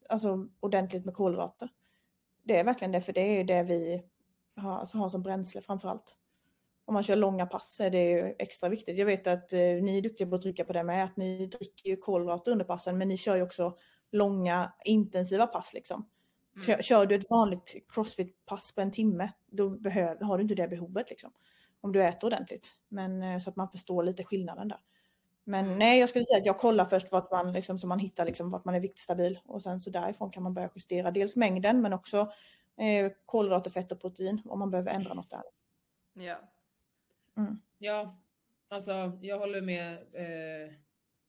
alltså, 0.09 0.49
ordentligt 0.61 1.05
med 1.05 1.15
kolhydrater. 1.15 1.69
Det 2.43 2.57
är 2.57 2.65
verkligen 2.65 2.93
det, 2.93 3.01
för 3.01 3.13
det 3.13 3.41
är 3.41 3.45
det 3.45 3.63
vi 3.63 4.03
har, 4.57 4.79
alltså, 4.79 4.99
har 4.99 5.09
som 5.09 5.23
bränsle 5.23 5.61
framför 5.61 5.89
allt. 5.89 6.17
Om 6.85 6.95
man 6.95 7.03
kör 7.03 7.17
långa 7.17 7.47
pass 7.47 7.81
är 7.81 7.91
det 7.91 8.11
ju 8.11 8.35
extra 8.39 8.69
viktigt. 8.69 8.99
Jag 8.99 9.07
vet 9.07 9.27
att 9.27 9.53
eh, 9.53 9.59
ni 9.59 9.99
är 9.99 10.03
duktiga 10.03 10.27
på 10.27 10.35
att 10.35 10.43
trycka 10.43 10.65
på 10.65 10.73
det 10.73 10.83
med, 10.83 11.05
att 11.05 11.17
ni 11.17 11.47
dricker 11.47 11.89
ju 11.91 11.97
kolhydrater 11.97 12.53
under 12.53 12.65
passen, 12.65 12.99
men 12.99 13.09
ni 13.09 13.17
kör 13.17 13.37
ju 13.37 13.43
också 13.43 13.77
långa 14.11 14.73
intensiva 14.85 15.47
pass 15.47 15.73
liksom. 15.75 16.09
Mm. 16.57 16.67
Kör, 16.67 16.83
kör 16.83 17.07
du 17.07 17.15
ett 17.15 17.31
vanligt 17.31 17.77
crossfit-pass 17.89 18.75
på 18.75 18.81
en 18.81 18.93
timme, 18.93 19.33
då 19.47 19.71
behöv, 19.71 20.23
har 20.23 20.39
du 20.39 20.43
inte 20.43 20.55
det 20.55 20.69
behovet 20.69 21.11
liksom. 21.11 21.33
Om 21.81 21.93
du 21.93 22.05
äter 22.05 22.27
ordentligt. 22.27 22.77
Men 22.89 23.23
eh, 23.23 23.39
så 23.39 23.51
att 23.51 23.57
man 23.57 23.69
förstår 23.69 24.03
lite 24.03 24.25
skillnaden 24.25 24.69
där. 24.69 24.81
Men 25.45 25.65
Mm. 25.65 25.79
nej, 25.79 26.01
jag 26.01 26.09
skulle 26.09 26.25
säga 26.25 26.39
att 26.39 26.47
jag 26.47 26.59
kollar 26.59 26.85
först 26.85 27.13
vart 27.13 27.31
man, 27.31 27.53
liksom, 27.53 27.79
så 27.79 27.87
man 27.87 27.99
hittar 27.99 28.25
liksom, 28.25 28.51
vart 28.51 28.65
man 28.65 28.75
är 28.75 28.81
viktstabil. 28.81 29.39
Och 29.45 29.63
sen 29.63 29.81
så 29.81 29.91
därifrån 29.91 30.31
kan 30.31 30.43
man 30.43 30.55
börja 30.55 30.71
justera 30.75 31.11
dels 31.11 31.37
mängden 31.37 31.83
men 31.83 31.93
också 31.93 32.33
eh, 32.77 33.13
kolhydrater, 33.27 33.71
fett 33.71 33.93
och 33.93 34.01
protein 34.01 34.43
om 34.45 34.59
man 34.59 34.71
behöver 34.71 34.91
ändra 34.93 35.15
något 35.15 35.31
där. 35.31 35.43
Ja. 36.15 36.37
Ja, 37.79 38.19
alltså 38.69 39.19
jag 39.23 39.39
håller 39.39 39.61
med 39.63 39.93
eh, 40.13 40.73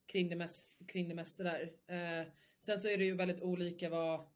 kring, 0.06 0.28
det 0.28 0.36
mest, 0.36 0.78
kring 0.88 1.08
det 1.08 1.14
mesta 1.14 1.42
där. 1.42 1.72
Eh, 1.86 2.26
sen 2.60 2.78
så 2.78 2.88
är 2.88 2.98
det 2.98 3.04
ju 3.04 3.16
väldigt 3.16 3.42
olika 3.42 3.88
vad... 3.90 4.26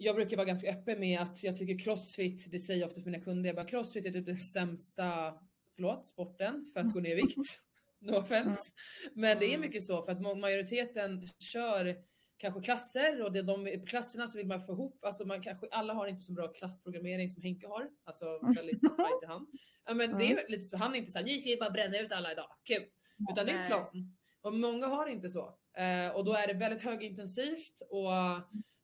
Jag 0.00 0.14
brukar 0.16 0.36
vara 0.36 0.46
ganska 0.46 0.70
öppen 0.70 1.00
med 1.00 1.20
att 1.20 1.42
jag 1.42 1.56
tycker 1.56 1.78
crossfit, 1.78 2.50
det 2.50 2.58
säger 2.58 2.80
jag 2.80 2.86
ofta 2.86 3.00
till 3.00 3.10
mina 3.10 3.24
kunder, 3.24 3.48
jag 3.48 3.56
bara 3.56 3.66
crossfit 3.68 4.06
är 4.06 4.10
typ 4.10 4.26
den 4.26 4.38
sämsta, 4.38 5.34
förlåt, 5.74 6.06
sporten 6.06 6.64
för 6.72 6.80
att 6.80 6.92
gå 6.92 7.00
ner 7.00 7.10
i 7.10 7.14
vikt. 7.14 7.36
No 8.00 8.16
offense. 8.16 8.72
Men 9.14 9.38
det 9.38 9.44
är 9.46 9.48
Mm. 9.54 9.60
mycket 9.60 9.82
så 9.82 10.02
för 10.02 10.12
att 10.12 10.18
ma- 10.18 10.40
majoriteten 10.40 11.26
kör 11.38 11.96
kanske 12.36 12.60
klasser 12.60 13.22
och 13.22 13.32
det, 13.32 13.42
de, 13.42 13.84
klasserna 13.86 14.26
så 14.26 14.38
vill 14.38 14.46
man 14.46 14.60
få 14.66 14.72
ihop, 14.72 15.04
alltså 15.04 15.24
man 15.24 15.42
kanske, 15.42 15.68
alla 15.70 15.94
har 15.94 16.06
inte 16.06 16.22
så 16.22 16.32
bra 16.32 16.48
klassprogrammering 16.48 17.28
som 17.28 17.42
Henke 17.42 17.66
har. 17.66 17.90
Alltså 18.04 18.38
väldigt 18.56 18.82
right 18.82 19.22
i 19.22 19.26
hand. 19.26 19.48
Ja 19.86 19.94
men 19.94 20.18
det 20.18 20.24
är 20.32 20.48
lite 20.48 20.64
så, 20.64 20.76
han 20.76 20.94
är 20.94 20.98
inte 20.98 21.10
såhär, 21.12 21.26
ni 21.26 21.38
ska 21.38 21.50
ju 21.50 21.56
bara 21.56 21.70
bränna 21.70 21.98
ut 21.98 22.12
alla 22.12 22.32
idag, 22.32 22.50
kul. 22.64 22.84
Utan 23.32 23.46
det 23.46 23.52
är 23.52 23.56
en 23.62 23.66
plan. 23.68 24.16
Och 24.40 24.54
många 24.54 24.86
har 24.86 25.06
inte 25.06 25.30
så. 25.30 25.58
Eh, 25.76 26.16
och 26.16 26.24
då 26.24 26.32
är 26.32 26.46
det 26.46 26.54
väldigt 26.54 26.80
högintensivt 26.82 27.80
och 27.90 28.10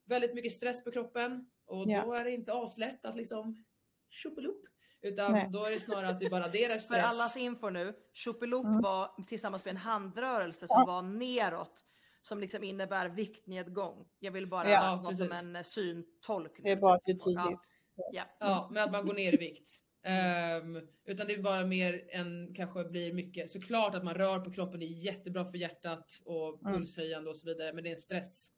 väldigt 0.06 0.34
mycket 0.34 0.52
stress 0.52 0.84
på 0.84 0.90
kroppen. 0.90 1.50
Och 1.66 1.84
Ja. 1.90 2.04
då 2.04 2.12
är 2.12 2.24
det 2.24 2.30
inte 2.30 2.52
aslätt 2.52 3.04
att 3.04 3.16
liksom 3.16 3.64
tjopelupp. 4.08 4.62
Utan 5.04 5.32
Nej. 5.32 5.48
då 5.52 5.64
är 5.64 5.70
det 5.70 5.80
snarare 5.80 6.08
att 6.08 6.20
vi 6.22 6.30
bara 6.30 6.44
adderar 6.44 6.72
För 6.74 6.78
stress. 6.78 7.04
allas 7.04 7.36
info 7.36 7.70
nu, 7.70 7.94
Tjopilop 8.12 8.64
Mm. 8.66 8.80
var 8.82 9.24
tillsammans 9.26 9.64
med 9.64 9.70
en 9.70 9.76
handrörelse 9.76 10.66
som 10.68 10.84
var 10.86 11.02
neråt 11.02 11.84
som 12.22 12.40
liksom 12.40 12.64
innebär 12.64 13.08
viktnedgång. 13.08 14.06
Jag 14.18 14.32
vill 14.32 14.46
bara 14.46 14.70
Ja, 14.70 14.80
ha 14.80 15.02
något 15.02 15.16
som 15.16 15.32
en 15.32 15.56
eh, 15.56 15.62
syntolkning. 15.62 16.64
Det 16.64 16.70
är 16.70 16.76
bara 16.76 17.00
för 17.04 17.12
att 17.12 17.24
tydligt. 17.24 17.60
Ja. 17.96 18.02
Ja. 18.12 18.24
Ja, 18.38 18.68
men 18.72 18.82
att 18.82 18.92
man 18.92 19.06
går 19.06 19.14
ner 19.14 19.34
i 19.34 19.36
vikt. 19.36 19.70
Ehm, 20.02 20.88
utan 21.04 21.26
det 21.26 21.34
är 21.34 21.42
bara 21.42 21.66
mer 21.66 22.04
än 22.10 22.54
kanske 22.54 22.84
blir 22.84 23.12
mycket. 23.12 23.50
Såklart 23.50 23.94
att 23.94 24.04
man 24.04 24.14
rör 24.14 24.38
på 24.40 24.52
kroppen 24.52 24.80
det 24.80 24.86
är 24.86 25.04
jättebra 25.04 25.44
för 25.44 25.58
hjärtat 25.58 26.20
och 26.24 26.60
Mm. 26.62 26.72
pulshöjande 26.74 27.30
och 27.30 27.36
så 27.36 27.46
vidare. 27.46 27.72
Men 27.72 27.84
det 27.84 27.90
är 27.90 27.94
en 27.94 27.98
stress. 27.98 28.48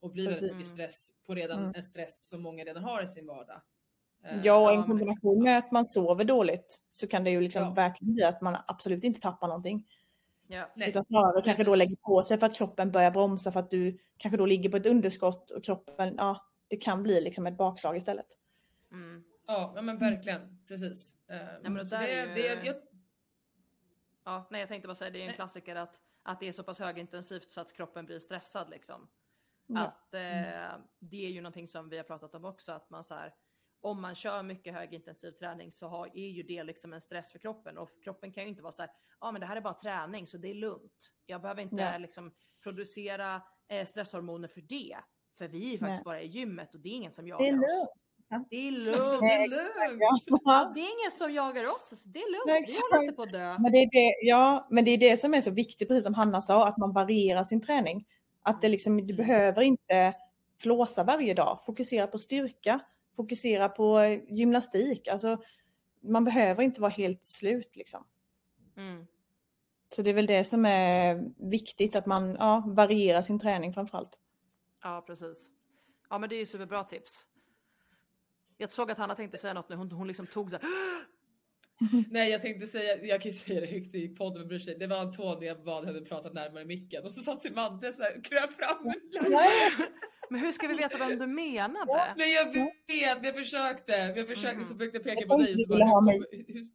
Och 0.00 0.10
blir 0.10 0.28
väldigt 0.30 0.52
mycket 0.56 0.72
stress 0.72 1.10
på 1.26 1.34
redan 1.34 1.58
Mm. 1.62 1.72
en 1.74 1.84
stress 1.84 2.28
som 2.28 2.42
många 2.42 2.64
redan 2.64 2.84
har 2.84 3.02
i 3.02 3.08
sin 3.08 3.26
vardag. 3.26 3.62
Ja, 4.24 4.32
och 4.36 4.44
ja, 4.44 4.70
en 4.72 4.78
men- 4.78 4.88
kombination 4.88 5.42
med 5.42 5.58
att 5.58 5.70
man 5.72 5.86
sover 5.86 6.24
dåligt 6.24 6.82
så 6.88 7.06
kan 7.08 7.24
det 7.24 7.30
ju 7.30 7.40
liksom 7.40 7.62
Ja. 7.62 7.70
verkligen 7.70 8.14
bli 8.14 8.24
att 8.24 8.40
man 8.40 8.56
absolut 8.66 9.04
inte 9.04 9.20
tappar 9.20 9.48
någonting. 9.48 9.86
Ja. 10.46 10.70
Nej, 10.76 10.88
Utan 10.88 11.04
snarare 11.04 11.42
kanske 11.42 11.64
då 11.64 11.74
lägger 11.74 11.96
på 11.96 12.24
sig 12.24 12.38
för 12.38 12.46
att 12.46 12.54
kroppen 12.54 12.92
börjar 12.92 13.10
bromsa 13.10 13.52
för 13.52 13.60
att 13.60 13.70
du 13.70 13.98
kanske 14.16 14.36
då 14.36 14.46
ligger 14.46 14.70
på 14.70 14.76
ett 14.76 14.86
underskott 14.86 15.50
och 15.50 15.64
kroppen, 15.64 16.14
ja, 16.18 16.46
det 16.68 16.76
kan 16.76 17.02
bli 17.02 17.20
liksom 17.20 17.46
ett 17.46 17.56
bakslag 17.56 17.96
istället. 17.96 18.26
Mm. 18.92 19.24
Ja, 19.46 19.72
ja 19.76 19.82
men 19.82 19.98
verkligen. 19.98 20.64
Precis. 20.68 21.14
Ehm, 21.28 21.72
men 21.72 21.74
det 21.88 22.10
ju- 22.10 22.34
det, 22.34 22.64
jag, 22.64 22.76
ja, 24.24 24.46
nej 24.50 24.60
jag 24.60 24.68
tänkte 24.68 24.88
bara 24.88 24.94
säga 24.94 25.10
det 25.10 25.18
är 25.18 25.20
en 25.20 25.26
Nej. 25.26 25.36
klassiker 25.36 25.76
att, 25.76 26.00
att 26.22 26.40
det 26.40 26.48
är 26.48 26.52
så 26.52 26.62
pass 26.62 26.78
högintensivt 26.78 27.50
så 27.50 27.60
att 27.60 27.72
kroppen 27.72 28.06
blir 28.06 28.18
stressad 28.18 28.70
liksom. 28.70 29.08
Ja. 29.66 29.80
Att 29.80 30.14
eh, 30.14 30.20
det 30.98 31.26
är 31.26 31.30
ju 31.30 31.40
någonting 31.40 31.68
som 31.68 31.88
vi 31.88 31.96
har 31.96 32.04
pratat 32.04 32.34
om 32.34 32.44
också 32.44 32.72
att 32.72 32.90
man 32.90 33.04
så 33.04 33.14
här 33.14 33.34
om 33.84 34.02
man 34.02 34.14
kör 34.14 34.42
mycket 34.42 34.74
högintensiv 34.74 35.30
träning 35.30 35.70
så 35.70 35.88
har, 35.88 36.06
är 36.14 36.28
ju 36.28 36.42
det 36.42 36.64
liksom 36.64 36.92
en 36.92 37.00
stress 37.00 37.32
för 37.32 37.38
kroppen 37.38 37.78
och 37.78 37.90
kroppen 38.04 38.32
kan 38.32 38.42
ju 38.42 38.48
inte 38.48 38.62
vara 38.62 38.72
så 38.72 38.82
här, 38.82 38.90
ja 39.20 39.32
men 39.32 39.40
det 39.40 39.46
här 39.46 39.56
är 39.56 39.60
bara 39.60 39.74
träning 39.74 40.26
så 40.26 40.38
det 40.38 40.50
är 40.50 40.54
lugnt. 40.54 41.10
Jag 41.26 41.40
behöver 41.42 41.62
inte 41.62 41.76
Ja. 41.76 41.98
liksom 41.98 42.32
producera 42.62 43.42
eh, 43.68 43.86
stresshormoner 43.86 44.48
för 44.48 44.60
det. 44.60 44.96
För 45.38 45.48
vi 45.48 45.66
är 45.66 45.72
ju 45.72 45.78
faktiskt 45.78 45.98
Nej. 45.98 46.04
bara 46.04 46.22
i 46.22 46.26
gymmet 46.26 46.74
och 46.74 46.80
det 46.80 46.88
är 46.88 46.92
ingen 46.92 47.12
som 47.12 47.28
jagar 47.28 47.54
oss. 47.58 47.88
Det 48.50 48.56
är 48.56 48.72
alltså, 48.88 49.02
lugnt. 49.02 49.20
det 49.20 49.26
är 49.34 49.48
lugnt. 49.48 50.42
Ja, 50.44 50.72
det 50.74 50.80
är 50.80 51.00
ingen 51.00 51.10
som 51.10 51.32
jagar 51.32 51.64
oss. 51.64 51.88
så 52.02 52.08
Det 52.08 52.18
är 52.18 52.32
lugnt. 52.32 52.46
Nej, 52.46 52.64
Vi 52.66 52.74
håller 52.80 53.02
inte 53.04 53.16
på 53.16 53.22
att 53.22 53.32
dö. 53.32 53.56
Men 53.58 53.72
det, 53.72 53.78
är 53.78 53.90
det, 53.90 54.14
ja, 54.28 54.66
men 54.70 54.84
det 54.84 54.90
är 54.90 54.98
det 54.98 55.16
som 55.16 55.34
är 55.34 55.40
så 55.40 55.50
viktigt, 55.50 55.88
precis 55.88 56.04
som 56.04 56.14
Hanna 56.14 56.42
sa, 56.42 56.68
att 56.68 56.76
man 56.78 56.92
varierar 56.92 57.44
sin 57.44 57.60
träning. 57.60 58.06
Att 58.42 58.60
det 58.62 58.68
liksom, 58.68 59.06
du 59.06 59.14
behöver 59.14 59.62
inte 59.62 60.14
flåsa 60.60 61.04
varje 61.04 61.34
dag. 61.34 61.58
Fokusera 61.66 62.06
på 62.06 62.18
styrka, 62.18 62.80
fokusera 63.16 63.68
på 63.68 64.00
gymnastik. 64.28 65.08
Alltså, 65.08 65.42
man 66.00 66.24
behöver 66.24 66.62
inte 66.62 66.80
vara 66.80 66.90
helt 66.90 67.24
slut. 67.24 67.76
Liksom. 67.76 68.06
Mm. 68.76 69.06
Så 69.94 70.02
det 70.02 70.10
är 70.10 70.14
väl 70.14 70.26
det 70.26 70.44
som 70.44 70.66
är 70.66 71.24
viktigt, 71.50 71.96
att 71.96 72.06
man 72.06 72.36
ja, 72.38 72.64
varierar 72.66 73.22
sin 73.22 73.38
träning 73.38 73.74
framförallt. 73.74 74.18
Ja, 74.82 75.04
precis. 75.06 75.50
Ja, 76.10 76.18
men 76.18 76.28
det 76.28 76.36
är 76.36 76.38
ju 76.38 76.46
superbra 76.46 76.84
tips. 76.84 77.26
Jag 78.56 78.72
såg 78.72 78.90
att 78.90 78.98
Hanna 78.98 79.14
tänkte 79.14 79.38
säga 79.38 79.54
något 79.54 79.68
nu. 79.68 79.76
Hon, 79.76 79.92
hon 79.92 80.08
liksom 80.08 80.26
tog 80.26 80.50
så 80.50 80.56
här. 80.56 80.68
Nej 82.10 82.30
jag 82.30 82.42
tänkte 82.42 82.66
säga, 82.66 83.04
jag 83.04 83.22
kan 83.22 83.30
ju 83.30 83.36
säga 83.36 83.60
det 83.60 83.66
högt 83.66 83.94
i 83.94 84.08
podden 84.08 84.38
med 84.38 84.48
bryr 84.48 84.58
sig. 84.58 84.78
Det 84.78 84.86
var 84.86 84.96
Antonija 84.96 85.52
jag 85.52 85.64
bad 85.64 85.84
henne 85.84 86.00
prata 86.00 86.30
närmare 86.30 86.64
micken 86.64 87.04
och 87.04 87.12
så 87.12 87.22
satt 87.22 87.42
sin 87.42 87.54
Madde 87.54 87.92
så 87.92 88.02
här, 88.02 88.24
kröp 88.24 88.52
fram. 88.52 88.92
Men 90.30 90.40
hur 90.40 90.52
ska 90.52 90.68
vi 90.68 90.74
veta 90.74 90.98
vem 91.08 91.18
du 91.18 91.26
menade? 91.26 92.14
Nej 92.16 92.34
jag 92.34 92.44
vet, 92.44 93.22
men 93.22 93.24
jag 93.24 93.34
försökte. 93.34 93.92
Jag 93.92 94.28
försökte 94.28 94.56
Mhm. 94.56 94.64
så 94.64 94.74
försökte 94.78 94.98
peka 95.00 95.26
på 95.28 95.36
dig. 95.36 95.58
Så 95.58 95.74
hur, 95.74 96.74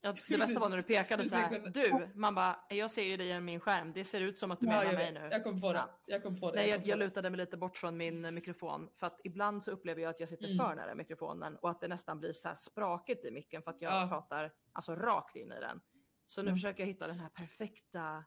Ja, 0.00 0.14
det 0.28 0.38
bästa 0.38 0.58
var 0.60 0.68
när 0.68 0.76
du 0.76 0.82
pekade 0.82 1.24
så 1.28 1.36
här. 1.36 1.70
Du, 1.74 2.08
man 2.14 2.34
bara, 2.34 2.60
jag 2.68 2.90
ser 2.90 3.02
ju 3.02 3.16
dig 3.16 3.28
i 3.30 3.40
min 3.40 3.60
skärm. 3.60 3.92
Det 3.92 4.04
ser 4.04 4.20
ut 4.20 4.38
som 4.38 4.50
att 4.50 4.60
du 4.60 4.66
ja, 4.66 4.72
menar 4.78 4.92
mig 4.92 5.12
nu. 5.12 5.28
jag 5.32 5.44
kom 5.44 5.60
på 5.60 5.72
det. 5.72 5.78
Ja. 5.78 5.98
Jag 6.06 6.22
kom 6.22 6.40
på 6.40 6.50
det. 6.50 6.56
Nej, 6.56 6.68
jag, 6.70 6.86
jag 6.86 6.98
lutade 6.98 7.30
mig 7.30 7.38
lite 7.38 7.56
bort 7.56 7.76
från 7.76 7.96
min 7.96 8.34
mikrofon 8.34 8.88
för 8.96 9.06
att 9.06 9.20
ibland 9.24 9.64
så 9.64 9.70
upplever 9.70 10.02
jag 10.02 10.10
att 10.10 10.20
jag 10.20 10.28
sitter 10.28 10.44
Mm. 10.44 10.56
för 10.58 10.74
nära 10.74 10.94
mikrofonen 10.94 11.56
och 11.56 11.70
att 11.70 11.80
det 11.80 11.88
nästan 11.88 12.20
blir 12.20 12.32
så 12.32 12.48
här 12.48 12.54
sprakigt 12.54 13.24
i 13.24 13.30
micken 13.30 13.62
för 13.62 13.70
att 13.70 13.80
jag 13.80 13.92
Ja. 13.92 14.08
pratar 14.08 14.52
alltså 14.72 14.94
rakt 14.94 15.36
in 15.36 15.52
i 15.52 15.60
den. 15.60 15.80
Så 16.26 16.42
nu 16.42 16.48
Mm. 16.48 16.56
försöker 16.56 16.80
jag 16.82 16.86
hitta 16.88 17.06
den 17.06 17.20
här 17.20 17.28
perfekta 17.28 18.24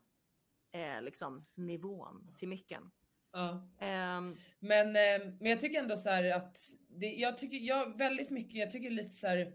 eh, 0.72 1.02
liksom, 1.02 1.44
nivån 1.56 2.36
till 2.38 2.48
micken. 2.48 2.92
Ja. 3.32 3.70
Ehm, 3.80 4.38
Men, 4.60 4.88
eh, 4.88 5.28
men 5.40 5.50
jag 5.50 5.60
tycker 5.60 5.80
ändå 5.80 5.98
så 5.98 6.10
här 6.10 6.32
att 6.36 6.58
det, 6.90 7.08
jag 7.14 7.38
tycker 7.38 7.58
jag 7.58 7.98
väldigt 7.98 8.30
mycket, 8.30 8.56
jag 8.56 8.72
tycker 8.72 8.90
lite 8.90 9.12
så 9.12 9.28
här 9.28 9.54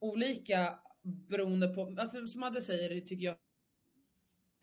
olika 0.00 0.78
beroende 1.02 1.68
på, 1.68 1.94
alltså 1.98 2.26
som 2.26 2.40
Madde 2.40 2.60
säger 2.60 3.00
tycker 3.00 3.24
jag 3.26 3.36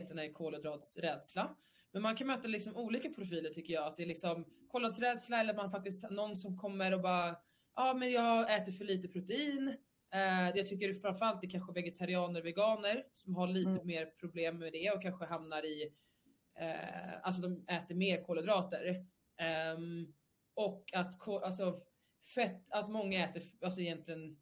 den 0.10 0.20
är 0.20 0.32
kolhydratsrädsla. 0.34 1.56
Men 1.92 2.02
man 2.02 2.16
kan 2.16 2.28
möta 2.28 2.48
liksom 2.48 2.76
olika 2.78 3.10
profiler 3.10 3.50
tycker 3.50 3.74
jag. 3.74 3.88
Att 3.88 3.98
det 3.98 4.04
är 4.04 4.08
liksom 4.08 4.46
kolhydratsrädsla 4.68 5.40
eller 5.40 5.54
man 5.54 5.72
faktiskt 5.72 6.12
någon 6.12 6.36
som 6.36 6.58
kommer 6.58 6.94
och 6.94 7.02
bara 7.02 7.36
ja 7.76 7.94
men 7.94 8.12
jag 8.12 8.56
äter 8.56 8.72
för 8.72 8.86
lite 8.86 9.08
protein. 9.08 9.68
Eh, 10.14 10.50
jag 10.58 10.68
tycker 10.68 10.94
framförallt 10.94 11.42
det 11.42 11.48
är 11.48 11.50
kanske 11.52 11.74
vegetarianer 11.74 12.42
veganer 12.42 13.04
som 13.12 13.36
har 13.36 13.48
lite 13.48 13.70
Mm. 13.70 13.88
mer 13.88 14.06
problem 14.06 14.58
med 14.60 14.74
det 14.74 14.92
och 14.92 15.02
kanske 15.02 15.26
hamnar 15.26 15.66
i 15.66 15.94
eh, 16.62 17.14
alltså 17.24 17.42
de 17.42 17.66
äter 17.68 17.96
mer 17.96 18.24
kolhydrater. 18.24 19.06
Ehm, 19.38 20.14
och 20.54 20.94
att 20.94 21.28
alltså, 21.28 21.82
fett, 22.36 22.66
att 22.72 22.90
många 22.90 23.30
äter, 23.30 23.44
alltså 23.62 23.80
egentligen 23.80 24.42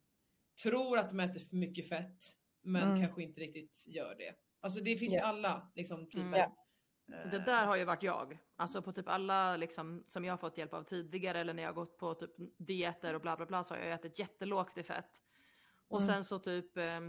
tror 0.64 0.98
att 0.98 1.10
de 1.10 1.20
äter 1.20 1.40
för 1.40 1.56
mycket 1.56 1.90
fett 1.90 2.36
men 2.62 2.84
Mm. 2.90 3.02
kanske 3.02 3.24
inte 3.24 3.42
riktigt 3.42 3.86
gör 3.88 4.16
det. 4.16 4.36
Alltså 4.62 4.80
det 4.84 4.96
finns 4.96 5.14
ju 5.14 5.18
alla 5.20 5.72
liksom 5.76 6.06
typer. 6.10 6.22
Mm. 6.22 6.52
Eh, 7.14 7.32
Det 7.32 7.40
där 7.40 7.66
har 7.66 7.76
ju 7.76 7.86
varit 7.86 8.04
jag. 8.04 8.38
Alltså 8.56 8.82
på 8.82 8.92
typ 8.92 9.08
alla 9.08 9.58
liksom, 9.58 10.04
som 10.08 10.26
jag 10.26 10.34
har 10.34 10.38
fått 10.38 10.58
hjälp 10.58 10.74
av 10.74 10.84
tidigare 10.84 11.40
eller 11.40 11.54
när 11.54 11.64
jag 11.64 11.70
har 11.70 11.74
gått 11.76 11.98
på 11.98 12.14
typ 12.14 12.32
dieter 12.58 13.14
och 13.14 13.22
bla 13.22 13.38
bla 13.38 13.46
bla 13.46 13.64
så 13.64 13.74
har 13.74 13.82
jag 13.82 13.92
ätit 13.94 14.20
jättelågt 14.20 14.78
i 14.78 14.84
fett. 14.84 15.24
Och 15.88 16.02
Mm. 16.02 16.08
sen 16.14 16.24
så 16.24 16.40
typ 16.40 16.78
eh, 16.78 17.00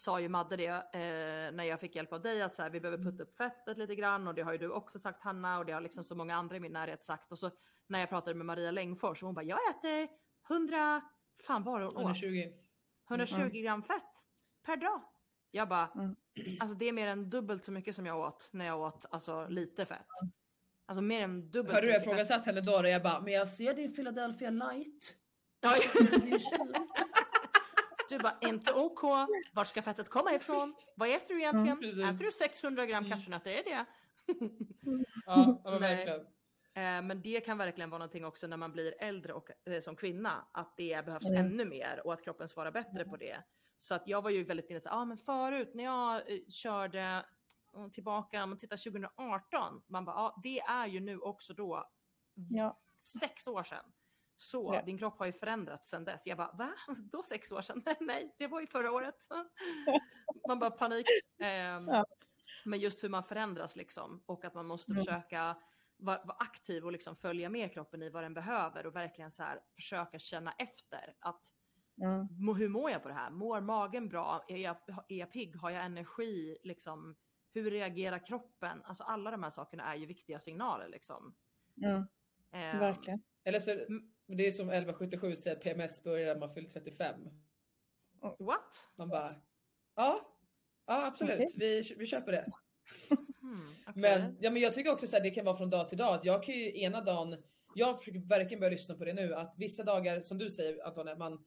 sa 0.00 0.20
ju 0.20 0.28
Madde 0.28 0.56
det 0.56 0.66
eh, 0.66 1.52
när 1.52 1.64
jag 1.64 1.80
fick 1.80 1.96
hjälp 1.96 2.12
av 2.12 2.22
dig 2.22 2.42
att 2.42 2.54
så 2.54 2.62
här, 2.62 2.70
vi 2.70 2.80
behöver 2.80 3.04
putta 3.04 3.22
upp 3.22 3.36
fettet 3.36 3.78
lite 3.78 3.94
grann 3.94 4.28
och 4.28 4.34
det 4.34 4.42
har 4.42 4.52
ju 4.52 4.58
du 4.58 4.70
också 4.70 4.98
sagt 4.98 5.22
Hanna 5.22 5.58
och 5.58 5.66
det 5.66 5.72
har 5.72 5.80
liksom 5.80 6.04
så 6.04 6.14
många 6.14 6.36
andra 6.36 6.56
i 6.56 6.60
min 6.60 6.72
närhet 6.72 7.04
sagt. 7.04 7.32
Och 7.32 7.38
så 7.38 7.50
när 7.86 8.00
jag 8.00 8.08
pratade 8.08 8.34
med 8.34 8.46
Maria 8.46 8.70
Längfors 8.70 9.22
och 9.22 9.26
hon 9.26 9.34
bara 9.34 9.44
jag 9.44 9.58
äter 9.70 10.08
100, 10.50 11.00
fan 11.46 11.62
var 11.62 11.80
hon 11.80 11.88
åt? 11.88 11.94
120. 11.96 12.52
120 13.10 13.60
gram 13.62 13.82
fett 13.82 14.02
per 14.66 14.76
dag. 14.76 15.02
Jag 15.50 15.68
bara, 15.68 15.88
Mm. 15.94 16.16
alltså 16.60 16.76
det 16.76 16.84
är 16.88 16.92
mer 16.92 17.08
än 17.08 17.30
dubbelt 17.30 17.64
så 17.64 17.72
mycket 17.72 17.94
som 17.94 18.06
jag 18.06 18.18
åt 18.18 18.48
när 18.52 18.66
jag 18.66 18.80
åt 18.80 19.06
alltså 19.10 19.46
lite 19.48 19.86
fett. 19.86 20.06
Alltså 20.86 21.02
mer 21.02 21.22
än 21.22 21.50
dubbelt 21.50 21.74
Hörde 21.74 21.86
du 21.86 21.92
jag 21.92 22.02
ifrågasatt 22.02 22.46
henne 22.46 22.60
då 22.60 22.88
jag 22.88 23.02
bara, 23.02 23.20
men 23.20 23.32
jag 23.32 23.48
ser 23.48 23.74
din 23.74 23.94
Philadelphia 23.94 24.50
light. 24.50 25.16
Ja, 25.60 25.70
Din 26.20 26.38
källa." 26.38 26.86
Du 28.08 28.18
bara, 28.18 28.38
inte 28.40 28.72
OK. 28.72 29.02
Var 29.52 29.64
ska 29.64 29.82
fettet 29.82 30.08
komma 30.08 30.32
ifrån? 30.34 30.74
Vad 30.96 31.08
äter 31.10 31.34
du 31.34 31.40
egentligen? 31.40 31.68
Mm, 31.68 31.80
precis. 31.80 32.04
äter 32.04 32.24
du 32.24 32.32
600 32.32 32.86
gram 32.86 33.04
Mm. 33.04 33.18
cashewnötter? 33.18 33.50
Är 33.50 33.64
det 33.64 33.70
det? 33.70 33.84
ja, 35.26 35.60
men 35.64 35.80
verkligen. 35.80 36.20
Eh, 36.20 37.02
Men 37.02 37.22
det 37.22 37.40
kan 37.40 37.58
verkligen 37.58 37.90
vara 37.90 37.98
någonting 37.98 38.24
också 38.24 38.46
när 38.46 38.56
man 38.56 38.72
blir 38.72 38.94
äldre 38.98 39.32
och 39.32 39.50
eh, 39.68 39.80
som 39.80 39.96
kvinna, 39.96 40.46
att 40.52 40.76
det 40.76 41.04
behövs 41.06 41.30
Mm. 41.30 41.46
ännu 41.46 41.64
mer 41.64 42.02
och 42.06 42.12
att 42.12 42.22
kroppen 42.24 42.48
svarar 42.48 42.70
bättre 42.70 43.04
på 43.04 43.16
det. 43.16 43.42
Så 43.78 43.94
att 43.94 44.02
jag 44.08 44.22
var 44.22 44.30
ju 44.30 44.44
väldigt 44.44 44.70
inne 44.70 44.80
så 44.80 44.88
ah, 44.88 45.04
men 45.04 45.18
förut 45.18 45.70
när 45.74 45.84
jag 45.84 46.16
eh, 46.32 46.38
körde 46.48 47.26
tillbaka, 47.92 48.42
om 48.42 48.48
man 48.50 48.58
tittar 48.58 48.76
2018, 48.76 49.82
man 49.86 50.04
bara, 50.04 50.16
ah, 50.16 50.40
det 50.42 50.58
är 50.60 50.86
ju 50.86 51.00
nu 51.00 51.18
också 51.18 51.54
då 51.54 51.90
Ja. 52.50 52.78
sex 53.20 53.46
år 53.46 53.62
sedan. 53.62 53.92
Så 54.36 54.74
Ja. 54.74 54.82
din 54.82 54.98
kropp 54.98 55.18
har 55.18 55.26
ju 55.26 55.32
förändrats 55.32 55.88
sedan 55.90 56.04
dess. 56.04 56.26
Jag 56.26 56.36
bara, 56.38 56.52
va? 56.52 56.72
Då 57.12 57.22
sex 57.22 57.52
år 57.52 57.60
sedan? 57.60 57.82
Nej, 58.00 58.34
det 58.38 58.46
var 58.46 58.60
ju 58.60 58.66
förra 58.66 58.92
året. 58.92 59.16
man 60.48 60.58
bara 60.58 60.70
panik. 60.70 61.06
Ehm, 61.42 61.88
Ja. 61.88 62.04
Men 62.64 62.78
just 62.80 63.04
hur 63.04 63.08
man 63.08 63.24
förändras 63.24 63.76
liksom 63.76 64.22
och 64.26 64.44
att 64.44 64.54
man 64.54 64.66
måste 64.66 64.92
Mm. 64.92 65.04
försöka 65.04 65.56
vara, 65.96 66.24
vara 66.24 66.36
aktiv 66.38 66.84
och 66.84 66.92
liksom 66.92 67.16
följa 67.16 67.48
med 67.48 67.72
kroppen 67.72 68.02
i 68.02 68.10
vad 68.10 68.22
den 68.22 68.34
behöver 68.34 68.86
och 68.86 68.96
verkligen 68.96 69.30
så 69.30 69.42
här 69.42 69.60
försöka 69.74 70.18
känna 70.18 70.52
efter 70.52 71.14
att 71.20 71.40
Mm. 72.02 72.56
hur 72.56 72.68
mår 72.68 72.90
jag 72.90 73.02
på 73.02 73.08
det 73.08 73.14
här? 73.14 73.30
Mår 73.30 73.60
magen 73.60 74.08
bra? 74.08 74.44
Är 74.48 74.56
jag, 74.56 74.76
är 75.08 75.16
jag 75.16 75.32
pigg? 75.32 75.56
Har 75.56 75.70
jag 75.70 75.84
energi? 75.84 76.56
Liksom, 76.62 77.16
hur 77.54 77.70
reagerar 77.70 78.26
kroppen? 78.26 78.82
Alltså 78.84 79.02
alla 79.02 79.30
de 79.30 79.42
här 79.42 79.50
sakerna 79.50 79.84
är 79.84 79.96
ju 79.96 80.06
viktiga 80.06 80.40
signaler 80.40 80.88
liksom. 80.88 81.34
Mm. 81.84 82.02
Ehm, 82.52 82.78
Verkligen. 82.78 83.22
Eller 83.44 83.58
så, 83.60 83.70
Mm. 84.28 84.38
det 84.38 84.46
är 84.46 84.50
som 84.50 84.68
1177 84.70 85.36
säger, 85.36 85.56
PMS 85.56 86.02
börjar 86.02 86.34
när 86.34 86.40
man 86.40 86.50
fyller 86.50 86.68
35. 86.68 87.28
What? 88.38 88.90
Man 88.96 89.08
bara, 89.08 89.34
ja, 89.94 90.20
ja 90.86 91.06
absolut, 91.06 91.34
Okej. 91.34 91.48
vi, 91.56 91.82
vi 91.96 92.06
köper 92.06 92.32
det. 92.32 92.46
Hmm, 93.40 93.68
okej. 93.86 93.92
Men, 94.02 94.36
ja, 94.40 94.50
men 94.50 94.62
jag 94.62 94.74
tycker 94.74 94.92
också 94.92 95.16
att 95.16 95.22
det 95.22 95.30
kan 95.30 95.44
vara 95.44 95.56
från 95.56 95.70
dag 95.70 95.88
till 95.88 95.98
dag. 95.98 96.14
Att 96.14 96.24
jag 96.24 96.42
kan 96.42 96.54
ju 96.54 96.80
ena 96.80 97.00
dagen, 97.00 97.42
jag 97.74 97.98
försöker 97.98 98.28
verkligen 98.28 98.60
börja 98.60 98.70
lyssna 98.70 98.94
på 98.94 99.04
det 99.04 99.12
nu, 99.12 99.34
att 99.34 99.54
vissa 99.56 99.82
dagar 99.82 100.20
som 100.20 100.38
du 100.38 100.50
säger 100.50 100.86
Antonija, 100.86 101.16
man 101.16 101.44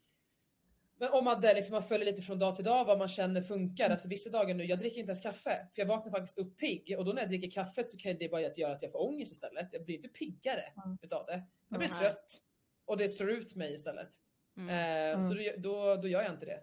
men 0.99 1.09
om 1.11 1.23
man, 1.25 1.41
där 1.41 1.55
liksom, 1.55 1.71
man 1.73 1.84
följer 1.84 2.05
lite 2.05 2.21
från 2.21 2.39
dag 2.39 2.55
till 2.55 2.65
dag 2.65 2.86
vad 2.86 2.97
man 2.97 3.07
känner 3.07 3.41
funkar. 3.41 3.89
Alltså 3.89 4.07
vissa 4.07 4.30
dagar 4.30 4.55
nu, 4.55 4.63
jag 4.65 4.80
dricker 4.80 4.99
inte 4.99 5.09
ens 5.09 5.21
kaffe. 5.23 5.67
För 5.75 5.82
jag 5.82 5.86
vaknar 5.86 6.11
faktiskt 6.11 6.38
upp 6.38 6.57
pigg 6.57 6.95
och 6.97 7.05
då 7.05 7.13
när 7.13 7.21
jag 7.21 7.30
dricker 7.30 7.51
kaffet 7.51 7.89
så 7.89 7.97
kan 7.97 8.17
det 8.17 8.30
bara 8.30 8.41
göra 8.41 8.73
att 8.73 8.82
jag 8.82 8.91
får 8.91 9.01
ångest 9.09 9.32
istället. 9.32 9.69
Jag 9.71 9.86
blir 9.86 9.95
inte 9.95 10.09
piggare 10.09 10.63
Mm. 10.86 10.97
utav 11.01 11.25
det. 11.25 11.43
Jag 11.69 11.80
blir 11.80 11.89
Nej. 11.89 11.99
trött. 11.99 12.41
Och 12.89 12.97
det 12.97 13.09
slår 13.09 13.29
ut 13.31 13.55
mig 13.55 13.73
istället. 13.73 14.09
Mm. 14.57 14.69
Eh, 14.69 15.19
Mm. 15.19 15.21
Så 15.29 15.33
då, 15.33 15.43
då, 15.57 15.95
då 16.01 16.07
gör 16.07 16.21
jag 16.23 16.31
inte 16.33 16.45
det. 16.45 16.61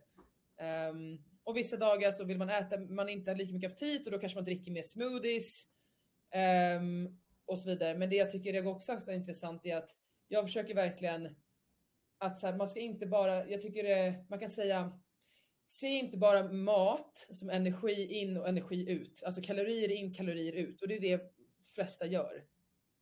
Ehm, 0.65 1.19
och 1.45 1.57
vissa 1.57 1.77
dagar 1.77 2.11
så 2.11 2.25
vill 2.25 2.39
man 2.39 2.51
äta, 2.51 2.79
man 2.81 3.09
inte 3.09 3.31
har 3.31 3.37
lika 3.37 3.53
mycket 3.53 3.73
aptit 3.73 4.07
och 4.07 4.13
då 4.13 4.19
kanske 4.19 4.39
man 4.39 4.45
dricker 4.45 4.71
mer 4.73 4.83
smoothies. 4.83 5.63
ehm, 6.31 7.19
och 7.45 7.59
så 7.59 7.69
vidare. 7.69 7.99
Men 7.99 8.11
det 8.11 8.17
jag 8.17 8.31
tycker 8.31 8.55
är 8.55 8.67
också 8.67 8.99
så 8.99 9.13
intressant 9.13 9.67
är 9.67 9.77
att 9.77 9.91
jag 10.29 10.45
försöker 10.45 10.75
verkligen 10.75 11.37
att 12.19 12.39
så 12.39 12.47
här, 12.47 12.57
man 12.57 12.69
ska 12.69 12.81
inte 12.81 13.07
bara, 13.07 13.49
jag 13.51 13.63
tycker 13.63 13.83
det, 13.83 14.27
man 14.31 14.39
kan 14.39 14.51
säga 14.51 15.01
Se 15.69 15.87
inte 15.89 16.19
bara 16.19 16.53
mat 16.53 17.27
som 17.31 17.51
energi 17.51 18.07
in 18.15 18.37
och 18.37 18.49
energi 18.49 18.91
ut. 18.91 19.23
Alltså 19.27 19.43
kalorier 19.43 19.89
in, 19.93 20.15
kalorier 20.15 20.53
ut. 20.53 20.83
Och 20.83 20.89
det 20.89 20.95
är 20.97 21.01
det 21.01 21.33
flesta 21.75 22.07
gör. 22.07 22.45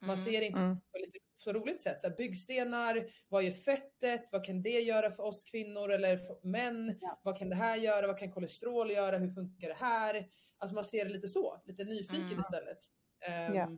Man 0.01 0.11
Mm. 0.11 0.25
ser 0.25 0.41
inte 0.41 0.59
Mm. 0.61 0.77
lite 1.01 1.19
så 1.45 1.53
roligt 1.53 1.81
sätt. 1.81 2.01
Så 2.01 2.09
här, 2.09 2.17
byggstenar, 2.17 3.05
vad 3.29 3.43
gör 3.43 3.51
fettet? 3.53 4.29
Vad 4.33 4.45
kan 4.45 4.63
det 4.63 4.81
göra 4.81 5.11
för 5.11 5.23
oss 5.23 5.45
kvinnor 5.45 5.91
eller 5.93 6.17
för 6.17 6.39
män? 6.49 6.99
Ja. 7.01 7.21
Vad 7.25 7.39
kan 7.39 7.49
det 7.49 7.57
här 7.57 7.77
göra? 7.77 8.07
Vad 8.07 8.19
kan 8.19 8.33
kolesterol 8.33 8.91
göra? 8.91 9.17
Hur 9.19 9.31
funkar 9.31 9.69
det 9.69 9.75
här? 9.75 10.27
Alltså 10.59 10.75
man 10.75 10.85
ser 10.85 11.05
det 11.05 11.11
lite 11.11 11.29
så, 11.29 11.63
lite 11.65 11.85
nyfiket 11.85 12.15
Mm. 12.27 12.41
istället. 12.41 12.79
Ehm, 13.21 13.55
Ja. 13.55 13.69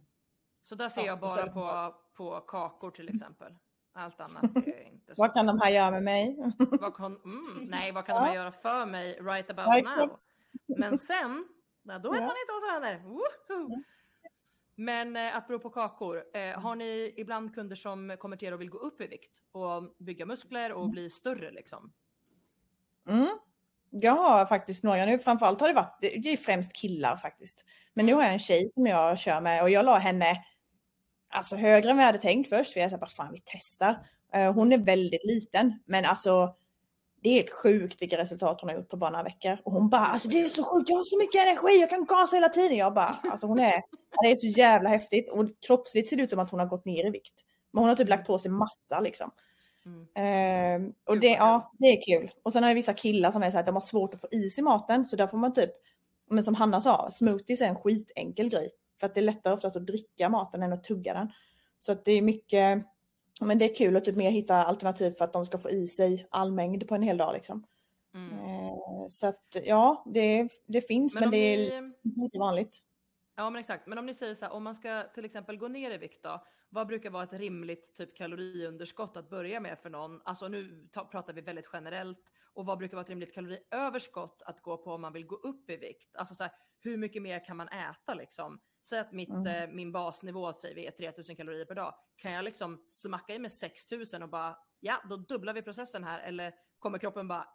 Så 0.63 0.75
där 0.75 0.89
ser 0.89 1.01
Ja, 1.01 1.07
jag 1.07 1.21
bara 1.21 1.47
på, 1.47 1.95
på 2.17 2.41
kakor 2.41 2.91
till 2.91 3.09
exempel. 3.09 3.55
Allt 3.95 4.21
annat 4.21 4.45
är 4.57 4.89
inte 4.89 5.15
så. 5.15 5.23
Vad 5.23 5.35
kan 5.35 5.47
de 5.47 5.61
här 5.61 5.71
göra 5.71 5.91
med 5.91 6.03
mig? 6.03 6.37
Vad 6.81 6.95
kan, 6.97 7.17
mm, 7.25 7.65
nej, 7.71 7.93
vad 7.93 8.05
kan 8.07 8.15
Ja. 8.17 8.21
de 8.23 8.27
här 8.29 8.35
göra 8.35 8.53
för 8.53 8.87
mig 8.87 9.19
right 9.23 9.51
about 9.51 9.85
now? 9.85 10.19
Men 10.79 10.99
sen, 10.99 11.49
då 11.83 11.93
vet 12.13 12.21
Ja. 12.21 12.27
man 12.27 12.37
inte 12.43 12.53
vad 12.53 12.61
som 12.63 12.71
händer. 12.71 12.99
Woho! 13.09 13.83
Men 14.77 15.17
eh, 15.17 15.37
att 15.37 15.47
bero 15.49 15.59
på 15.59 15.71
kakor, 15.71 16.25
eh, 16.35 16.61
har 16.61 16.77
ni 16.77 17.15
ibland 17.17 17.55
kunder 17.55 17.77
som 17.77 18.17
kommer 18.19 18.37
till 18.37 18.49
er 18.49 18.53
och 18.53 18.61
vill 18.61 18.71
gå 18.71 18.79
upp 18.79 19.01
i 19.01 19.07
vikt 19.07 19.33
och 19.53 19.97
bygga 19.99 20.27
muskler 20.27 20.73
och 20.73 20.91
bli 20.91 21.11
större 21.11 21.51
liksom? 21.51 21.93
Mm. 23.09 23.39
Jag 23.91 24.17
har 24.17 24.47
faktiskt 24.47 24.85
några 24.85 25.05
nu, 25.05 25.19
framförallt 25.19 25.61
har 25.61 25.69
det 25.69 25.75
varit, 25.75 25.99
det 26.01 26.33
är 26.33 26.37
främst 26.37 26.73
killar 26.73 27.17
faktiskt. 27.17 27.65
Men 27.95 28.07
nu 28.07 28.15
har 28.15 28.23
jag 28.23 28.33
en 28.33 28.39
tjej 28.39 28.71
som 28.71 28.87
jag 28.87 29.19
kör 29.19 29.41
med 29.41 29.63
och 29.63 29.71
jag 29.71 29.85
la 29.85 29.99
henne 29.99 30.45
alltså 31.29 31.57
högre 31.57 31.91
än 31.91 31.97
vad 31.97 32.03
jag 32.03 32.07
hade 32.07 32.19
tänkt 32.19 32.49
först. 32.49 32.73
För 32.73 32.81
jag 32.81 32.91
sa 32.91 32.99
bara 32.99 33.11
fan 33.11 33.33
vi 33.33 33.43
testar. 33.45 34.07
Eh, 34.33 34.55
Hon 34.55 34.73
är 34.73 34.79
väldigt 34.79 35.25
liten 35.25 35.83
men 35.87 36.05
alltså 36.05 36.57
det 37.23 37.29
är 37.29 37.35
helt 37.35 37.51
sjukt 37.51 38.03
vilka 38.03 38.19
resultat 38.19 38.61
hon 38.61 38.71
har 38.71 38.77
gjort 38.77 38.89
på 38.89 38.97
bara 38.97 39.11
några 39.11 39.25
veckor. 39.25 39.59
Och 39.65 39.73
hon 39.73 39.89
bara 39.89 40.07
alltså 40.07 40.29
det 40.29 40.41
är 40.41 40.49
så 40.49 40.65
sjukt, 40.65 40.91
jag 40.91 40.97
har 40.97 41.05
så 41.05 41.19
mycket 41.19 41.43
energi, 41.43 41.81
jag 41.81 41.91
kan 41.91 42.05
gasa 42.05 42.37
hela 42.37 42.49
tiden. 42.49 42.77
Jag 42.77 42.95
bara 42.95 43.17
alltså 43.31 43.47
hon 43.47 43.59
är, 43.59 43.83
det 44.23 44.31
är 44.31 44.37
så 44.37 44.47
jävla 44.47 44.89
häftigt 44.89 45.31
och 45.31 45.47
kroppsligt 45.67 46.09
ser 46.09 46.17
det 46.17 46.23
ut 46.23 46.31
som 46.31 46.39
att 46.39 46.51
hon 46.51 46.61
har 46.61 46.67
gått 46.67 46.85
ner 46.85 47.07
i 47.07 47.11
vikt. 47.11 47.35
Men 47.71 47.83
hon 47.83 47.89
har 47.89 47.97
typ 47.97 48.09
lagt 48.09 48.27
på 48.27 48.39
sig 48.39 48.51
massa 48.51 49.01
liksom. 49.01 49.31
Mm. 49.87 50.07
Ehm, 50.15 50.93
och 51.05 51.21
det, 51.21 51.27
ja, 51.27 51.73
det 51.79 51.87
är 51.87 52.03
kul. 52.03 52.31
Och 52.43 52.53
sen 52.53 52.63
har 52.63 52.71
jag 52.71 52.75
vissa 52.75 52.95
killar 52.95 53.31
som 53.31 53.43
är 53.43 53.51
så 53.51 53.57
här, 53.57 53.65
de 53.65 53.75
har 53.75 53.81
svårt 53.81 54.15
att 54.15 54.21
få 54.21 54.29
i 54.31 54.51
sig 54.51 54.65
maten. 54.65 55.07
Så 55.07 55.17
där 55.17 55.27
får 55.27 55.39
man 55.39 55.55
typ, 55.55 55.71
men 56.31 56.45
som 56.45 56.55
Hanna 56.55 56.81
sa, 56.81 57.11
smoothies 57.11 57.61
är 57.61 57.67
en 57.67 57.77
skitenkel 57.77 58.49
grej. 58.49 58.71
För 59.01 59.07
att 59.07 59.15
det 59.15 59.21
är 59.21 59.23
lättare 59.23 59.55
oftast 59.55 59.77
att 59.77 59.87
dricka 59.87 60.29
maten 60.29 60.63
än 60.63 60.73
att 60.73 60.85
tugga 60.85 61.15
den. 61.15 61.33
Så 61.79 61.93
att 61.93 62.05
det 62.05 62.13
är 62.13 62.23
mycket, 62.23 62.83
men 63.41 63.59
det 63.59 63.71
är 63.71 63.75
kul 63.75 63.97
att 63.97 64.05
typ 64.05 64.17
mer 64.17 64.31
hitta 64.31 64.55
alternativ 64.55 65.11
för 65.13 65.25
att 65.25 65.33
de 65.33 65.47
ska 65.47 65.59
få 65.59 65.71
i 65.71 65.87
sig 65.87 66.27
all 66.31 66.53
mängd 66.53 66.89
på 66.89 66.95
en 66.95 67.03
hel 67.03 67.17
dag 67.17 67.35
liksom. 67.35 67.67
Mm. 68.15 68.39
Ehm, 68.39 69.09
så 69.11 69.27
att 69.27 69.57
ja, 69.65 70.05
det, 70.07 70.49
det 70.67 70.81
finns 70.81 71.15
men, 71.15 71.25
om 71.25 71.31
det 71.31 71.37
är 71.37 71.81
ni- 71.81 72.25
inte 72.25 72.39
vanligt. 72.39 72.79
Ja 73.37 73.51
men 73.51 73.61
exakt, 73.61 73.87
men 73.87 73.99
om 73.99 74.07
ni 74.07 74.15
säger 74.15 74.35
så 74.35 74.45
här, 74.45 74.53
om 74.53 74.65
man 74.65 74.75
ska 74.75 75.03
till 75.15 75.25
exempel 75.25 75.59
gå 75.59 75.69
ner 75.69 75.91
i 75.91 75.97
vikt 75.99 76.23
då, 76.23 76.45
vad 76.69 76.87
brukar 76.87 77.11
vara 77.11 77.23
ett 77.25 77.33
rimligt 77.33 77.95
typ 77.97 78.17
kaloriunderskott 78.17 79.17
att 79.17 79.31
börja 79.31 79.61
med 79.61 79.79
för 79.79 79.91
någon? 79.91 80.23
Alltså 80.25 80.49
nu 80.49 80.89
ta, 80.93 81.05
pratar 81.05 81.33
vi 81.33 81.41
väldigt 81.41 81.69
generellt 81.73 82.19
och 82.55 82.67
vad 82.67 82.79
brukar 82.79 82.97
vara 82.97 83.03
ett 83.05 83.09
rimligt 83.11 83.35
kaloriöverskott 83.35 84.43
att 84.47 84.61
gå 84.61 84.77
på 84.77 84.93
om 84.93 85.01
man 85.01 85.13
vill 85.13 85.27
gå 85.27 85.37
upp 85.37 85.71
i 85.71 85.77
vikt? 85.77 86.17
Alltså 86.17 86.35
så 86.35 86.43
här, 86.45 86.53
hur 86.81 86.97
mycket 86.97 87.23
mer 87.23 87.45
kan 87.45 87.57
man 87.57 87.69
äta 87.69 88.15
liksom? 88.15 88.61
Säg 88.83 88.99
att 88.99 89.13
mitt, 89.13 89.29
Mm. 89.29 89.47
eh, 89.47 89.75
min 89.75 89.93
basnivå 89.93 90.53
säger 90.53 90.75
vi 90.75 90.87
är 90.87 90.91
3000 90.91 91.37
kalorier 91.37 91.65
per 91.65 91.75
dag. 91.75 91.95
Kan 92.17 92.33
jag 92.33 92.45
liksom 92.45 92.85
smacka 92.89 93.35
i 93.35 93.39
mig 93.39 93.51
6000 93.51 94.23
och 94.23 94.29
bara 94.29 94.57
ja, 94.81 95.03
då 95.09 95.17
dubblar 95.17 95.55
vi 95.55 95.63
processen 95.63 96.05
här 96.05 96.21
eller 96.21 96.55
kommer 96.79 96.99
kroppen 96.99 97.29
bara 97.29 97.49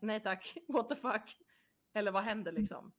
nej 0.00 0.20
tack, 0.22 0.56
what 0.68 0.88
the 0.88 0.96
fuck? 0.96 1.36
Eller 1.94 2.10
vad 2.12 2.22
händer 2.22 2.52
liksom? 2.52 2.92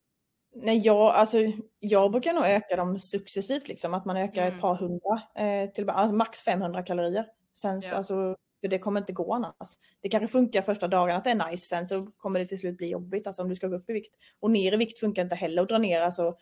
Nej, 0.55 0.77
jag, 0.77 0.97
alltså, 1.15 1.37
jag 1.79 2.11
brukar 2.11 2.33
nog 2.33 2.43
öka 2.45 2.75
dem 2.75 2.99
successivt, 2.99 3.67
liksom, 3.67 3.93
att 3.93 4.05
man 4.05 4.17
ökar 4.17 4.41
Mm. 4.41 4.55
ett 4.55 4.61
par 4.61 4.75
hundra, 4.75 5.21
eh, 5.35 5.69
till, 5.69 5.89
alltså, 5.89 6.15
max 6.15 6.39
500 6.41 6.83
kalorier. 6.83 7.27
Sen, 7.53 7.79
Ja. 7.83 7.93
alltså, 7.95 8.37
för 8.61 8.67
det 8.67 8.79
kommer 8.79 8.99
inte 8.99 9.13
gå 9.13 9.33
annars. 9.33 9.67
Det 10.01 10.09
kanske 10.09 10.27
funkar 10.27 10.61
första 10.61 10.87
dagen 10.87 11.15
att 11.15 11.23
det 11.23 11.29
är 11.29 11.49
nice, 11.51 11.67
sen 11.67 11.87
så 11.87 12.05
kommer 12.17 12.39
det 12.39 12.45
till 12.45 12.59
slut 12.59 12.77
bli 12.77 12.89
jobbigt 12.91 13.27
alltså, 13.27 13.41
om 13.41 13.49
du 13.49 13.55
ska 13.55 13.67
gå 13.67 13.75
upp 13.75 13.89
i 13.89 13.93
vikt. 13.93 14.15
Och 14.39 14.51
ner 14.51 14.73
i 14.73 14.77
vikt 14.77 14.99
funkar 14.99 15.21
inte 15.23 15.35
heller 15.35 15.61
att 15.61 15.69
dra 15.69 15.77
ner 15.77 16.01
alltså, 16.01 16.35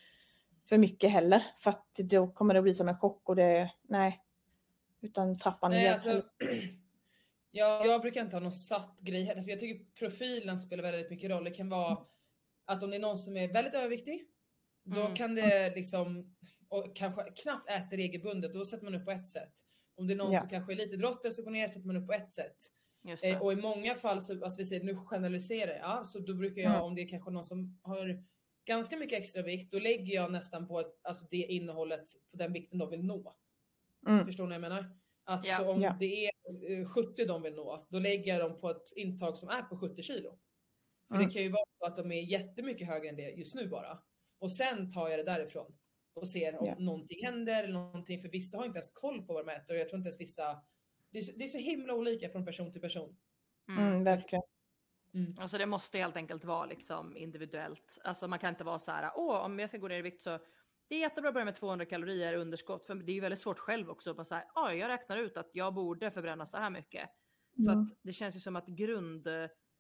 för 0.69 0.77
mycket 0.77 1.11
heller, 1.11 1.43
för 1.59 1.69
att 1.69 1.95
då 1.95 2.27
kommer 2.27 2.53
det 2.53 2.61
bli 2.61 2.73
som 2.73 2.87
en 2.89 2.97
chock 2.97 3.29
och 3.29 3.35
det, 3.35 3.71
nej. 3.81 4.19
Utan 5.01 5.37
trappan 5.37 5.71
Nej, 5.71 5.83
ner. 5.83 5.93
alltså, 5.93 6.09
jag, 7.51 7.87
jag 7.87 8.01
brukar 8.01 8.21
inte 8.21 8.35
ha 8.35 8.41
någon 8.41 8.51
satt 8.51 8.99
grej 9.01 9.23
heller, 9.23 9.43
för 9.43 9.49
jag 9.49 9.59
tycker 9.59 9.85
profilen 9.99 10.59
spelar 10.59 10.83
väldigt 10.83 11.09
mycket 11.09 11.29
roll. 11.31 11.43
Det 11.43 11.51
kan 11.51 11.69
vara 11.69 11.97
att 12.65 12.83
om 12.83 12.89
det 12.89 12.95
är 12.97 12.99
någon 12.99 13.17
som 13.17 13.37
är 13.37 13.53
väldigt 13.53 13.73
överviktig, 13.73 14.27
då 14.83 15.01
Mm. 15.01 15.15
kan 15.15 15.35
det 15.35 15.75
liksom, 15.75 16.35
och 16.69 16.95
kanske 16.95 17.23
knappt 17.31 17.69
äter 17.69 17.97
regelbundet, 17.97 18.53
då 18.53 18.65
sätter 18.65 18.83
man 18.83 18.95
upp 18.95 19.05
på 19.05 19.11
ett 19.11 19.27
sätt. 19.27 19.53
Om 19.95 20.07
det 20.07 20.13
är 20.13 20.17
någon 20.17 20.31
Ja. 20.31 20.39
som 20.39 20.49
kanske 20.49 20.73
är 20.73 20.75
lite 20.77 20.95
idrottare 20.95 21.31
så 21.31 21.43
går 21.43 21.51
ner 21.51 21.67
sätter 21.67 21.87
man 21.87 21.97
upp 21.97 22.07
på 22.07 22.13
ett 22.13 22.31
sätt. 22.31 22.55
Eh, 23.23 23.41
och 23.41 23.53
i 23.53 23.55
många 23.55 23.95
fall, 23.95 24.21
så, 24.21 24.43
alltså 24.43 24.57
vi 24.57 24.65
säger 24.65 24.83
nu 24.83 24.95
generaliserar 24.95 25.77
jag, 25.77 26.05
så 26.05 26.19
då 26.19 26.33
brukar 26.33 26.61
jag, 26.61 26.71
Mm. 26.71 26.83
om 26.83 26.95
det 26.95 27.01
är 27.01 27.07
kanske 27.07 27.31
någon 27.31 27.45
som 27.45 27.79
har 27.83 28.23
ganska 28.65 28.97
mycket 28.97 29.19
extra 29.19 29.41
vikt, 29.41 29.71
då 29.71 29.79
lägger 29.79 30.15
jag 30.15 30.31
nästan 30.31 30.67
på 30.67 30.79
ett, 30.79 30.99
alltså 31.01 31.25
det 31.29 31.37
innehållet 31.37 32.03
på 32.31 32.37
den 32.37 32.53
vikten 32.53 32.79
de 32.79 32.89
vill 32.89 33.03
nå. 33.03 33.35
Mm. 34.07 34.25
Förstår 34.25 34.43
ni 34.43 34.47
vad 34.47 34.55
jag 34.55 34.61
menar? 34.61 34.95
Att 35.23 35.45
Ja. 35.47 35.69
om 35.69 35.81
Ja. 35.81 35.95
det 35.99 36.25
är 36.25 36.31
eh, 36.81 36.85
70 36.89 37.25
de 37.25 37.41
vill 37.41 37.53
nå, 37.55 37.87
då 37.89 37.99
lägger 37.99 38.37
jag 38.37 38.49
dem 38.51 38.59
på 38.59 38.69
ett 38.69 38.91
intag 38.95 39.37
som 39.37 39.49
är 39.49 39.61
på 39.61 39.77
70 39.77 40.01
kilo. 40.03 40.39
För 41.07 41.15
Mm. 41.15 41.27
det 41.27 41.33
kan 41.33 41.41
ju 41.43 41.49
vara 41.49 41.63
så 41.79 41.85
att 41.85 41.97
de 41.97 42.11
är 42.11 42.21
jättemycket 42.21 42.87
högre 42.87 43.09
än 43.09 43.15
det 43.15 43.29
just 43.29 43.55
nu 43.55 43.67
bara. 43.67 43.99
Och 44.39 44.51
sen 44.51 44.91
tar 44.91 45.09
jag 45.09 45.19
det 45.19 45.23
därifrån 45.23 45.77
och 46.13 46.27
ser 46.27 46.55
om 46.59 46.65
Ja. 46.67 46.75
någonting 46.79 47.25
händer 47.25 47.63
eller 47.63 47.73
någonting. 47.73 48.21
För 48.21 48.29
vissa 48.29 48.57
har 48.57 48.65
inte 48.65 48.77
ens 48.77 48.91
koll 48.91 49.21
på 49.27 49.33
vad 49.33 49.45
de 49.45 49.51
äter 49.51 49.73
och 49.75 49.79
jag 49.79 49.89
tror 49.89 49.97
inte 49.97 50.07
ens 50.07 50.21
vissa. 50.21 50.61
Det 51.09 51.17
är, 51.17 51.21
så, 51.21 51.31
det 51.35 51.43
är 51.43 51.47
så 51.47 51.57
himla 51.57 51.93
olika 51.93 52.29
från 52.29 52.45
person 52.45 52.71
till 52.71 52.81
person. 52.81 53.17
Mm. 53.69 53.87
Mm, 53.87 54.03
verkligen. 54.03 54.43
Mm. 55.13 55.35
Alltså 55.39 55.57
det 55.57 55.65
måste 55.65 55.97
helt 55.97 56.15
enkelt 56.15 56.43
vara 56.43 56.65
liksom 56.65 57.17
individuellt. 57.17 57.97
Alltså 58.03 58.27
man 58.27 58.39
kan 58.39 58.49
inte 58.49 58.63
vara 58.63 58.79
så 58.79 58.91
här, 58.91 59.11
åh 59.15 59.45
om 59.45 59.59
jag 59.59 59.69
ska 59.69 59.77
gå 59.77 59.87
ner 59.87 59.97
i 59.97 60.01
vikt 60.01 60.21
så 60.21 60.39
det 60.87 60.95
är 60.95 60.99
jättebra 60.99 61.27
att 61.29 61.33
börja 61.33 61.45
med 61.45 61.55
200 61.55 61.85
kalorier 61.85 62.33
underskott. 62.33 62.85
För 62.85 62.95
det 62.95 63.11
är 63.11 63.13
ju 63.13 63.19
väldigt 63.21 63.39
svårt 63.41 63.59
själv 63.59 63.89
också 63.89 64.09
att 64.09 64.15
bara 64.17 64.25
så 64.25 64.35
här, 64.35 64.45
ja 64.55 64.73
jag 64.73 64.87
räknar 64.89 65.17
ut 65.17 65.37
att 65.37 65.49
jag 65.53 65.73
borde 65.73 66.11
förbränna 66.11 66.45
så 66.45 66.57
här 66.57 66.69
mycket. 66.69 67.09
För 67.55 67.61
Mm. 67.71 67.79
att 67.79 67.87
det 68.01 68.13
känns 68.13 68.35
ju 68.35 68.39
som 68.39 68.55
att 68.55 68.67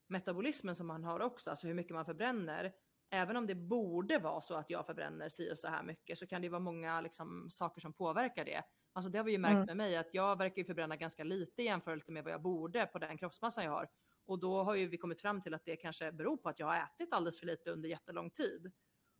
grundmetabolismen 0.07 0.75
som 0.75 0.87
man 0.87 1.03
har 1.03 1.19
också, 1.19 1.49
alltså 1.49 1.67
hur 1.67 1.73
mycket 1.73 1.93
man 1.93 2.05
förbränner, 2.05 2.73
även 3.11 3.37
om 3.37 3.47
det 3.47 3.55
borde 3.55 4.19
vara 4.19 4.41
så 4.41 4.55
att 4.55 4.69
jag 4.69 4.85
förbränner 4.85 5.29
si 5.29 5.53
och 5.53 5.59
så 5.59 5.67
här 5.67 5.83
mycket 5.83 6.17
så 6.17 6.27
kan 6.27 6.41
det 6.41 6.49
vara 6.49 6.59
många 6.59 7.01
liksom, 7.01 7.49
saker 7.49 7.81
som 7.81 7.93
påverkar 7.93 8.45
det. 8.45 8.63
Alltså 8.93 9.11
det 9.11 9.17
har 9.17 9.25
vi 9.25 9.31
ju 9.31 9.37
märkt 9.37 9.53
Mm. 9.55 9.65
med 9.65 9.77
mig 9.77 9.97
att 9.97 10.13
jag 10.13 10.37
verkar 10.37 10.57
ju 10.57 10.65
förbränna 10.65 10.95
ganska 10.95 11.23
lite 11.23 11.61
i 11.61 11.65
jämförelse 11.65 12.11
med 12.11 12.23
vad 12.23 12.33
jag 12.33 12.41
borde 12.41 12.85
på 12.85 12.99
den 12.99 13.17
kroppsmassan 13.17 13.63
jag 13.63 13.71
har. 13.71 13.87
Och 14.25 14.39
då 14.39 14.63
har 14.63 14.75
ju 14.75 14.87
vi 14.87 14.97
kommit 14.97 15.21
fram 15.21 15.41
till 15.41 15.53
att 15.53 15.65
det 15.65 15.75
kanske 15.75 16.11
beror 16.11 16.37
på 16.37 16.49
att 16.49 16.59
jag 16.59 16.67
har 16.67 16.75
ätit 16.75 17.13
alldeles 17.13 17.39
för 17.39 17.45
lite 17.47 17.71
under 17.71 17.89
jättelång 17.89 18.29
tid. 18.29 18.71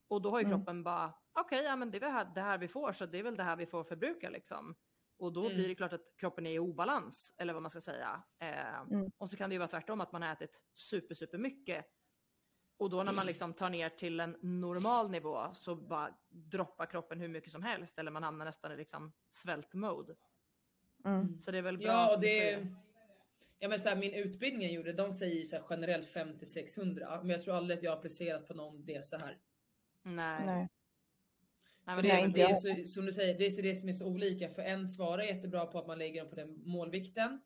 Och 0.08 0.22
då 0.22 0.30
har 0.32 0.40
ju 0.40 0.46
Mm. 0.46 0.58
kroppen 0.58 0.84
bara, 0.84 1.14
okej, 1.40 1.64
ja 1.64 1.76
men 1.76 1.92
det 1.92 1.98
är 2.04 2.26
det 2.36 2.42
här 2.42 2.58
vi 2.58 2.68
får 2.68 2.92
så 2.94 3.06
det 3.06 3.20
är 3.20 3.24
väl 3.24 3.36
det 3.38 3.44
här 3.44 3.56
vi 3.56 3.66
får 3.66 3.84
förbruka 3.84 4.30
liksom. 4.30 4.76
Och 5.24 5.34
då 5.34 5.46
Mm. 5.46 5.56
blir 5.58 5.68
det 5.68 5.76
klart 5.76 5.94
att 5.94 6.18
kroppen 6.18 6.46
är 6.46 6.52
i 6.52 6.60
obalans, 6.60 7.34
eller 7.38 7.54
vad 7.54 7.62
man 7.62 7.72
ska 7.72 7.82
säga. 7.82 8.24
Eh, 8.40 8.80
Mm. 8.92 9.12
Och 9.18 9.30
så 9.30 9.38
kan 9.38 9.50
det 9.50 9.54
ju 9.54 9.60
vara 9.60 9.68
tvärtom, 9.70 10.02
att 10.02 10.12
man 10.12 10.22
har 10.22 10.32
ätit 10.34 10.62
super, 10.74 11.16
super 11.16 11.38
mycket. 11.38 11.86
Och 12.78 12.90
då 12.90 13.04
när 13.04 13.14
man 13.14 13.26
liksom 13.26 13.54
tar 13.54 13.70
ner 13.70 13.90
till 13.90 14.20
en 14.20 14.38
normal 14.42 15.10
nivå 15.12 15.54
så 15.54 15.76
bara 15.76 16.16
droppar 16.30 16.86
kroppen 16.86 17.20
hur 17.20 17.28
mycket 17.28 17.52
som 17.52 17.64
helst, 17.64 18.00
eller 18.00 18.12
man 18.12 18.24
hamnar 18.24 18.46
nästan 18.46 18.72
i 18.72 18.78
liksom 18.78 19.14
svältmode. 19.32 20.16
Mm. 21.06 21.40
Så 21.40 21.52
det 21.52 21.58
är 21.58 21.62
väl 21.62 21.78
bra 21.78 21.88
Ja, 21.88 22.08
som 22.08 22.16
och 22.16 22.22
du 22.22 22.28
det 22.28 22.34
säger. 22.34 22.76
Ja 23.60 23.70
men 23.70 23.80
så 23.80 23.90
här, 23.90 23.96
min 23.96 24.14
utbildning 24.14 24.64
jag 24.64 24.72
gjorde, 24.72 24.94
de 24.94 25.14
säger 25.14 25.46
så 25.46 25.56
här 25.56 25.64
generellt 25.70 26.08
5 26.10 26.40
600 26.46 27.20
men 27.22 27.30
jag 27.30 27.42
tror 27.42 27.56
aldrig 27.56 27.78
att 27.78 27.84
jag 27.84 27.92
har 27.92 27.98
applicerat 27.98 28.48
på 28.48 28.54
någon 28.54 28.86
det 28.86 29.08
så 29.08 29.18
här. 29.18 29.38
Nej. 30.04 30.46
Nej. 30.46 30.70
Nej, 31.86 31.96
För 31.96 32.04
men 32.04 32.12
det, 32.22 32.28
inte 32.28 32.40
det 32.40 32.46
är 32.46 32.54
så, 32.86 32.88
som 32.88 33.06
du 33.06 33.14
säger, 33.14 33.38
det 33.38 33.46
är 33.46 33.52
så 33.52 33.62
det 33.62 33.76
som 33.76 33.90
är 33.90 33.94
så 33.94 34.06
olika. 34.06 34.50
För 34.50 34.62
en 34.62 34.88
svarar 34.88 35.24
jättebra 35.24 35.66
på 35.66 35.80
att 35.80 35.88
man 35.88 35.98
lägger 36.00 36.22
dem 36.22 36.30
på 36.30 36.36
den 36.36 36.64
målvikten. 36.68 37.42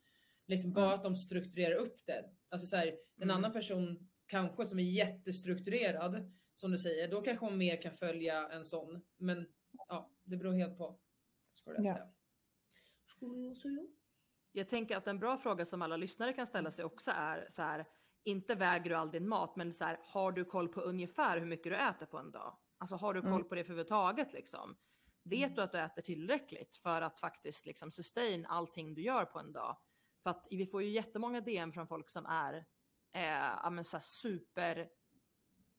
Liksom 0.47 0.73
bara 0.73 0.93
att 0.93 1.03
de 1.03 1.15
strukturerar 1.15 1.75
upp 1.75 2.05
det. 2.05 2.25
Alltså 2.49 2.67
så 2.67 2.75
här, 2.75 2.87
en 2.87 3.23
Mm. 3.23 3.35
annan 3.37 3.53
person 3.53 4.09
kanske 4.25 4.65
som 4.65 4.79
är 4.79 4.83
jättestrukturerad, 4.83 6.31
som 6.53 6.71
du 6.71 6.77
säger, 6.77 7.07
då 7.07 7.21
kanske 7.21 7.45
hon 7.45 7.57
mer 7.57 7.81
kan 7.81 7.93
följa 7.93 8.49
en 8.49 8.65
sån. 8.65 9.01
Men 9.17 9.47
ja, 9.87 10.11
det 10.23 10.37
beror 10.37 10.53
helt 10.53 10.77
på. 10.77 10.99
Skulle 11.53 11.75
jag 11.77 11.85
Ja. 11.85 11.95
säga. 13.19 13.55
Säga. 13.55 13.87
Jag 14.51 14.67
tänker 14.69 14.97
att 14.97 15.07
en 15.07 15.19
bra 15.19 15.37
fråga 15.37 15.65
som 15.65 15.81
alla 15.81 15.97
lyssnare 15.97 16.33
kan 16.33 16.47
ställa 16.47 16.71
sig 16.71 16.85
också 16.85 17.11
är 17.15 17.45
så 17.49 17.61
här, 17.61 17.85
inte 18.23 18.55
väger 18.55 18.89
du 18.89 18.95
all 18.95 19.11
din 19.11 19.27
mat, 19.27 19.55
men 19.55 19.73
så 19.73 19.85
här, 19.85 19.97
har 20.01 20.31
du 20.31 20.45
koll 20.45 20.69
på 20.69 20.81
ungefär 20.81 21.39
hur 21.39 21.45
mycket 21.47 21.71
du 21.71 21.75
äter 21.77 22.05
på 22.05 22.17
en 22.17 22.31
dag? 22.31 22.57
Alltså 22.77 22.95
har 22.95 23.13
du 23.13 23.21
koll 23.21 23.31
Mm. 23.31 23.43
på 23.47 23.55
det 23.55 23.61
överhuvudtaget 23.61 24.33
liksom? 24.33 24.77
Vet 25.23 25.55
du 25.55 25.61
att 25.61 25.71
du 25.71 25.79
äter 25.79 26.01
tillräckligt 26.01 26.75
för 26.75 27.01
att 27.01 27.19
faktiskt 27.19 27.65
liksom 27.65 27.91
sustain 27.91 28.45
allting 28.45 28.93
du 28.93 29.01
gör 29.01 29.25
på 29.25 29.39
en 29.39 29.51
dag? 29.51 29.77
För 30.23 30.29
att 30.29 30.47
vi 30.49 30.65
får 30.67 30.83
ju 30.83 30.89
jättemånga 30.89 31.41
DM 31.41 31.73
från 31.73 31.87
folk 31.87 32.09
som 32.09 32.25
är 32.25 32.65
eh, 33.11 33.81
så 33.81 33.99
super 33.99 34.89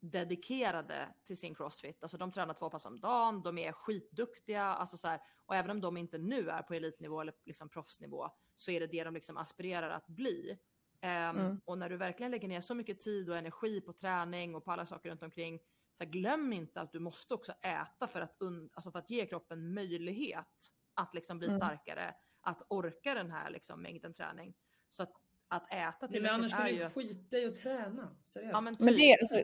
dedikerade 0.00 1.08
till 1.24 1.36
sin 1.36 1.54
crossfit. 1.54 2.02
Alltså 2.02 2.16
de 2.18 2.32
tränar 2.32 2.54
två 2.54 2.70
pass 2.70 2.86
om 2.86 3.00
dagen, 3.00 3.42
de 3.42 3.58
är 3.58 3.72
skitduktiga, 3.72 4.62
alltså 4.64 4.96
så 4.96 5.08
här, 5.08 5.20
och 5.46 5.56
även 5.56 5.70
om 5.70 5.80
de 5.80 5.96
inte 5.96 6.18
nu 6.18 6.50
är 6.50 6.62
på 6.62 6.74
elitnivå 6.74 7.20
eller 7.20 7.34
liksom 7.44 7.68
proffsnivå 7.68 8.30
så 8.56 8.70
är 8.70 8.80
det 8.80 8.86
det 8.86 9.04
de 9.04 9.14
liksom 9.14 9.36
aspirerar 9.36 9.90
att 9.90 10.06
bli. 10.06 10.58
Ehm, 11.00 11.36
Mm. 11.38 11.60
Och 11.64 11.78
när 11.78 11.88
du 11.88 11.96
verkligen 11.96 12.30
lägger 12.32 12.48
ner 12.48 12.60
så 12.60 12.74
mycket 12.74 13.00
tid 13.00 13.30
och 13.30 13.36
energi 13.36 13.80
på 13.80 13.92
träning 13.92 14.54
och 14.54 14.64
på 14.64 14.72
alla 14.72 14.86
saker 14.86 15.10
runt 15.10 15.22
omkring, 15.22 15.60
så 15.98 16.04
här, 16.04 16.10
glöm 16.10 16.52
inte 16.52 16.80
att 16.80 16.92
du 16.92 16.98
måste 17.00 17.34
också 17.34 17.52
äta 17.52 18.06
för 18.08 18.20
att, 18.20 18.36
un- 18.40 18.68
alltså 18.72 18.90
för 18.90 18.98
att 18.98 19.10
ge 19.10 19.26
kroppen 19.26 19.74
möjlighet 19.74 20.46
att 20.94 21.14
liksom 21.14 21.38
bli 21.38 21.48
Mm. 21.48 21.60
starkare, 21.60 22.14
att 22.40 22.62
orka 22.68 23.14
den 23.14 23.30
här 23.30 23.50
liksom 23.50 23.82
mängden 23.82 24.14
träning. 24.14 24.54
Så 24.88 25.02
att, 25.02 25.12
att 25.48 25.72
äta 25.72 25.96
Men 26.00 26.08
tillräckligt 26.12 26.54
annars 26.54 26.70
ju... 26.70 26.76
du 26.76 26.84
att- 26.84 26.94
skita 26.94 27.38
i 27.38 27.46
att 27.46 27.56
träna. 27.56 28.16
Seriöst. 28.24 28.52
Ja, 28.52 28.60
men 28.60 28.76
Men 28.78 28.88
typ. 28.88 28.96
det 28.98 29.12
är 29.12 29.22
alltså, 29.22 29.42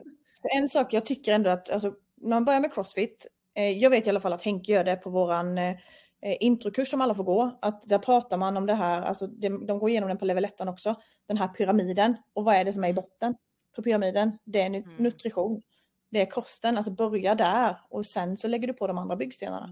en 0.57 0.69
sak 0.69 0.93
jag 0.93 1.05
tycker 1.05 1.33
ändå 1.33 1.49
att 1.49 1.69
alltså, 1.69 1.95
när 2.15 2.29
man 2.29 2.45
börjar 2.45 2.59
med 2.59 2.73
crossfit, 2.73 3.27
eh, 3.53 3.69
jag 3.69 3.89
vet 3.89 4.07
i 4.07 4.09
alla 4.09 4.19
fall 4.21 4.33
att 4.33 4.41
Henke 4.41 4.71
gör 4.71 4.83
det 4.83 4.95
på 4.95 5.09
våran 5.09 5.57
eh, 5.57 5.77
introkurs 6.39 6.89
som 6.89 7.01
alla 7.01 7.15
får 7.15 7.23
gå, 7.23 7.59
att 7.61 7.81
där 7.89 7.99
pratar 7.99 8.37
man 8.37 8.57
om 8.57 8.65
det 8.65 8.73
här, 8.73 9.01
alltså 9.01 9.27
de, 9.27 9.65
de 9.65 9.79
går 9.79 9.89
igenom 9.89 10.09
den 10.09 10.17
på 10.17 10.25
level 10.25 10.45
1 10.45 10.61
också, 10.61 10.95
den 11.25 11.37
här 11.37 11.47
pyramiden 11.47 12.17
och 12.33 12.43
vad 12.45 12.55
är 12.55 12.65
det 12.65 12.73
som 12.73 12.83
är 12.83 12.87
i 12.89 12.93
botten 12.93 13.35
på 13.75 13.83
pyramiden? 13.83 14.37
Det 14.43 14.61
är 14.61 14.69
nu- 14.69 14.77
Mm. 14.81 15.03
Det 16.15 16.21
är 16.21 16.25
kosten, 16.25 16.77
alltså 16.77 16.91
börja 16.91 17.35
där 17.35 17.77
och 17.89 18.05
sen 18.05 18.37
så 18.37 18.47
lägger 18.47 18.67
du 18.67 18.73
på 18.73 18.87
de 18.87 18.97
andra 18.97 19.15
byggstenarna. 19.15 19.69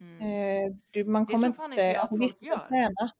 Mm. 0.00 0.20
Eh, 0.20 0.76
du, 0.90 1.04
man 1.04 1.24
Det 1.24 1.32
kommer 1.32 1.46
inte 1.48 1.64
inte, 1.64 1.90
att 1.90 1.96
alltså, 1.96 2.16
visst 2.16 2.42
gör. 2.42 2.58
träna. 2.58 3.12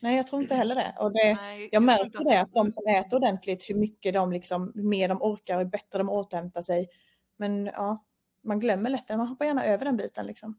Nej 0.00 0.16
jag 0.16 0.26
tror 0.26 0.42
inte 0.42 0.54
heller 0.54 0.74
det. 0.74 0.94
Och 0.98 1.12
det 1.12 1.34
Nej, 1.34 1.68
jag 1.72 1.82
märker 1.82 2.24
det 2.24 2.40
att 2.40 2.52
de 2.52 2.72
som 2.72 2.86
äter 2.86 3.16
ordentligt, 3.16 3.70
hur 3.70 3.74
mycket 3.74 4.14
de 4.14 4.32
liksom, 4.32 4.72
hur 4.74 4.82
mer 4.82 5.08
de 5.08 5.22
orkar, 5.22 5.58
hur 5.58 5.64
bättre 5.64 5.98
de 5.98 6.08
återhämtar 6.08 6.62
sig. 6.62 6.88
Men 7.36 7.66
ja, 7.66 8.04
man 8.42 8.60
glömmer 8.60 8.90
lätt 8.90 9.08
det. 9.08 9.16
Man 9.16 9.28
hoppar 9.28 9.44
gärna 9.44 9.64
över 9.64 9.84
den 9.84 9.96
biten 9.96 10.26
liksom. 10.26 10.58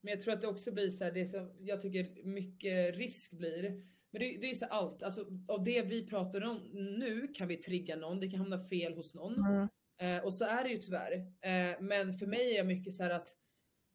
Men 0.00 0.10
jag 0.10 0.20
tror 0.20 0.34
att 0.34 0.40
det 0.40 0.48
också 0.48 0.72
blir 0.72 0.90
så 0.90 1.04
här, 1.04 1.12
det 1.12 1.20
är 1.20 1.26
så, 1.26 1.48
jag 1.58 1.80
tycker 1.80 2.24
mycket 2.24 2.96
risk 2.96 3.30
blir. 3.30 3.70
Men 4.10 4.20
det, 4.20 4.36
det 4.40 4.46
är 4.46 4.48
ju 4.48 4.54
så 4.54 4.66
allt, 4.66 5.02
alltså 5.02 5.26
av 5.48 5.64
det 5.64 5.82
vi 5.82 6.06
pratar 6.06 6.44
om 6.44 6.60
nu 6.72 7.28
kan 7.28 7.48
vi 7.48 7.56
trigga 7.56 7.96
någon, 7.96 8.20
det 8.20 8.30
kan 8.30 8.40
hamna 8.40 8.58
fel 8.58 8.94
hos 8.94 9.14
någon. 9.14 9.46
Mm. 9.46 9.68
Eh, 9.98 10.24
och 10.24 10.34
så 10.34 10.44
är 10.44 10.64
det 10.64 10.70
ju 10.70 10.78
tyvärr. 10.78 11.12
Eh, 11.40 11.80
men 11.80 12.12
för 12.12 12.26
mig 12.26 12.52
är 12.52 12.56
jag 12.56 12.66
mycket 12.66 12.94
så 12.94 13.02
här 13.02 13.10
att 13.10 13.36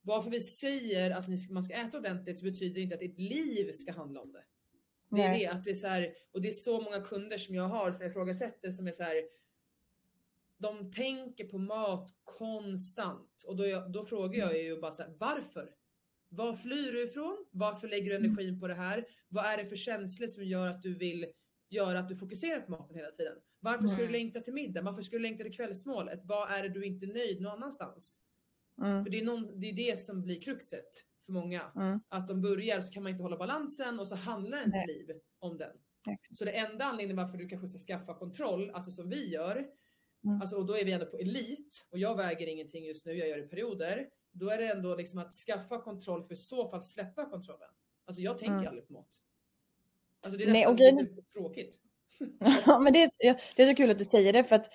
bara 0.02 0.22
för 0.22 0.30
vi 0.30 0.40
säger 0.42 1.12
att 1.12 1.28
ni 1.28 1.38
man 1.50 1.64
ska 1.64 1.74
äta 1.74 1.98
ordentligt 1.98 2.40
så 2.40 2.46
betyder 2.46 2.76
det 2.76 2.82
inte 2.82 2.96
att 2.96 3.02
ditt 3.02 3.20
liv 3.20 3.72
ska 3.72 3.92
handla 3.92 4.22
om 4.22 4.32
det. 4.32 4.44
Det 5.10 5.22
är 5.22 5.30
Nej. 5.30 5.40
det, 5.40 5.48
att 5.48 5.64
det 5.64 5.70
är 5.70 5.76
så 5.76 5.88
här, 5.88 6.14
och 6.32 6.42
det 6.42 6.48
är 6.48 6.52
så 6.52 6.82
många 6.82 7.02
kunder 7.02 7.38
som 7.38 7.56
jag 7.56 7.68
har 7.68 7.92
som 7.92 8.02
jag 8.02 8.10
ifrågasätter 8.10 8.72
som 8.72 8.88
är 8.88 8.92
så 8.92 9.04
här. 9.04 9.24
De 10.58 10.92
tänker 10.92 11.46
på 11.48 11.58
mat 11.58 12.14
konstant 12.24 13.44
och 13.48 13.56
då, 13.56 13.68
jag, 13.68 13.92
då 13.92 14.06
frågar 14.06 14.40
jag 14.40 14.64
ju 14.64 14.82
bara 14.82 14.92
så 14.92 15.02
här, 15.02 15.16
varför? 15.20 15.74
Var 16.30 16.54
flyr 16.54 16.92
du 16.92 17.04
ifrån? 17.04 17.46
Varför 17.52 17.88
lägger 17.88 18.10
du 18.10 18.16
energin 18.16 18.60
på 18.60 18.68
det 18.68 18.74
här? 18.74 19.06
Vad 19.28 19.46
är 19.46 19.58
det 19.58 19.66
för 19.66 19.76
känslor 19.76 20.28
som 20.28 20.44
gör 20.44 20.68
att 20.68 20.84
du 20.84 20.94
vill 20.94 21.28
göra 21.70 22.00
att 22.00 22.10
du 22.10 22.16
fokuserar 22.16 22.62
på 22.62 22.72
maten 22.72 22.96
hela 22.96 23.12
tiden. 23.12 23.38
Varför 23.72 23.88
ska 23.88 24.02
du 24.02 24.10
längta 24.10 24.40
till 24.42 24.54
middag? 24.54 24.82
Varför 24.82 25.02
ska 25.02 25.16
du 25.16 25.22
längta 25.22 25.44
till 25.44 25.54
kvällsmålet? 25.54 26.20
Vad 26.24 26.52
är 26.52 26.64
det 26.64 26.70
du 26.70 26.86
inte 26.86 27.06
är 27.06 27.14
nöjd 27.14 27.42
någon 27.42 27.52
annanstans? 27.52 28.20
Mm. 28.82 29.04
För 29.04 29.12
det 29.12 29.20
är, 29.20 29.26
någon, 29.26 29.60
det 29.60 29.70
är 29.70 29.74
det 29.74 30.00
som 30.00 30.22
blir 30.22 30.42
kruxet 30.42 30.90
för 31.26 31.32
många. 31.34 31.72
Mm. 31.76 32.00
Att 32.10 32.28
de 32.28 32.42
börjar 32.42 32.82
så 32.82 32.92
kan 32.94 33.04
man 33.04 33.12
inte 33.12 33.24
hålla 33.24 33.38
balansen 33.38 34.00
och 34.00 34.08
så 34.08 34.16
handlar 34.16 34.58
ens 34.58 34.76
Nej. 34.76 34.88
liv 34.88 35.10
om 35.40 35.58
den. 35.58 35.76
Exakt. 36.10 36.38
Så 36.38 36.46
det 36.46 36.52
enda 36.52 36.86
anledningen 36.86 37.18
varför 37.26 37.38
du 37.38 37.48
kanske 37.48 37.68
ska 37.68 37.78
skaffa 37.80 38.14
kontroll, 38.14 38.70
alltså 38.70 38.92
som 38.92 39.10
vi 39.10 39.30
gör, 39.34 39.68
Mm. 40.26 40.42
alltså, 40.42 40.56
och 40.56 40.66
då 40.66 40.78
är 40.78 40.86
vi 40.86 40.92
ändå 40.92 41.06
på 41.06 41.18
elit 41.18 41.88
och 41.90 41.98
jag 42.00 42.18
väger 42.18 42.48
ingenting 42.48 42.86
just 42.86 43.06
nu, 43.06 43.14
jag 43.14 43.30
gör 43.30 43.38
det 43.38 43.44
i 43.44 43.48
perioder. 43.48 44.10
Då 44.32 44.50
är 44.50 44.58
det 44.58 44.68
ändå 44.72 44.96
liksom 44.96 45.20
att 45.20 45.34
skaffa 45.34 45.82
kontroll 45.82 46.24
för 46.24 46.34
i 46.34 46.38
så 46.38 46.70
fall 46.70 46.82
släppa 46.82 47.30
kontrollen. 47.30 47.70
Alltså 48.06 48.22
jag 48.22 48.38
tänker 48.38 48.54
Mm. 48.56 48.68
aldrig 48.68 48.88
på 48.88 48.94
mat. 48.94 49.24
Alltså 50.22 50.38
det 50.38 50.44
är 50.44 50.52
Nej, 50.52 50.54
nästan 50.54 50.72
och 50.74 50.78
grejen- 50.78 51.24
tråkigt. 51.34 51.80
Ja, 52.66 52.80
men 52.80 52.94
det 52.94 53.02
är, 53.04 53.10
det 53.56 53.64
är 53.64 53.68
så 53.68 53.76
kul 53.76 53.92
att 53.92 53.98
du 53.98 54.06
säger 54.06 54.34
det 54.34 54.44
för 54.44 54.56
att 54.56 54.70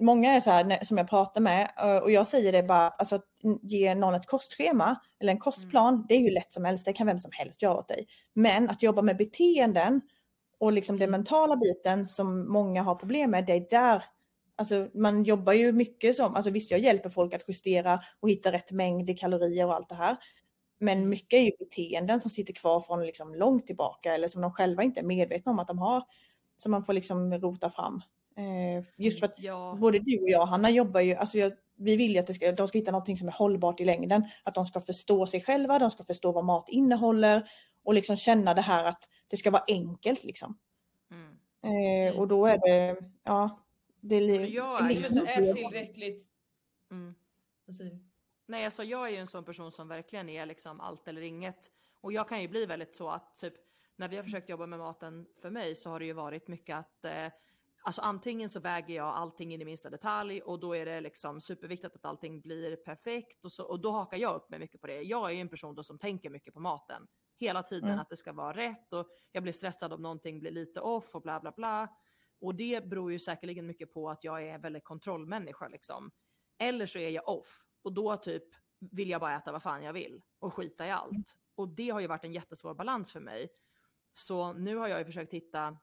många 0.00 0.32
är 0.34 0.40
så 0.40 0.50
här 0.50 0.84
som 0.84 0.98
jag 0.98 1.08
pratar 1.08 1.40
med 1.40 1.70
eh, 1.78 1.96
och 1.96 2.10
jag 2.10 2.26
säger 2.26 2.52
det 2.52 2.62
bara, 2.62 2.88
alltså 2.88 3.14
att 3.16 3.24
ge 3.62 3.94
någon 3.94 4.14
ett 4.14 4.26
kostschema 4.26 4.96
eller 5.20 5.32
en 5.32 5.38
kostplan, 5.38 6.06
det 6.08 6.14
är 6.14 6.20
ju 6.20 6.30
lätt 6.30 6.52
som 6.52 6.64
helst, 6.64 6.84
det 6.84 6.92
kan 6.92 7.06
vem 7.06 7.18
som 7.18 7.30
helst 7.34 7.62
göra 7.62 7.78
åt 7.78 7.88
dig. 7.88 8.06
Men 8.34 8.70
att 8.70 8.82
jobba 8.82 9.02
med 9.02 9.16
beteenden 9.16 10.00
och 10.58 10.72
liksom 10.72 10.98
den 10.98 11.10
mentala 11.10 11.56
biten 11.56 12.06
som 12.06 12.52
många 12.52 12.82
har 12.82 12.94
problem 12.94 13.30
med, 13.30 13.46
det 13.46 13.52
är 13.52 13.66
där 13.70 14.04
Alltså 14.60 14.88
man 14.94 15.24
jobbar 15.24 15.52
ju 15.52 15.72
mycket 15.72 16.16
som, 16.16 16.34
alltså 16.34 16.50
visst 16.50 16.70
jag 16.70 16.80
hjälper 16.80 17.08
folk 17.10 17.34
att 17.34 17.42
justera 17.48 18.00
och 18.20 18.30
hitta 18.30 18.52
rätt 18.52 18.72
mängd 18.72 19.10
i 19.10 19.14
kalorier 19.14 19.66
och 19.66 19.74
allt 19.74 19.88
det 19.88 19.94
här. 19.94 20.16
Men 20.80 21.08
mycket 21.08 21.38
är 21.38 21.42
ju 21.42 21.50
beteenden 21.58 22.20
som 22.20 22.30
sitter 22.30 22.52
kvar 22.54 22.80
från 22.80 23.06
liksom 23.06 23.34
långt 23.34 23.66
tillbaka 23.66 24.14
eller 24.14 24.28
som 24.28 24.42
de 24.42 24.52
själva 24.52 24.82
inte 24.82 25.00
är 25.00 25.04
medvetna 25.04 25.52
om 25.52 25.58
att 25.58 25.66
de 25.68 25.78
har. 25.78 26.02
Som 26.58 26.70
man 26.72 26.84
får 26.84 26.92
liksom 26.92 27.34
rota 27.34 27.70
fram. 27.70 28.00
Eh, 28.36 28.84
just 28.96 29.18
för 29.20 29.26
att 29.26 29.40
Ja. 29.42 29.76
både 29.80 29.98
du 29.98 30.22
och 30.22 30.28
jag 30.28 30.46
Hanna 30.46 30.70
jobbar 30.70 31.00
ju, 31.00 31.14
alltså 31.14 31.38
jag, 31.38 31.52
vi 31.74 31.96
vill 31.96 32.12
ju 32.12 32.18
att 32.18 32.26
det 32.26 32.34
ska, 32.34 32.52
de 32.52 32.68
ska 32.68 32.78
hitta 32.78 32.90
någonting 32.90 33.16
som 33.16 33.28
är 33.28 33.32
hållbart 33.32 33.80
i 33.80 33.84
längden. 33.84 34.22
Att 34.42 34.54
de 34.54 34.66
ska 34.66 34.80
förstå 34.80 35.26
sig 35.26 35.40
själva, 35.40 35.78
de 35.78 35.90
ska 35.90 36.04
förstå 36.04 36.32
vad 36.32 36.44
mat 36.44 36.68
innehåller 36.68 37.50
och 37.82 37.94
liksom 37.94 38.16
känna 38.16 38.54
det 38.54 38.60
här 38.62 38.84
att 38.84 39.08
det 39.28 39.36
ska 39.36 39.50
vara 39.50 39.64
enkelt 39.68 40.24
liksom. 40.24 40.58
Mm. 41.10 42.08
Eh, 42.08 42.18
och 42.20 42.28
då 42.28 42.46
är 42.46 42.58
det, 42.58 42.96
ja, 43.24 43.64
det 44.00 44.16
är 44.16 44.20
li- 44.20 44.54
jag 44.54 44.88
det 44.88 44.94
är 44.94 45.54
tillräckligt. 45.54 46.28
Mm. 46.90 47.14
Nej, 48.46 48.64
alltså 48.64 48.84
jag 48.84 49.06
är 49.06 49.10
ju 49.10 49.16
en 49.16 49.26
sån 49.26 49.44
person 49.44 49.72
som 49.72 49.88
verkligen 49.88 50.28
är 50.28 50.46
liksom 50.46 50.80
allt 50.80 51.08
eller 51.08 51.22
inget. 51.22 51.70
Och 52.00 52.12
jag 52.12 52.28
kan 52.28 52.42
ju 52.42 52.48
bli 52.48 52.66
väldigt 52.66 52.94
så 52.94 53.08
att 53.10 53.38
typ 53.38 53.54
när 53.98 54.08
vi 54.08 54.16
har 54.16 54.22
försökt 54.24 54.48
jobba 54.48 54.66
med 54.66 54.78
maten 54.78 55.26
för 55.42 55.50
mig 55.50 55.74
så 55.74 55.90
har 55.90 55.98
det 56.00 56.06
ju 56.06 56.12
varit 56.12 56.48
mycket 56.48 56.76
att 56.76 57.04
eh, 57.04 57.32
alltså 57.82 58.00
antingen 58.00 58.48
så 58.48 58.60
väger 58.60 58.94
jag 58.94 59.06
allting 59.06 59.54
in 59.54 59.62
i 59.62 59.64
minsta 59.64 59.90
detalj 59.90 60.42
och 60.42 60.60
då 60.60 60.76
är 60.76 60.86
det 60.86 61.00
liksom 61.00 61.40
superviktigt 61.40 61.94
att 61.96 62.04
allting 62.04 62.40
blir 62.40 62.76
perfekt 62.76 63.44
och 63.44 63.52
så 63.52 63.64
och 63.64 63.80
då 63.80 63.90
hakar 63.90 64.16
jag 64.16 64.34
upp 64.36 64.50
mig 64.50 64.58
mycket 64.58 64.80
på 64.80 64.86
det. 64.86 65.02
Jag 65.02 65.30
är 65.30 65.34
ju 65.34 65.40
en 65.40 65.48
person 65.48 65.74
då 65.74 65.82
som 65.82 65.98
tänker 65.98 66.30
mycket 66.30 66.54
på 66.54 66.60
maten 66.60 67.06
hela 67.36 67.62
tiden 67.62 67.88
Mm. 67.88 68.00
att 68.00 68.08
det 68.08 68.16
ska 68.16 68.32
vara 68.32 68.56
rätt 68.56 68.92
och 68.92 69.08
jag 69.32 69.42
blir 69.42 69.52
stressad 69.52 69.92
om 69.92 70.02
någonting 70.02 70.40
blir 70.40 70.50
lite 70.50 70.80
off 70.80 71.14
och 71.14 71.22
bla 71.22 71.40
bla 71.40 71.52
bla. 71.56 71.88
Och 72.40 72.54
det 72.54 72.84
beror 72.84 73.12
ju 73.12 73.18
säkerligen 73.18 73.66
mycket 73.66 73.92
på 73.94 74.10
att 74.10 74.24
jag 74.24 74.42
är 74.42 74.54
en 74.54 74.60
väldigt 74.60 74.84
kontrollmänniska 74.84 75.68
liksom. 75.68 76.10
Eller 76.58 76.86
så 76.86 76.98
är 76.98 77.08
jag 77.10 77.28
off 77.28 77.64
och 77.82 77.92
då 77.92 78.16
typ 78.16 78.44
vill 78.80 79.10
jag 79.10 79.20
bara 79.20 79.36
äta 79.36 79.52
vad 79.52 79.62
fan 79.62 79.82
jag 79.82 79.92
vill 79.92 80.22
och 80.38 80.54
skita 80.54 80.86
i 80.86 80.90
allt. 80.90 81.38
Och 81.54 81.68
det 81.68 81.90
har 81.90 82.00
ju 82.00 82.06
varit 82.06 82.24
en 82.24 82.32
jättesvår 82.32 82.74
balans 82.74 83.12
för 83.12 83.20
mig. 83.20 83.48
Så 84.14 84.52
nu 84.52 84.76
har 84.76 84.88
jag 84.88 84.98
ju 84.98 85.04
försökt 85.04 85.32
hitta 85.32 85.78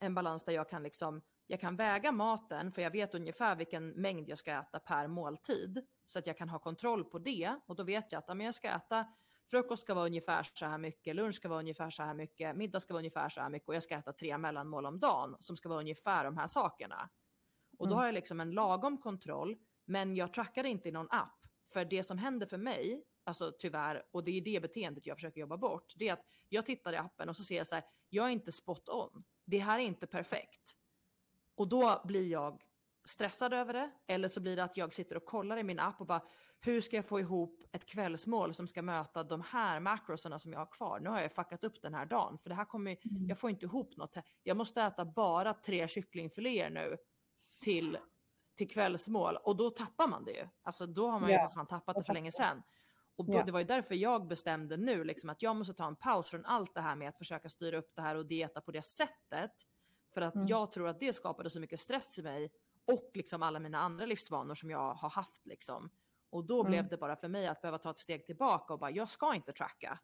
en 0.00 0.14
balans 0.14 0.44
där 0.44 0.52
jag 0.52 0.68
kan 0.68 0.82
liksom, 0.82 1.22
jag 1.46 1.60
kan 1.60 1.76
väga 1.76 2.12
maten 2.12 2.72
för 2.72 2.82
jag 2.82 2.90
vet 2.90 3.14
ungefär 3.14 3.56
vilken 3.56 3.88
mängd 3.90 4.28
jag 4.28 4.38
ska 4.38 4.52
äta 4.52 4.78
per 4.80 5.08
måltid. 5.08 5.86
Så 6.06 6.18
att 6.18 6.26
jag 6.26 6.36
kan 6.36 6.48
ha 6.48 6.58
kontroll 6.58 7.04
på 7.04 7.18
det 7.18 7.60
och 7.66 7.76
då 7.76 7.82
vet 7.82 8.12
jag 8.12 8.18
att 8.18 8.36
men 8.36 8.46
jag 8.46 8.54
ska 8.54 8.68
äta 8.68 9.06
Frukost 9.50 9.82
ska 9.82 9.94
vara 9.94 10.06
ungefär 10.06 10.42
så 10.54 10.66
här 10.66 10.78
mycket, 10.78 11.16
lunch 11.16 11.34
ska 11.34 11.48
vara 11.48 11.58
ungefär 11.60 11.90
så 11.90 12.02
här 12.02 12.14
mycket, 12.14 12.56
middag 12.56 12.80
ska 12.80 12.94
vara 12.94 13.00
ungefär 13.00 13.28
så 13.28 13.40
här 13.40 13.50
mycket 13.50 13.68
och 13.68 13.74
jag 13.74 13.82
ska 13.82 13.94
äta 13.94 14.12
tre 14.12 14.38
mellanmål 14.38 14.86
om 14.86 15.00
dagen 15.00 15.36
som 15.40 15.56
ska 15.56 15.68
vara 15.68 15.80
ungefär 15.80 16.24
de 16.24 16.36
här 16.36 16.46
sakerna. 16.46 17.10
Och 17.78 17.88
då 17.88 17.94
Mm. 17.94 17.98
har 17.98 18.06
jag 18.06 18.14
liksom 18.14 18.40
en 18.40 18.50
lagom 18.50 18.98
kontroll, 18.98 19.56
men 19.86 20.16
jag 20.16 20.32
trackar 20.32 20.64
inte 20.64 20.88
i 20.88 20.92
någon 20.92 21.10
app. 21.10 21.38
För 21.72 21.84
det 21.84 22.02
som 22.02 22.18
händer 22.18 22.46
för 22.46 22.58
mig, 22.58 23.04
alltså 23.28 23.52
tyvärr, 23.58 24.06
och 24.10 24.24
det 24.24 24.30
är 24.30 24.40
det 24.40 24.60
beteendet 24.60 25.06
jag 25.06 25.16
försöker 25.16 25.40
jobba 25.40 25.56
bort, 25.56 25.92
det 25.96 26.08
är 26.08 26.12
att 26.12 26.24
jag 26.48 26.66
tittar 26.66 26.92
i 26.92 26.96
appen 26.96 27.28
och 27.28 27.36
så 27.36 27.44
ser 27.44 27.56
jag 27.56 27.66
så 27.66 27.74
här, 27.74 27.84
jag 28.08 28.26
är 28.26 28.30
inte 28.30 28.52
spot 28.52 28.88
on. 28.88 29.24
Det 29.44 29.58
här 29.58 29.78
är 29.78 29.82
inte 29.82 30.06
perfekt. 30.06 30.76
Och 31.54 31.68
då 31.68 32.00
blir 32.04 32.30
jag 32.30 32.62
stressad 33.04 33.54
över 33.54 33.72
det, 33.72 33.90
eller 34.06 34.28
så 34.28 34.40
blir 34.40 34.56
det 34.56 34.64
att 34.64 34.76
jag 34.76 34.94
sitter 34.94 35.16
och 35.16 35.24
kollar 35.24 35.56
i 35.56 35.62
min 35.62 35.78
app 35.78 36.00
och 36.00 36.06
bara, 36.06 36.22
hur 36.60 36.80
ska 36.80 36.96
jag 36.96 37.04
få 37.04 37.20
ihop 37.20 37.62
ett 37.72 37.86
kvällsmål 37.86 38.54
som 38.54 38.68
ska 38.68 38.82
möta 38.82 39.22
de 39.22 39.40
här 39.40 39.80
makrosarna 39.80 40.38
som 40.38 40.52
jag 40.52 40.58
har 40.58 40.66
kvar? 40.66 41.00
Nu 41.00 41.10
har 41.10 41.20
jag 41.20 41.32
fuckat 41.32 41.64
upp 41.64 41.82
den 41.82 41.94
här 41.94 42.06
dagen, 42.06 42.38
för 42.38 42.48
det 42.48 42.54
här 42.54 42.64
kommer, 42.64 42.98
jag 43.28 43.38
får 43.38 43.50
inte 43.50 43.64
ihop 43.64 43.96
något. 43.96 44.16
Jag 44.42 44.56
måste 44.56 44.82
äta 44.82 45.04
bara 45.04 45.54
tre 45.54 45.88
kycklingfiléer 45.88 46.70
nu 46.70 46.96
till, 47.60 47.98
till 48.56 48.70
kvällsmål 48.70 49.36
och 49.36 49.56
då 49.56 49.70
tappar 49.70 50.08
man 50.08 50.24
det 50.24 50.32
ju. 50.32 50.48
Alltså 50.62 50.86
då 50.86 51.10
har 51.10 51.20
man 51.20 51.30
ju 51.30 51.34
Ja, 51.34 51.48
för 51.48 51.54
fan 51.54 51.66
tappat 51.66 51.96
det 51.96 52.04
för 52.04 52.14
länge 52.14 52.32
sedan. 52.32 52.62
Och 53.18 53.26
då, 53.26 53.32
Ja. 53.38 53.42
det 53.44 53.52
var 53.52 53.58
ju 53.60 53.66
därför 53.66 53.94
jag 53.94 54.26
bestämde 54.26 54.76
nu 54.76 55.04
liksom 55.04 55.30
att 55.30 55.42
jag 55.42 55.56
måste 55.56 55.74
ta 55.74 55.86
en 55.86 55.96
paus 55.96 56.28
från 56.28 56.44
allt 56.44 56.74
det 56.74 56.80
här 56.80 56.96
med 56.96 57.08
att 57.08 57.18
försöka 57.18 57.48
styra 57.48 57.78
upp 57.78 57.92
det 57.94 58.02
här 58.02 58.14
och 58.14 58.26
dieta 58.26 58.60
på 58.60 58.70
det 58.72 58.82
sättet. 58.82 59.52
För 60.14 60.20
att 60.20 60.34
Mm. 60.34 60.46
jag 60.46 60.72
tror 60.72 60.88
att 60.88 61.00
det 61.00 61.12
skapade 61.12 61.50
så 61.50 61.60
mycket 61.60 61.80
stress 61.80 62.18
i 62.18 62.22
mig 62.22 62.52
och 62.84 63.10
liksom 63.14 63.42
alla 63.42 63.58
mina 63.58 63.78
andra 63.78 64.06
livsvanor 64.06 64.54
som 64.54 64.70
jag 64.70 64.94
har 64.94 65.10
haft 65.10 65.46
liksom. 65.46 65.90
Och 66.30 66.44
då 66.44 66.60
Mm. 66.60 66.70
blev 66.70 66.88
det 66.88 66.96
bara 66.96 67.16
för 67.16 67.28
mig 67.28 67.46
att 67.46 67.60
behöva 67.60 67.78
ta 67.78 67.90
ett 67.90 67.98
steg 67.98 68.26
tillbaka 68.26 68.72
och 68.72 68.78
bara, 68.78 68.90
jag 68.90 69.08
ska 69.08 69.34
inte 69.34 69.52
tracka. 69.52 69.98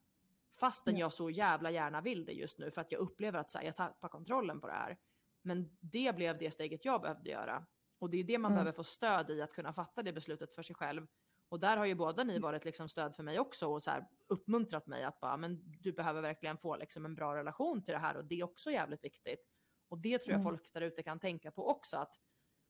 Fastän 0.60 0.94
Ja. 0.94 1.00
jag 1.00 1.12
så 1.12 1.30
jävla 1.30 1.70
gärna 1.70 2.00
vill 2.00 2.24
det 2.24 2.32
just 2.32 2.58
nu 2.58 2.70
för 2.70 2.80
att 2.80 2.92
jag 2.92 2.98
upplever 3.00 3.38
att 3.38 3.54
här, 3.54 3.62
jag 3.62 3.76
tappar 3.76 4.08
kontrollen 4.08 4.60
på 4.60 4.66
det 4.66 4.72
här. 4.72 4.98
Men 5.42 5.76
det 5.80 6.16
blev 6.16 6.38
det 6.38 6.50
steget 6.50 6.84
jag 6.84 7.00
behövde 7.00 7.30
göra. 7.30 7.66
Och 7.98 8.10
det 8.10 8.16
är 8.20 8.24
det 8.24 8.38
man 8.38 8.52
Mm. 8.52 8.54
behöver 8.56 8.72
få 8.72 8.84
stöd 8.84 9.30
i, 9.30 9.42
att 9.42 9.52
kunna 9.52 9.72
fatta 9.72 10.02
det 10.02 10.12
beslutet 10.12 10.52
för 10.52 10.62
sig 10.62 10.76
själv. 10.76 11.06
Och 11.48 11.60
där 11.60 11.76
har 11.76 11.84
ju 11.84 11.94
båda 11.94 12.24
ni 12.24 12.38
varit 12.38 12.64
liksom 12.64 12.88
stöd 12.88 13.14
för 13.16 13.22
mig 13.22 13.38
också 13.38 13.66
och 13.68 13.82
så 13.82 13.90
här 13.90 14.06
uppmuntrat 14.28 14.86
mig 14.86 15.04
att 15.04 15.20
bara, 15.20 15.36
men 15.36 15.60
du 15.80 15.92
behöver 15.92 16.22
verkligen 16.22 16.58
få 16.58 16.76
liksom 16.76 17.04
en 17.04 17.14
bra 17.14 17.36
relation 17.36 17.82
till 17.82 17.92
det 17.92 17.98
här 17.98 18.16
och 18.16 18.24
det 18.24 18.40
är 18.40 18.44
också 18.44 18.70
jävligt 18.70 19.04
viktigt. 19.04 19.50
Och 19.88 19.98
det 19.98 20.18
tror 20.18 20.32
jag 20.32 20.40
Mm. 20.40 20.52
folk 20.52 20.72
där 20.72 20.80
ute 20.80 21.02
kan 21.02 21.20
tänka 21.20 21.50
på 21.50 21.68
också, 21.68 21.96
att 21.96 22.16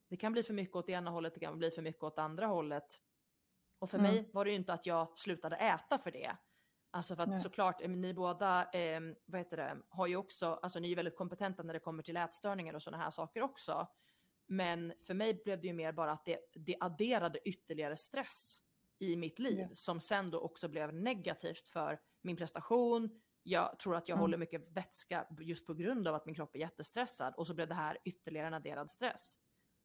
det 0.09 0.17
kan 0.17 0.33
bli 0.33 0.43
för 0.43 0.55
mycket 0.55 0.77
åt 0.77 0.87
det 0.87 0.93
ena 0.93 1.11
hållet, 1.11 1.35
det 1.35 1.41
kan 1.41 1.59
bli 1.59 1.71
för 1.71 1.83
mycket 1.83 2.03
åt 2.03 2.19
andra 2.19 2.47
hållet. 2.47 3.01
Och 3.79 3.91
för 3.91 3.99
Mm. 3.99 4.13
mig 4.15 4.31
var 4.33 4.45
det 4.45 4.51
ju 4.51 4.57
inte 4.57 4.73
att 4.73 4.87
jag 4.87 5.19
slutade 5.19 5.57
äta 5.57 5.99
för 5.99 6.11
det. 6.11 6.37
Alltså 6.91 7.17
för 7.17 7.23
att 7.23 7.29
Nej. 7.29 7.41
såklart, 7.41 7.81
eh, 7.83 7.89
ni 7.91 8.15
båda 8.15 8.71
eh, 8.73 9.01
vad 9.27 9.41
heter 9.41 9.57
det, 9.57 9.77
har 9.89 10.07
ju 10.07 10.17
också, 10.17 10.47
alltså 10.63 10.79
ni 10.79 10.93
är 10.93 10.97
väldigt 10.97 11.17
kompetenta 11.17 11.63
när 11.63 11.75
det 11.75 11.81
kommer 11.81 12.03
till 12.03 12.17
ätstörningar 12.17 12.75
och 12.75 12.83
sådana 12.83 13.03
här 13.05 13.11
saker 13.11 13.43
också. 13.43 13.87
Men 14.47 14.95
för 15.07 15.15
mig 15.15 15.35
blev 15.45 15.61
det 15.61 15.67
ju 15.67 15.73
mer 15.73 15.93
bara 15.93 16.13
att 16.13 16.25
det, 16.25 16.39
det 16.55 16.77
adderade 16.81 17.49
ytterligare 17.49 17.97
stress 17.97 18.59
i 18.99 19.17
mitt 19.17 19.39
liv 19.39 19.59
Ja. 19.71 19.75
som 19.75 20.01
sen 20.01 20.31
då 20.31 20.39
också 20.41 20.69
blev 20.69 20.95
negativt 20.95 21.69
för 21.69 22.01
min 22.23 22.37
prestation. 22.37 23.21
Jag 23.43 23.79
tror 23.79 23.97
att 23.97 24.09
jag 24.09 24.17
Mm. 24.17 24.21
håller 24.21 24.39
mycket 24.39 24.69
vätska 24.69 25.27
just 25.41 25.67
på 25.67 25.75
grund 25.75 26.09
av 26.09 26.15
att 26.15 26.27
min 26.27 26.35
kropp 26.35 26.55
är 26.55 26.59
jättestressad 26.59 27.35
och 27.37 27.47
så 27.47 27.55
blev 27.55 27.69
det 27.69 27.75
här 27.75 27.99
ytterligare 28.05 28.47
en 28.47 28.55
adderad 28.55 28.91
stress. 28.91 29.39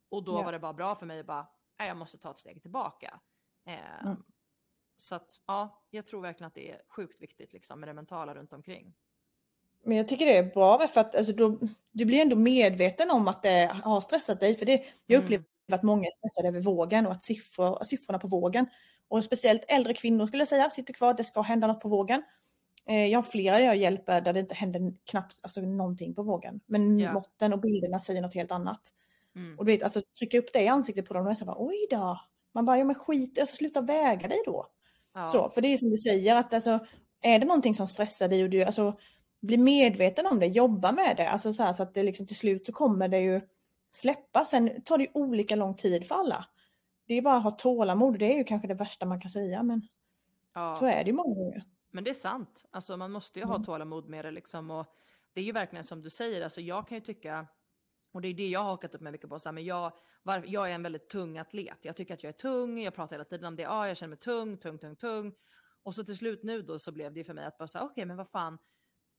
Och 0.10 0.24
då 0.24 0.32
Ja. 0.39 0.43
var 0.43 0.51
det 0.51 0.60
bara 0.60 0.74
bra 0.74 0.95
för 0.95 1.05
mig 1.05 1.20
att 1.20 1.26
bara, 1.26 1.47
"Nej, 1.80 1.88
jag 1.88 1.97
måste 1.97 2.18
ta 2.18 2.32
ett 2.32 2.38
steg 2.38 2.62
tillbaka. 2.62 3.20
Eh, 3.66 4.05
Mm. 4.05 4.24
Så 4.97 5.16
att 5.16 5.39
ja, 5.47 5.84
jag 5.89 6.05
tror 6.05 6.22
verkligen 6.22 6.47
att 6.47 6.55
det 6.55 6.72
är 6.72 6.82
sjukt 6.88 7.22
viktigt 7.22 7.53
liksom 7.53 7.80
med 7.80 7.89
det 7.89 7.93
mentala 7.93 8.36
runt 8.36 8.53
omkring. 8.53 8.93
Men 9.84 9.97
jag 9.97 10.07
tycker 10.07 10.26
det 10.26 10.38
är 10.38 10.43
bra 10.53 10.88
för 10.88 11.01
att 11.01 11.16
alltså, 11.16 11.34
då, 11.34 11.60
du 11.91 12.05
blir 12.05 12.22
ändå 12.22 12.36
medveten 12.36 13.12
om 13.12 13.28
att 13.28 13.43
det 13.43 13.66
har 13.84 14.01
stressat 14.01 14.39
dig. 14.39 14.55
För 14.55 14.66
det, 14.66 14.86
jag 15.05 15.18
Mm. 15.20 15.24
upplever 15.26 15.45
att 15.72 15.84
många 15.84 16.07
är 16.07 16.12
stressade 16.12 16.47
över 16.47 16.62
vågen 16.62 17.05
och 17.05 17.12
att 17.12 17.24
siffror, 17.24 17.84
siffrorna 17.84 18.20
på 18.20 18.28
vågen. 18.28 18.66
Och 19.10 19.24
speciellt 19.24 19.66
äldre 19.68 19.93
kvinnor 19.93 20.28
skulle 20.28 20.41
jag 20.41 20.47
säga 20.47 20.70
sitter 20.70 20.93
kvar, 20.93 21.14
det 21.14 21.24
ska 21.24 21.41
hända 21.41 21.68
något 21.68 21.82
på 21.82 21.89
vågen. 21.89 22.24
Eh, 22.86 23.05
jag 23.05 23.18
har 23.18 23.24
flera 23.24 23.60
jag 23.60 23.78
hjälper 23.78 24.22
där 24.22 24.34
det 24.34 24.39
inte 24.39 24.55
händer 24.55 24.93
knappt 25.10 25.39
alltså, 25.41 25.62
någonting 25.62 26.16
på 26.16 26.24
vågen. 26.24 26.60
Men 26.66 26.99
Ja. 26.99 27.14
måtten 27.14 27.53
och 27.53 27.60
bilderna 27.60 27.99
säger 27.99 28.22
något 28.22 28.36
helt 28.36 28.51
annat. 28.51 28.82
Mm. 29.36 29.60
Och 29.60 29.66
du 29.66 29.72
vet, 29.72 29.84
alltså 29.84 30.01
trycka 30.20 30.39
upp 30.39 30.53
det 30.53 30.62
i 30.62 30.68
ansiktet 30.68 31.07
på 31.07 31.14
dem 31.14 31.28
och 31.28 31.36
jag 31.39 31.47
bara 31.47 31.66
oj 31.66 31.88
då. 31.89 32.20
Man 32.53 32.66
bara, 32.66 32.78
ja 32.78 32.84
men 32.84 32.95
skit 32.95 33.39
alltså, 33.39 33.55
sluta 33.55 33.82
väga 33.82 34.28
dig 34.28 34.41
då. 34.45 34.68
Ja. 35.14 35.28
Så, 35.28 35.49
för 35.49 35.62
det 35.62 35.68
är 35.68 35.78
som 35.78 35.89
du 35.89 35.97
säger 35.97 36.36
att 36.36 36.53
alltså, 36.53 36.80
är 37.22 37.39
det 37.39 37.45
någonting 37.45 37.76
som 37.76 37.88
stressar 37.88 38.28
dig 38.28 38.43
och 38.43 38.49
du 38.49 38.64
alltså, 38.64 38.97
blir 39.39 39.57
medveten 39.57 40.26
om 40.26 40.39
det, 40.39 40.45
jobba 40.45 40.91
med 40.91 41.18
det. 41.18 41.30
Alltså, 41.30 41.53
så, 41.53 41.64
här, 41.64 41.74
så 41.74 41.84
att 41.84 41.93
det 41.93 42.03
liksom, 42.03 42.28
till 42.28 42.36
slut 42.36 42.66
så 42.66 42.72
kommer 42.72 43.07
det 43.07 43.20
ju 43.20 43.41
släppa. 43.91 44.45
Sen 44.45 44.82
tar 44.82 44.97
det 44.97 45.03
ju 45.03 45.10
olika 45.14 45.55
lång 45.55 45.76
tid 45.76 46.07
för 46.07 46.16
alla. 46.16 46.45
Det 47.10 47.16
är 47.16 47.22
bara 47.22 47.38
att 47.38 47.43
ha 47.43 47.51
tålamod. 47.51 48.20
Det 48.20 48.34
är 48.34 48.38
ju 48.38 48.43
kanske 48.43 48.68
det 48.68 48.74
värsta 48.74 49.05
man 49.05 49.22
kan 49.22 49.30
säga 49.30 49.64
men 49.64 49.88
ja. 50.53 50.76
så 50.76 50.86
är 50.86 51.03
det 51.03 51.10
ju 51.10 51.14
många 51.14 51.36
gånger. 51.36 51.64
Men 51.91 52.03
det 52.03 52.10
är 52.10 52.14
sant. 52.14 52.66
Alltså 52.72 52.97
man 52.97 53.12
måste 53.12 53.39
ju 53.39 53.45
ha 53.45 53.55
Mm. 53.55 53.66
tålamod 53.66 54.10
med 54.10 54.26
det 54.26 54.32
liksom. 54.32 54.72
Och 54.72 54.95
det 55.34 55.41
är 55.41 55.45
ju 55.45 55.51
verkligen 55.51 55.84
som 55.84 56.01
du 56.01 56.10
säger, 56.10 56.41
alltså 56.41 56.62
jag 56.62 56.88
kan 56.88 56.97
ju 56.97 57.01
tycka, 57.03 57.47
och 58.12 58.22
det 58.22 58.28
är 58.28 58.34
det 58.34 58.47
jag 58.47 58.60
har 58.60 58.70
hakat 58.70 58.95
upp 58.95 59.01
mig 59.01 59.12
mycket 59.12 59.30
på, 59.30 59.39
så 59.39 59.49
här, 59.49 59.53
men 59.53 59.66
jag, 59.66 59.91
var, 60.24 60.43
jag 60.47 60.70
är 60.70 60.76
en 60.76 60.84
väldigt 60.84 61.10
tung 61.10 61.38
atlet. 61.38 61.78
Jag 61.82 61.95
tycker 61.95 62.14
att 62.14 62.24
jag 62.24 62.30
är 62.30 62.38
tung, 62.38 62.82
jag 62.82 62.95
pratar 62.95 63.16
hela 63.16 63.26
tiden 63.26 63.45
om 63.45 63.55
det, 63.55 63.64
ja 63.64 63.88
jag 63.88 63.97
känner 63.97 64.10
mig 64.10 64.20
tung, 64.20 64.57
tung, 64.57 64.78
tung, 64.78 64.95
tung. 64.95 65.34
Och 65.84 65.95
så 65.95 66.03
till 66.03 66.18
slut 66.18 66.43
nu 66.43 66.62
då 66.62 66.80
så 66.80 66.91
blev 66.91 67.14
det 67.14 67.24
för 67.24 67.34
mig 67.34 67.45
att 67.45 67.57
bara 67.57 67.68
säga, 67.68 67.84
okej 67.84 67.91
okay, 67.91 68.05
men 68.05 68.18
vad 68.18 68.30
fan, 68.30 68.57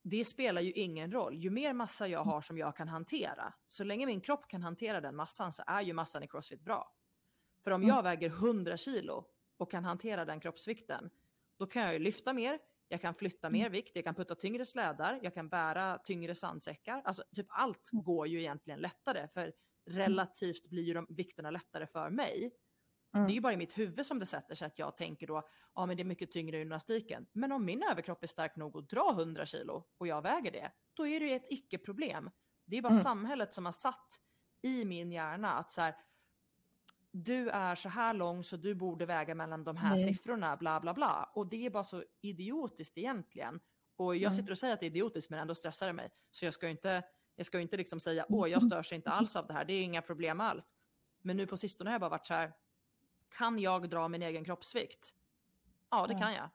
det 0.03 0.25
spelar 0.25 0.61
ju 0.61 0.71
ingen 0.71 1.11
roll. 1.11 1.35
Ju 1.35 1.49
mer 1.49 1.73
massa 1.73 2.07
jag 2.07 2.23
har 2.23 2.41
som 2.41 2.57
jag 2.57 2.75
kan 2.75 2.87
hantera, 2.87 3.53
så 3.67 3.83
länge 3.83 4.05
min 4.05 4.21
kropp 4.21 4.47
kan 4.47 4.63
hantera 4.63 5.01
den 5.01 5.15
massan 5.15 5.53
så 5.53 5.63
är 5.67 5.81
ju 5.81 5.93
massan 5.93 6.23
i 6.23 6.27
crossfit 6.27 6.61
bra. 6.61 6.93
För 7.63 7.71
om 7.71 7.83
jag 7.83 7.99
mm. 7.99 8.03
väger 8.03 8.29
100 8.29 8.77
kilo 8.77 9.25
och 9.57 9.71
kan 9.71 9.85
hantera 9.85 10.25
den 10.25 10.39
kroppsvikten, 10.39 11.09
då 11.59 11.67
kan 11.67 11.81
jag 11.81 11.93
ju 11.93 11.99
lyfta 11.99 12.33
mer, 12.33 12.59
jag 12.87 13.01
kan 13.01 13.15
flytta 13.15 13.49
mer 13.49 13.59
mm. 13.59 13.71
vikt, 13.71 13.95
jag 13.95 14.05
kan 14.05 14.15
putta 14.15 14.35
tyngre 14.35 14.65
slädar, 14.65 15.19
jag 15.23 15.33
kan 15.33 15.49
bära 15.49 15.97
tyngre 15.97 16.35
sandsäckar. 16.35 17.01
Alltså 17.05 17.23
typ 17.35 17.47
allt 17.49 17.91
mm. 17.93 18.03
går 18.03 18.27
ju 18.27 18.39
egentligen 18.39 18.79
lättare 18.79 19.27
för 19.27 19.53
relativt 19.85 20.69
blir 20.69 20.83
ju 20.83 20.93
de 20.93 21.05
vikterna 21.09 21.51
lättare 21.51 21.87
för 21.87 22.09
mig. 22.09 22.51
Mm. 23.15 23.27
Det 23.27 23.33
är 23.33 23.35
ju 23.35 23.41
bara 23.41 23.53
i 23.53 23.57
mitt 23.57 23.77
huvud 23.77 24.05
som 24.05 24.19
det 24.19 24.25
sätter 24.25 24.55
sig 24.55 24.65
att 24.65 24.79
jag 24.79 24.97
tänker 24.97 25.27
då, 25.27 25.47
ja 25.75 25.85
men 25.85 25.97
det 25.97 26.03
är 26.03 26.05
mycket 26.05 26.31
tyngre 26.31 26.57
i 26.57 26.59
gymnastiken. 26.59 27.27
Men 27.31 27.51
om 27.51 27.65
min 27.65 27.83
överkropp 27.83 28.23
är 28.23 28.27
stark 28.27 28.55
nog 28.55 28.77
att 28.77 28.89
dra 28.89 29.11
100 29.11 29.45
kilo 29.45 29.85
och 29.97 30.07
jag 30.07 30.21
väger 30.21 30.51
det, 30.51 30.71
då 30.93 31.07
är 31.07 31.19
det 31.19 31.25
ju 31.25 31.35
ett 31.35 31.47
icke-problem. 31.49 32.29
Det 32.65 32.77
är 32.77 32.81
bara 32.81 32.93
mm. 32.93 33.03
samhället 33.03 33.53
som 33.53 33.65
har 33.65 33.71
satt 33.71 34.19
i 34.61 34.85
min 34.85 35.11
hjärna 35.11 35.53
att 35.53 35.71
så 35.71 35.81
här, 35.81 35.95
du 37.11 37.49
är 37.49 37.75
så 37.75 37.89
här 37.89 38.13
lång 38.13 38.43
så 38.43 38.57
du 38.57 38.75
borde 38.75 39.05
väga 39.05 39.35
mellan 39.35 39.63
de 39.63 39.77
här 39.77 39.95
Nej. 39.95 40.03
siffrorna, 40.03 40.57
bla 40.57 40.79
bla 40.79 40.93
bla. 40.93 41.31
Och 41.33 41.47
det 41.47 41.65
är 41.65 41.69
bara 41.69 41.83
så 41.83 42.03
idiotiskt 42.21 42.97
egentligen. 42.97 43.59
Och 43.95 44.15
jag 44.15 44.31
mm. 44.31 44.37
sitter 44.37 44.51
och 44.51 44.57
säger 44.57 44.73
att 44.73 44.79
det 44.79 44.85
är 44.85 44.89
idiotiskt 44.89 45.29
men 45.29 45.39
ändå 45.39 45.55
stressar 45.55 45.87
det 45.87 45.93
mig. 45.93 46.09
Så 46.31 46.45
jag 46.45 46.53
ska 46.53 46.65
ju 46.65 46.71
inte, 46.71 47.03
jag 47.35 47.45
ska 47.45 47.59
inte 47.59 47.77
liksom 47.77 47.99
säga, 47.99 48.25
åh 48.29 48.49
jag 48.49 48.63
störs 48.63 48.93
inte 48.93 49.09
alls 49.09 49.35
av 49.35 49.47
det 49.47 49.53
här, 49.53 49.65
det 49.65 49.73
är 49.73 49.83
inga 49.83 50.01
problem 50.01 50.41
alls. 50.41 50.73
Men 51.21 51.37
nu 51.37 51.47
på 51.47 51.57
sistone 51.57 51.89
har 51.89 51.93
jag 51.93 52.01
bara 52.01 52.09
varit 52.09 52.27
så 52.27 52.33
här, 52.33 52.53
kan 53.29 53.59
jag 53.59 53.89
dra 53.89 54.07
min 54.07 54.21
egen 54.21 54.45
kroppsvikt? 54.45 55.13
Ja, 55.89 56.07
det 56.07 56.13
kan 56.13 56.33
jag. 56.33 56.49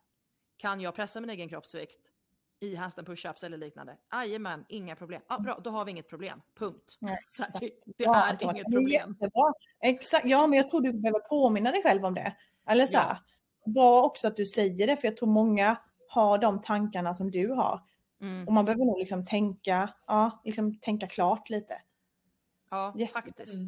Kan 0.56 0.80
jag 0.80 0.94
pressa 0.94 1.20
min 1.20 1.30
egen 1.30 1.48
kroppsvikt 1.48 2.12
i 2.60 2.74
handstand 2.74 3.08
push-ups 3.08 3.44
eller 3.44 3.56
liknande? 3.56 3.96
Jajamän, 4.12 4.64
inga 4.68 4.96
problem. 4.96 5.22
Ja, 5.28 5.38
bra, 5.38 5.60
då 5.64 5.70
har 5.70 5.84
vi 5.84 5.90
inget 5.90 6.08
problem. 6.08 6.42
Punkt. 6.54 6.96
Nej, 7.00 7.18
det, 7.60 7.70
det 7.96 8.04
är 8.04 8.36
ja, 8.40 8.52
inget 8.52 8.64
problem. 8.64 8.88
Jättebra. 8.88 9.52
Exakt, 9.80 10.26
ja 10.26 10.46
men 10.46 10.56
jag 10.56 10.68
tror 10.68 10.80
du 10.80 10.92
behöver 10.92 11.20
påminna 11.20 11.70
dig 11.70 11.82
själv 11.82 12.04
om 12.04 12.14
det. 12.14 12.36
Eller 12.68 12.86
så 12.86 12.98
här, 12.98 13.18
ja. 13.64 13.72
bra 13.72 14.02
också 14.02 14.28
att 14.28 14.36
du 14.36 14.46
säger 14.46 14.86
det 14.86 14.96
för 14.96 15.08
jag 15.08 15.16
tror 15.16 15.28
många 15.28 15.76
har 16.08 16.38
de 16.38 16.60
tankarna 16.60 17.14
som 17.14 17.30
du 17.30 17.48
har. 17.48 17.80
Mm. 18.20 18.46
Och 18.46 18.52
man 18.52 18.64
behöver 18.64 18.84
nog 18.84 18.98
liksom 18.98 19.26
tänka, 19.26 19.94
ja, 20.06 20.40
liksom 20.44 20.80
tänka 20.80 21.06
klart 21.06 21.50
lite. 21.50 21.82
Ja, 22.70 22.94
Jätte 22.96 23.12
faktiskt. 23.12 23.54
Mm. 23.54 23.66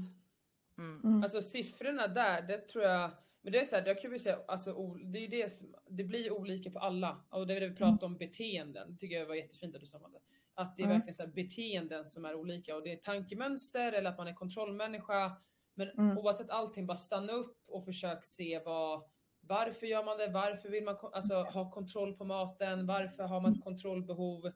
Mm. 0.78 1.01
mm. 1.05 1.22
Alltså 1.22 1.43
siffrorna 1.43 2.07
där, 2.07 2.43
det 2.43 2.68
tror 2.68 2.84
jag, 2.84 3.11
men 3.49 3.53
det 3.53 3.61
är 3.61 3.64
så 3.64 3.76
här, 3.76 3.84
det 3.84 3.94
kan 3.94 4.11
vi 4.11 4.18
säga, 4.18 4.38
alltså, 4.49 4.94
det, 4.94 5.18
är 5.18 5.28
det, 5.28 5.53
som, 5.53 5.74
det 5.88 6.05
blir 6.05 6.32
olika 6.32 6.70
på 6.70 6.78
alla. 6.78 7.24
Och 7.30 7.46
det 7.46 7.57
är 7.57 7.61
det 7.61 7.68
vi 7.68 7.74
pratar 7.74 8.07
om 8.07 8.16
beteenden, 8.16 8.99
tycker 8.99 9.18
jag 9.18 9.26
var 9.26 9.34
jättefint 9.34 9.74
att 9.74 9.80
du 9.80 9.86
sa 9.86 9.99
det. 9.99 10.20
Att 10.55 10.76
det 10.76 10.82
är 10.82 10.84
mm. 10.84 10.96
verkligen 10.96 11.14
så 11.14 11.26
beteenden 11.26 12.07
som 12.07 12.24
är 12.24 12.34
olika 12.34 12.76
och 12.76 12.82
det 12.82 12.92
är 12.92 12.96
tankemönster 12.96 13.92
eller 13.92 14.11
att 14.11 14.18
man 14.18 14.28
är 14.28 14.34
kontrollmänniska. 14.34 15.36
Men 15.74 15.90
mm. 15.90 16.18
oavsett 16.18 16.51
allting, 16.51 16.86
bara 16.86 16.96
stanna 16.96 17.32
upp 17.32 17.57
och 17.66 17.84
försök 17.84 18.24
se 18.24 18.61
vad, 18.64 19.03
varför 19.40 19.86
gör 19.86 20.05
man 20.05 20.18
det? 20.18 20.28
Varför 20.28 20.68
vill 20.68 20.84
man 20.84 20.96
alltså, 21.12 21.34
ha 21.34 21.70
kontroll 21.70 22.16
på 22.16 22.24
maten? 22.24 22.86
Varför 22.86 23.22
har 23.22 23.40
man 23.40 23.53
ett 23.53 23.64
kontrollbehov? 23.64 24.53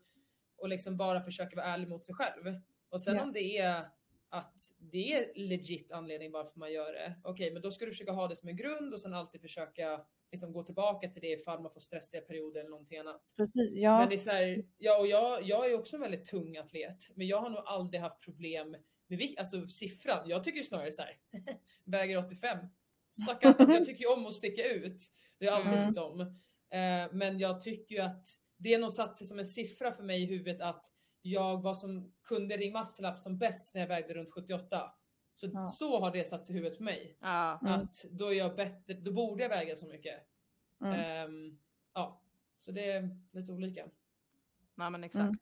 Och 0.57 0.68
liksom 0.68 0.97
bara 0.97 1.22
försöka 1.22 1.57
vara 1.57 1.66
ärlig 1.66 1.88
mot 1.88 2.05
sig 2.05 2.14
själv. 2.14 2.61
Och 2.88 3.01
sen 3.01 3.16
ja. 3.16 3.22
om 3.22 3.32
det 3.32 3.59
är 3.59 3.88
att 4.33 4.72
det 4.78 5.12
är 5.12 5.33
legit 5.35 5.93
anledning 5.93 6.30
varför 6.30 6.59
man 6.59 6.72
gör 6.72 6.93
det. 6.93 7.14
Okej, 7.22 7.33
okay, 7.33 7.53
men 7.53 7.62
då 7.62 7.70
ska 7.70 7.85
du 7.85 7.91
försöka 7.91 8.12
ha 8.12 8.28
det 8.28 8.37
som 8.37 8.49
en 8.49 8.57
grund 8.57 8.95
och 8.95 9.01
sen 9.01 9.14
alltid 9.14 9.41
försöka 9.41 10.05
liksom 10.33 10.53
gå 10.53 10.62
tillbaka 10.62 11.09
till 11.09 11.22
det 11.22 11.33
ifall 11.33 11.62
man 11.62 11.72
får 11.72 11.80
stressiga 11.80 12.20
perioder 12.20 12.61
eller 12.61 12.70
någonting 12.70 12.99
annat. 12.99 13.35
Precis, 13.37 13.70
ja. 13.72 13.99
Men 13.99 14.09
det 14.09 14.14
är 14.14 14.18
så 14.18 14.30
här, 14.30 14.64
ja, 14.78 14.99
och 14.99 15.07
jag, 15.07 15.43
jag 15.43 15.70
är 15.70 15.78
också 15.78 15.97
en 15.97 16.03
väldigt 16.03 16.24
tung 16.24 16.57
atlet, 16.57 17.11
men 17.14 17.26
jag 17.26 17.41
har 17.41 17.51
nog 17.51 17.62
aldrig 17.66 18.01
haft 18.01 18.20
problem 18.20 18.76
med 19.07 19.28
alltså 19.39 19.66
siffran. 19.66 20.28
Jag 20.28 20.45
tycker 20.45 20.62
snarare 20.62 20.93
så 20.93 21.03
här, 21.03 21.16
väger 21.85 22.18
85. 22.18 22.59
Sucka, 23.09 23.49
alltså 23.49 23.74
jag 23.74 23.85
tycker 23.85 24.01
ju 24.01 24.12
om 24.12 24.26
att 24.26 24.35
sticka 24.35 24.64
ut. 24.64 25.03
Det 25.39 25.47
har 25.47 25.53
jag 25.53 25.66
alltid 25.66 25.78
mm. 25.78 25.89
tyckt 25.89 26.01
om. 26.01 26.20
Eh, 26.70 27.12
men 27.12 27.39
jag 27.39 27.61
tycker 27.61 27.95
ju 27.95 28.01
att 28.01 28.26
det 28.57 28.74
är 28.74 28.78
nog 28.78 28.93
satt 28.93 29.16
sig 29.16 29.26
som 29.26 29.39
en 29.39 29.47
siffra 29.47 29.93
för 29.93 30.03
mig 30.03 30.22
i 30.22 30.26
huvudet 30.26 30.61
att 30.61 30.87
jag 31.23 31.62
var 31.62 31.75
som 31.75 32.12
kunde 32.23 32.57
ring 32.57 32.73
muscle 32.73 33.16
som 33.16 33.39
bäst 33.39 33.75
när 33.75 33.81
jag 33.81 33.89
vägde 33.89 34.14
runt 34.14 34.33
78. 34.33 34.93
Så, 35.35 35.47
ja. 35.53 35.64
så 35.64 36.01
har 36.01 36.11
det 36.11 36.29
satt 36.29 36.45
sig 36.45 36.55
i 36.55 36.59
huvudet 36.59 36.79
på 36.79 36.85
mig. 36.85 37.16
Ja. 37.20 37.59
Att 37.62 38.05
då 38.11 38.27
är 38.27 38.33
jag 38.33 38.57
bättre, 38.57 38.95
då 38.95 39.12
borde 39.12 39.43
jag 39.43 39.51
väga 39.51 39.77
så 39.77 39.87
mycket. 39.87 40.14
Mm. 40.81 41.31
Um, 41.31 41.59
ja, 41.95 42.23
så 42.59 42.73
det 42.73 42.91
är 42.91 43.18
lite 43.33 43.53
olika. 43.53 43.85
Ja 44.75 44.91
men 44.91 45.05
exakt. 45.05 45.23
Mm. 45.23 45.39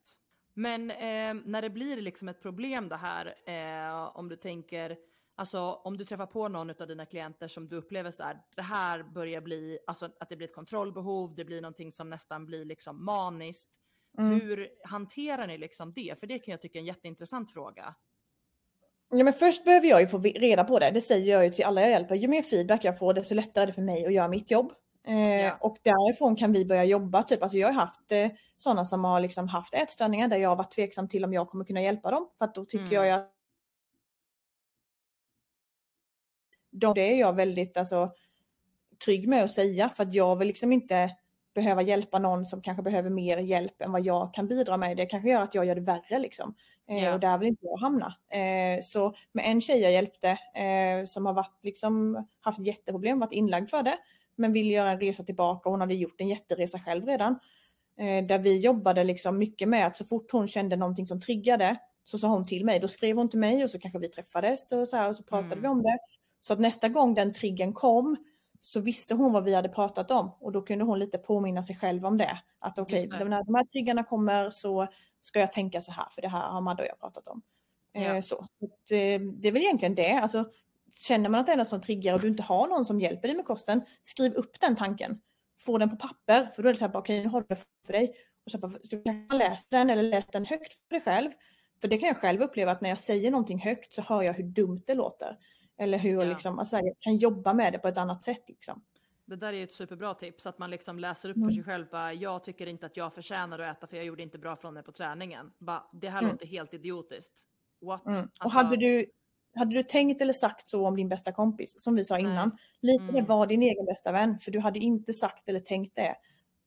Men 0.55 0.91
eh, 0.91 1.43
när 1.47 1.63
det 1.63 1.71
blir 1.71 1.97
liksom 1.97 2.29
ett 2.29 2.43
problem 2.43 2.89
det 2.89 2.97
här, 2.97 3.35
eh, 3.47 4.17
om 4.17 4.29
du 4.29 4.37
tänker, 4.37 4.99
alltså 5.35 5.61
om 5.61 5.97
du 5.97 6.05
träffar 6.05 6.27
på 6.27 6.49
någon 6.49 6.71
av 6.71 6.87
dina 6.87 7.07
klienter 7.07 7.49
som 7.49 7.69
du 7.69 7.77
upplever 7.77 8.11
så 8.11 8.23
här, 8.23 8.43
det 8.57 8.63
här 8.63 9.03
börjar 9.03 9.41
bli, 9.41 9.79
alltså 9.87 10.11
att 10.21 10.29
det 10.29 10.37
blir 10.37 10.49
ett 10.49 10.55
kontrollbehov, 10.55 11.35
det 11.35 11.45
blir 11.45 11.61
någonting 11.61 11.93
som 11.93 12.11
nästan 12.11 12.47
blir 12.47 12.65
liksom 12.65 13.05
maniskt. 13.05 13.80
Mm. 14.19 14.41
Hur 14.41 14.69
hanterar 14.85 15.47
ni 15.47 15.59
liksom 15.59 15.93
det? 15.93 16.21
För 16.21 16.27
det 16.27 16.39
kan 16.39 16.53
jag 16.53 16.61
tycka 16.61 16.79
är 16.79 16.81
en 16.81 16.87
jätteintressant 16.87 17.53
fråga. 17.53 17.95
Ja, 19.11 19.25
men 19.25 19.33
först 19.33 19.65
behöver 19.65 19.87
jag 19.87 20.01
ju 20.01 20.09
få 20.09 20.19
reda 20.19 20.65
på 20.65 20.79
det. 20.79 20.91
Det 20.91 21.01
säger 21.01 21.33
jag 21.33 21.45
ju 21.45 21.53
till 21.53 21.65
alla 21.65 21.81
jag 21.81 21.91
hjälper. 21.91 22.15
Ju 22.15 22.29
mer 22.29 22.43
feedback 22.43 22.85
jag 22.85 22.99
får, 22.99 23.15
desto 23.15 23.35
lättare 23.35 23.63
är 23.63 23.67
det 23.67 23.73
för 23.73 23.83
mig 23.83 24.07
att 24.07 24.13
göra 24.13 24.29
mitt 24.29 24.51
jobb. 24.51 24.73
Eh, 25.07 25.41
ja. 25.41 25.57
Och 25.61 25.79
därifrån 25.83 26.37
kan 26.37 26.53
vi 26.53 26.65
börja 26.65 26.85
jobba. 26.85 27.23
Typ. 27.23 27.43
Alltså 27.43 27.59
jag 27.59 27.69
har 27.69 27.75
haft 27.75 28.13
eh, 28.13 28.31
sådana 28.57 28.85
som 28.85 29.05
har 29.05 29.21
liksom 29.21 29.49
haft 29.49 29.75
ätstörningar 29.75 30.29
där 30.29 30.37
jag 30.37 30.49
har 30.49 30.57
varit 30.57 30.71
tveksam 30.71 31.09
till 31.09 31.25
om 31.25 31.33
jag 31.33 31.49
kommer 31.49 31.65
kunna 31.65 31.83
hjälpa 31.83 32.11
dem. 32.11 32.31
För 32.39 32.45
att 32.45 32.55
då 32.55 32.65
tycker 32.65 32.97
mm. 32.97 33.09
jag 33.09 33.21
att 33.21 33.33
de, 36.71 36.95
det 36.95 37.13
är 37.13 37.17
jag 37.21 37.33
väldigt 37.33 37.77
alltså, 37.77 38.13
trygg 39.05 39.29
med 39.29 39.45
att 39.45 39.51
säga. 39.51 39.89
För 39.89 40.03
att 40.03 40.15
jag 40.15 40.37
vill 40.37 40.49
liksom 40.49 40.73
inte 40.73 41.17
behöva 41.55 41.83
hjälpa 41.83 42.19
någon 42.19 42.47
som 42.47 42.63
kanske 42.63 42.83
behöver 42.83 43.11
mer 43.11 43.39
hjälp 43.39 43.83
än 43.83 43.93
vad 43.93 44.05
jag 44.05 44.35
kan 44.35 44.49
bidra 44.49 44.77
med. 44.77 44.97
Det 44.97 45.07
kanske 45.07 45.29
gör 45.29 45.41
att 45.41 45.55
jag 45.55 45.65
gör 45.65 45.75
det 45.75 45.81
värre 45.81 46.19
liksom. 46.19 46.55
Eh, 46.89 47.15
Och 47.15 47.21
där 47.21 47.39
vill 47.39 47.49
inte 47.49 47.67
jag 47.67 47.77
hamna. 47.77 48.15
Eh, 48.29 48.83
så 48.83 49.15
med 49.33 49.45
en 49.49 49.61
tjej 49.61 49.81
jag 49.81 49.93
hjälpte 49.93 50.29
eh, 50.55 51.05
som 51.07 51.27
har 51.27 51.33
varit, 51.33 51.59
liksom, 51.63 52.27
haft 52.41 52.67
jätteproblem, 52.67 53.19
varit 53.19 53.33
inlagd 53.33 53.71
för 53.71 53.83
det, 53.83 53.97
men 54.37 54.53
vill 54.53 54.71
göra 54.71 54.91
en 54.91 55.01
resa 55.01 55.23
tillbaka. 55.23 55.71
Hon 55.71 55.81
hade 55.81 55.95
gjort 55.95 56.21
en 56.21 56.29
jätteresa 56.29 56.79
själv 56.79 57.07
redan. 57.07 57.39
Eh, 57.99 58.27
där 58.27 58.39
vi 58.39 58.59
jobbade 58.59 59.05
liksom 59.05 59.39
mycket 59.39 59.69
med 59.69 59.87
att 59.87 59.97
så 59.97 60.05
fort 60.05 60.33
hon 60.33 60.49
kände 60.49 60.77
någonting 60.77 61.07
som 61.07 61.21
triggade 61.21 61.77
så 62.03 62.19
sa 62.19 62.29
hon 62.29 62.47
till 62.47 62.65
mig. 62.65 62.81
Då 62.81 62.89
skrev 62.89 63.17
hon 63.17 63.29
till 63.29 63.39
mig 63.39 63.65
och 63.65 63.71
så 63.71 63.79
kanske 63.79 63.99
vi 63.99 64.09
träffades 64.09 64.73
och 64.73 64.89
så, 64.89 64.97
här, 64.97 65.09
och 65.09 65.17
så 65.17 65.23
pratade 65.23 65.53
mm. 65.53 65.63
vi 65.63 65.69
om 65.69 65.83
det. 65.83 65.99
Så 66.43 66.53
att 66.53 66.61
nästa 66.61 66.89
gång 66.89 67.15
den 67.15 67.33
triggen 67.33 67.73
kom 67.73 68.17
så 68.61 68.81
visste 68.81 69.15
hon 69.15 69.33
vad 69.33 69.45
vi 69.45 69.55
hade 69.55 69.69
pratat 69.69 70.11
om 70.11 70.33
och 70.41 70.53
då 70.53 70.63
kunde 70.63 70.85
hon 70.85 70.99
lite 70.99 71.19
påminna 71.19 71.63
sig 71.63 71.77
själv 71.77 72.07
om 72.07 72.19
det. 72.19 72.39
Att 72.59 72.79
okej, 72.79 73.07
okay, 73.07 73.29
när 73.29 73.45
de 73.45 73.55
här 73.55 73.65
triggarna 73.65 74.05
kommer 74.05 74.51
så 74.51 74.89
ska 75.21 75.41
jag 75.41 75.53
tänka 75.53 75.81
så 75.81 75.93
här 75.93 76.09
för 76.11 76.23
det 76.23 76.29
här 76.29 76.49
har 76.49 76.61
Madde 76.61 76.83
och 76.83 76.89
jag 76.89 77.01
pratat 77.01 77.29
om. 77.29 77.43
Ja. 77.93 78.01
Eh, 78.01 78.21
så. 78.21 78.47
så 78.59 78.95
eh, 78.95 79.21
det 79.21 79.49
är 79.49 79.53
väl 79.53 79.63
egentligen 79.63 79.95
det. 79.95 80.13
Alltså, 80.13 80.45
känner 80.95 81.29
man 81.29 81.41
att 81.41 81.47
det 81.47 81.53
är 81.53 81.57
något 81.57 81.69
som 81.69 81.81
triggar 81.81 82.15
och 82.15 82.21
du 82.21 82.29
inte 82.29 82.43
har 82.43 82.69
någon 82.69 82.85
som 82.85 83.01
hjälper 83.01 83.29
dig 83.29 83.37
med 83.37 83.47
kosten, 83.47 83.83
skriv 84.03 84.35
upp 84.35 84.61
den 84.61 84.77
tanken. 84.77 85.21
Få 85.59 85.79
den 85.79 85.91
på 85.91 85.97
papper, 85.97 86.51
för 86.55 86.63
då 86.63 86.69
är 86.69 86.73
det 86.73 86.79
så 86.79 86.87
här, 86.87 86.97
okej 86.97 87.01
okay, 87.01 87.23
nu 87.23 87.29
har 87.29 87.41
du 87.41 87.47
det 87.49 87.63
för 87.87 87.93
dig. 87.93 88.15
Och 88.45 88.51
så 88.51 88.59
bara, 88.59 88.73
du 88.83 89.03
kan 89.03 89.39
läsa 89.39 89.67
den 89.69 89.91
eller 89.91 90.03
läsa 90.03 90.29
den 90.33 90.47
högt 90.47 90.73
för 90.89 90.95
dig 90.95 91.01
själv. 91.01 91.31
För 91.81 91.89
det 91.89 91.99
kan 91.99 92.07
jag 92.07 92.17
själv 92.17 92.43
uppleva 92.43 92.73
att 92.73 92.81
när 92.81 92.89
jag 92.89 92.99
säger 92.99 93.31
någonting 93.31 93.59
högt 93.59 93.93
så 93.93 94.03
hör 94.03 94.23
jag 94.23 94.33
hur 94.33 94.45
dumt 94.45 94.83
det 94.87 94.95
låter. 94.95 95.39
Eller 95.81 95.99
hur 95.99 96.23
ja. 96.23 96.25
liksom, 96.25 96.59
alltså, 96.59 96.77
jag 96.77 96.97
kan 97.01 97.17
jobba 97.17 97.55
med 97.55 97.73
det 97.73 97.79
på 97.79 97.89
ett 97.89 97.99
annat 97.99 98.23
sätt. 98.23 98.45
Liksom. 98.49 98.83
Det 99.25 99.37
där 99.37 99.53
är 99.53 99.65
ett 99.65 99.73
superbra 99.73 100.15
tips, 100.15 100.47
att 100.47 100.59
man 100.59 100.71
liksom 100.71 100.99
läser 100.99 101.31
upp 101.31 101.37
mm. 101.37 101.49
för 101.49 101.55
sig 101.55 101.65
själv. 101.65 101.87
Bara, 101.91 102.13
jag 102.13 102.45
tycker 102.45 102.67
inte 102.67 102.87
att 102.87 102.97
jag 102.97 103.15
förtjänar 103.15 103.59
att 103.59 103.77
äta 103.77 103.87
för 103.87 103.97
jag 103.97 104.07
gjorde 104.07 104.23
inte 104.23 104.39
bra 104.39 104.57
från 104.57 104.75
mig 104.75 104.83
på 104.83 104.93
träningen. 104.93 105.53
Bara, 105.59 105.85
det 105.93 106.09
här 106.09 106.19
mm. 106.19 106.31
låter 106.31 106.47
helt 106.47 106.75
idiotiskt. 106.75 107.47
What? 107.81 108.07
Mm. 108.07 108.19
Alltså... 108.19 108.45
Och 108.45 108.51
hade 108.51 108.77
du, 108.77 109.07
hade 109.55 109.75
du 109.75 109.83
tänkt 109.83 110.21
eller 110.21 110.33
sagt 110.33 110.69
så 110.69 110.87
om 110.87 110.97
din 110.97 111.09
bästa 111.09 111.33
kompis, 111.33 111.75
som 111.83 111.95
vi 111.95 112.05
sa 112.05 112.19
innan, 112.19 112.59
lite 112.81 113.05
mm. 113.05 113.15
det 113.15 113.23
var 113.23 113.47
din 113.47 113.63
egen 113.63 113.85
bästa 113.85 114.13
vän, 114.13 114.39
för 114.39 114.51
du 114.51 114.61
hade 114.61 114.79
inte 114.79 115.13
sagt 115.13 115.49
eller 115.49 115.61
tänkt 115.61 115.97
det 115.97 116.17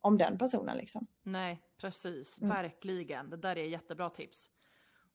om 0.01 0.17
den 0.17 0.37
personen. 0.37 0.77
Liksom. 0.77 1.07
Nej, 1.23 1.61
precis, 1.77 2.41
mm. 2.41 2.49
verkligen. 2.49 3.29
Det 3.29 3.37
där 3.37 3.57
är 3.57 3.65
jättebra 3.65 4.09
tips. 4.09 4.49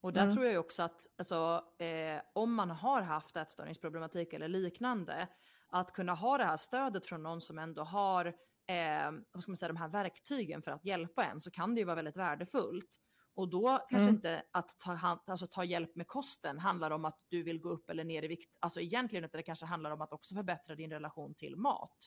Och 0.01 0.13
där 0.13 0.23
mm. 0.23 0.35
tror 0.35 0.45
jag 0.45 0.59
också 0.59 0.83
att 0.83 1.07
alltså, 1.17 1.63
eh, 1.77 2.21
om 2.33 2.53
man 2.53 2.69
har 2.69 3.01
haft 3.01 3.35
ätstörningsproblematik 3.37 4.33
eller 4.33 4.47
liknande, 4.47 5.27
att 5.67 5.91
kunna 5.93 6.13
ha 6.13 6.37
det 6.37 6.43
här 6.43 6.57
stödet 6.57 7.05
från 7.05 7.23
någon 7.23 7.41
som 7.41 7.59
ändå 7.59 7.83
har 7.83 8.25
eh, 8.67 9.11
vad 9.31 9.43
ska 9.43 9.51
man 9.51 9.57
säga, 9.57 9.67
de 9.67 9.77
här 9.77 9.89
verktygen 9.89 10.61
för 10.61 10.71
att 10.71 10.85
hjälpa 10.85 11.25
en 11.25 11.41
så 11.41 11.51
kan 11.51 11.75
det 11.75 11.79
ju 11.79 11.85
vara 11.85 11.95
väldigt 11.95 12.17
värdefullt. 12.17 12.99
Och 13.35 13.49
då 13.49 13.77
kanske 13.77 13.97
Mm. 13.97 14.15
inte 14.15 14.43
att 14.51 14.79
ta, 14.79 14.93
hand, 14.93 15.19
alltså 15.25 15.47
ta 15.47 15.63
hjälp 15.63 15.95
med 15.95 16.07
kosten 16.07 16.59
handlar 16.59 16.91
om 16.91 17.05
att 17.05 17.19
du 17.27 17.43
vill 17.43 17.59
gå 17.59 17.69
upp 17.69 17.89
eller 17.89 18.03
ner 18.03 18.23
i 18.23 18.27
vikt. 18.27 18.55
Alltså 18.59 18.81
egentligen 18.81 19.25
utan 19.25 19.39
det 19.39 19.43
kanske 19.43 19.65
handlar 19.65 19.91
om 19.91 20.01
att 20.01 20.13
också 20.13 20.35
förbättra 20.35 20.75
din 20.75 20.91
relation 20.91 21.35
till 21.35 21.55
mat. 21.55 21.97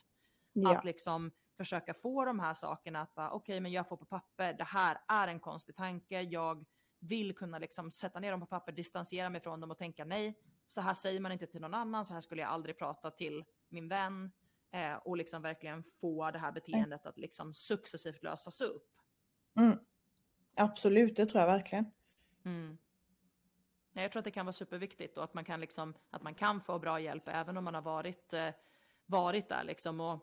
Ja. 0.53 0.77
Att 0.77 0.85
liksom 0.85 1.31
försöka 1.57 1.93
få 1.93 2.25
de 2.25 2.39
här 2.39 2.53
sakerna 2.53 3.01
att 3.01 3.15
bara 3.15 3.31
okej 3.31 3.59
men 3.59 3.71
jag 3.71 3.87
får 3.87 3.97
på 3.97 4.05
papper, 4.05 4.53
det 4.53 4.63
här 4.63 4.97
är 5.07 5.27
en 5.27 5.39
konstig 5.39 5.75
tanke, 5.75 6.21
jag 6.21 6.65
vill 7.03 7.35
kunna 7.35 7.59
liksom 7.59 7.91
sätta 7.91 8.19
ner 8.19 8.31
dem 8.31 8.39
på 8.39 8.45
papper, 8.45 8.71
distansera 8.71 9.29
mig 9.29 9.41
från 9.41 9.59
dem 9.59 9.71
och 9.71 9.77
tänka 9.77 10.05
nej, 10.05 10.39
så 10.67 10.81
här 10.81 10.93
säger 10.93 11.19
man 11.19 11.31
inte 11.31 11.47
till 11.47 11.61
någon 11.61 11.73
annan, 11.73 12.05
så 12.05 12.13
här 12.13 12.21
skulle 12.21 12.41
jag 12.41 12.51
aldrig 12.51 12.77
prata 12.77 13.11
till 13.11 13.43
min 13.69 13.87
vän 13.87 14.31
eh, 14.71 14.93
och 14.93 15.17
liksom 15.17 15.41
verkligen 15.41 15.83
få 16.01 16.31
det 16.31 16.39
här 16.39 16.51
beteendet 16.51 17.05
att 17.05 17.17
liksom 17.17 17.53
successivt 17.53 18.23
lösas 18.23 18.61
upp. 18.61 18.87
Mm. 19.59 19.77
Absolut, 20.55 21.15
det 21.15 21.25
tror 21.25 21.41
jag 21.41 21.47
verkligen. 21.47 21.91
Mm. 22.45 22.77
Jag 23.93 24.11
tror 24.11 24.19
att 24.19 24.25
det 24.25 24.31
kan 24.31 24.45
vara 24.45 24.53
superviktigt 24.53 25.17
och 25.17 25.23
att 25.23 25.33
man 25.33 25.45
kan, 25.45 25.61
liksom, 25.61 25.93
att 26.09 26.23
man 26.23 26.35
kan 26.35 26.61
få 26.61 26.79
bra 26.79 26.99
hjälp 26.99 27.27
även 27.27 27.57
om 27.57 27.63
man 27.63 27.73
har 27.73 27.81
varit, 27.81 28.33
eh, 28.33 28.49
varit 29.05 29.49
där. 29.49 29.63
Liksom. 29.63 30.01
Och 30.01 30.19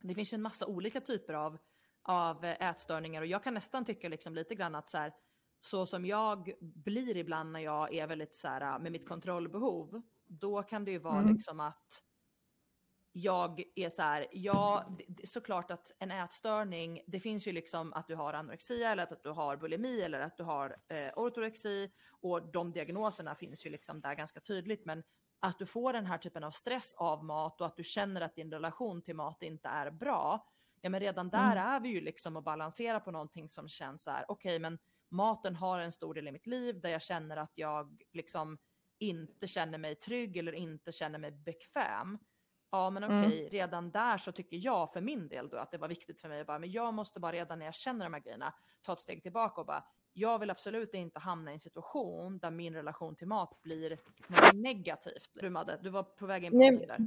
det 0.00 0.14
finns 0.14 0.32
ju 0.32 0.34
en 0.34 0.42
massa 0.42 0.66
olika 0.66 1.00
typer 1.00 1.34
av, 1.34 1.58
av 2.02 2.44
eh, 2.44 2.68
ätstörningar 2.68 3.20
och 3.20 3.26
jag 3.26 3.44
kan 3.44 3.54
nästan 3.54 3.84
tycka 3.84 4.08
liksom 4.08 4.34
lite 4.34 4.54
grann 4.54 4.74
att 4.74 4.88
så, 4.88 4.98
här, 4.98 5.12
så 5.60 5.86
som 5.86 6.06
jag 6.06 6.52
blir 6.60 7.16
ibland 7.16 7.52
när 7.52 7.60
jag 7.60 7.94
är 7.94 8.06
väldigt 8.06 8.34
så 8.34 8.48
här, 8.48 8.78
med 8.78 8.92
mitt 8.92 9.08
kontrollbehov, 9.08 10.02
då 10.26 10.62
kan 10.62 10.84
det 10.84 10.90
ju 10.90 10.98
vara 10.98 11.20
Mm. 11.20 11.32
liksom 11.32 11.60
att 11.60 12.02
jag 13.12 13.62
är 13.74 13.90
så 13.90 14.02
här, 14.02 14.26
ja, 14.32 14.96
såklart 15.24 15.70
att 15.70 15.92
en 15.98 16.10
ätstörning, 16.10 17.00
det 17.06 17.20
finns 17.20 17.46
ju 17.48 17.52
liksom 17.52 17.92
att 17.92 18.08
du 18.08 18.14
har 18.14 18.32
anorexia 18.34 18.90
eller 18.92 19.02
att 19.02 19.22
du 19.22 19.30
har 19.30 19.56
bulimi 19.56 20.00
eller 20.02 20.20
att 20.20 20.36
du 20.36 20.42
har 20.42 20.76
eh, 20.88 21.12
ortorexi 21.16 21.90
och 22.20 22.50
de 22.52 22.72
diagnoserna 22.72 23.34
finns 23.34 23.66
ju 23.66 23.70
liksom 23.70 24.00
där 24.00 24.14
ganska 24.14 24.40
tydligt. 24.40 24.84
Men 24.86 25.02
att 25.40 25.58
du 25.58 25.66
får 25.66 25.92
den 25.92 26.06
här 26.06 26.18
typen 26.18 26.44
av 26.44 26.50
stress 26.50 26.94
av 26.94 27.24
mat 27.24 27.60
och 27.60 27.66
att 27.66 27.76
du 27.76 27.84
känner 27.84 28.20
att 28.20 28.34
din 28.34 28.50
relation 28.50 29.02
till 29.02 29.16
mat 29.16 29.42
inte 29.42 29.68
är 29.68 29.90
bra, 29.90 30.46
ja 30.80 30.90
men 30.90 31.00
redan 31.00 31.30
där 31.30 31.52
Mm. 31.56 31.68
är 31.68 31.80
vi 31.80 31.88
ju 31.88 32.00
liksom 32.00 32.36
att 32.36 32.44
balansera 32.44 33.00
på 33.00 33.10
någonting 33.10 33.48
som 33.48 33.68
känns 33.68 34.02
så 34.02 34.10
här, 34.10 34.24
okej 34.28 34.58
men 34.58 34.78
maten 35.10 35.56
har 35.56 35.78
en 35.78 35.92
stor 35.92 36.14
del 36.14 36.28
i 36.28 36.32
mitt 36.32 36.46
liv 36.46 36.80
där 36.80 36.90
jag 36.90 37.02
känner 37.02 37.36
att 37.36 37.52
jag 37.54 38.02
liksom 38.12 38.58
inte 38.98 39.46
känner 39.48 39.78
mig 39.78 39.94
trygg 39.94 40.36
eller 40.36 40.52
inte 40.52 40.92
känner 40.92 41.18
mig 41.18 41.30
bekväm. 41.30 42.18
Ja 42.72 42.90
men 42.90 43.04
Mm. 43.04 43.24
okej, 43.24 43.48
redan 43.48 43.90
där 43.90 44.18
så 44.18 44.32
tycker 44.32 44.56
jag 44.56 44.92
för 44.92 45.00
min 45.00 45.28
del 45.28 45.48
då 45.48 45.56
att 45.56 45.70
det 45.70 45.78
var 45.78 45.88
viktigt 45.88 46.20
för 46.20 46.28
mig 46.28 46.40
att 46.40 46.46
bara, 46.46 46.58
men 46.58 46.70
jag 46.72 46.94
måste 46.94 47.20
bara 47.20 47.32
redan 47.32 47.58
när 47.58 47.66
jag 47.66 47.74
känner 47.74 48.04
de 48.06 48.14
här 48.14 48.20
grejerna 48.20 48.54
ta 48.82 48.92
ett 48.92 49.00
steg 49.00 49.22
tillbaka 49.22 49.60
och 49.60 49.66
bara, 49.66 49.84
jag 50.12 50.38
vill 50.38 50.50
absolut 50.50 50.94
inte 50.94 51.18
hamna 51.18 51.50
i 51.50 51.54
en 51.54 51.60
situation 51.60 52.38
där 52.38 52.50
min 52.50 52.74
relation 52.74 53.16
till 53.16 53.26
mat 53.26 53.62
blir 53.62 53.90
något 54.28 54.54
negativt. 54.54 55.30
Du 55.34 55.50
Madde, 55.50 55.78
du 55.82 55.90
var 55.90 56.02
på 56.02 56.26
väg 56.26 56.44
in 56.44 56.52
på 56.52 56.58
Nej, 56.58 56.70
någonting 56.70 56.88
där. 56.88 56.98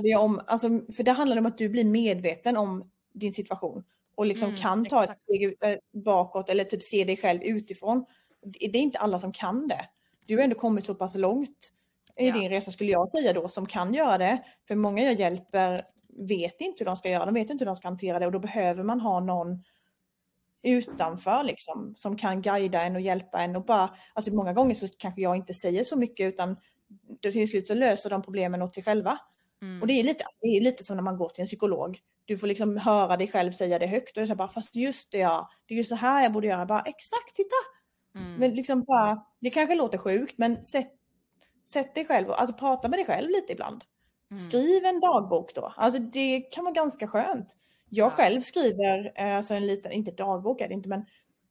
det 0.00 0.08
ju 0.08 0.16
om, 0.16 0.40
alltså, 0.46 0.68
för 0.68 1.02
det 1.02 1.12
handlar 1.12 1.36
om 1.36 1.46
att 1.46 1.58
du 1.58 1.68
blir 1.68 1.84
medveten 1.84 2.56
om 2.56 2.90
din 3.12 3.32
situation 3.32 3.84
och 4.20 4.26
liksom 4.26 4.48
Mm, 4.48 4.60
kan 4.60 4.84
ta 4.84 5.04
ett 5.04 5.10
exakt. 5.10 5.18
steg 5.20 5.42
ut- 5.42 5.62
eh, 5.62 5.74
bakåt 5.92 6.50
eller 6.50 6.64
typ 6.64 6.82
se 6.82 7.04
dig 7.04 7.16
själv 7.16 7.42
utifrån. 7.42 8.04
Det 8.42 8.64
är 8.64 8.76
inte 8.76 8.98
alla 8.98 9.18
som 9.18 9.32
kan 9.32 9.68
det. 9.68 9.86
Du 10.26 10.36
har 10.36 10.42
ändå 10.44 10.56
kommit 10.56 10.84
så 10.84 10.94
pass 10.94 11.14
långt 11.14 11.72
i 12.16 12.26
Ja. 12.28 12.34
din 12.34 12.48
resa 12.50 12.70
skulle 12.70 12.90
jag 12.92 13.10
säga 13.10 13.32
då 13.32 13.48
som 13.48 13.66
kan 13.66 13.94
göra 13.94 14.18
det. 14.18 14.44
För 14.68 14.74
många 14.74 15.02
jag 15.02 15.14
hjälper 15.14 15.82
vet 16.08 16.60
inte 16.60 16.78
hur 16.78 16.84
de 16.86 16.96
ska 16.96 17.10
göra, 17.10 17.24
de 17.26 17.34
vet 17.34 17.50
inte 17.50 17.62
hur 17.62 17.66
de 17.66 17.76
ska 17.76 17.88
hantera 17.88 18.18
det 18.18 18.26
och 18.26 18.32
då 18.32 18.38
behöver 18.38 18.82
man 18.82 19.00
ha 19.00 19.20
någon 19.20 19.64
utanför 20.62 21.44
liksom 21.44 21.94
som 21.96 22.16
kan 22.16 22.42
guida 22.42 22.82
en 22.82 22.94
och 22.94 23.00
hjälpa 23.00 23.38
en 23.38 23.56
och 23.56 23.64
bara, 23.64 23.94
alltså 24.14 24.34
många 24.34 24.52
gånger 24.52 24.74
så 24.74 24.88
kanske 24.98 25.20
jag 25.20 25.36
inte 25.36 25.54
säger 25.54 25.84
så 25.84 25.96
mycket 25.96 26.24
utan 26.34 26.56
till 27.22 27.48
slut 27.50 27.66
så 27.68 27.74
löser 27.74 28.10
de 28.10 28.22
problemen 28.22 28.62
åt 28.62 28.74
sig 28.74 28.84
själva. 28.84 29.18
Mm. 29.62 29.80
Och 29.80 29.86
det 29.86 29.92
är 29.92 30.04
lite, 30.04 30.24
alltså, 30.24 30.38
det 30.42 30.48
är 30.56 30.60
lite 30.60 30.84
som 30.84 30.96
när 30.96 31.02
man 31.02 31.16
går 31.16 31.28
till 31.28 31.42
en 31.42 31.46
psykolog. 31.46 31.98
Du 32.30 32.38
får 32.38 32.46
liksom 32.46 32.76
höra 32.76 33.16
dig 33.16 33.28
själv 33.28 33.50
säga 33.52 33.78
det 33.78 33.86
högt 33.86 34.08
och 34.16 34.20
det 34.20 34.24
är 34.24 34.26
så 34.26 34.34
bara, 34.34 34.48
fast 34.48 34.76
just 34.76 35.12
det 35.12 35.18
ja, 35.18 35.50
det 35.66 35.74
är 35.74 35.78
ju 35.78 35.84
så 35.84 35.94
här 35.94 36.22
jag 36.22 36.32
borde 36.32 36.46
göra. 36.46 36.66
Bara 36.66 36.80
exakt, 36.82 37.34
titta! 37.36 37.54
Mm. 38.14 38.34
Men 38.34 38.54
liksom 38.54 38.82
bara, 38.84 39.24
det 39.40 39.50
kanske 39.50 39.74
låter 39.74 39.98
sjukt 39.98 40.38
men 40.38 40.62
sätt, 40.64 40.92
sätt 41.68 41.94
dig 41.94 42.04
själv, 42.06 42.30
alltså 42.30 42.54
prata 42.56 42.88
med 42.88 42.98
dig 42.98 43.06
själv 43.06 43.28
lite 43.30 43.52
ibland. 43.52 43.84
Mm. 44.30 44.42
Skriv 44.42 44.84
en 44.84 45.00
dagbok 45.00 45.54
då. 45.54 45.72
Alltså 45.76 46.00
det 46.00 46.40
kan 46.40 46.64
vara 46.64 46.74
ganska 46.74 47.08
skönt. 47.08 47.56
Jag 47.88 48.06
Ja. 48.06 48.10
själv 48.10 48.40
skriver, 48.40 49.12
eh, 49.14 49.36
alltså 49.36 49.54
en 49.54 49.66
liten, 49.66 49.92
inte 49.92 50.10
dagbok 50.10 50.60
är 50.60 50.68
det 50.68 50.74
inte 50.74 50.88
men 50.88 51.04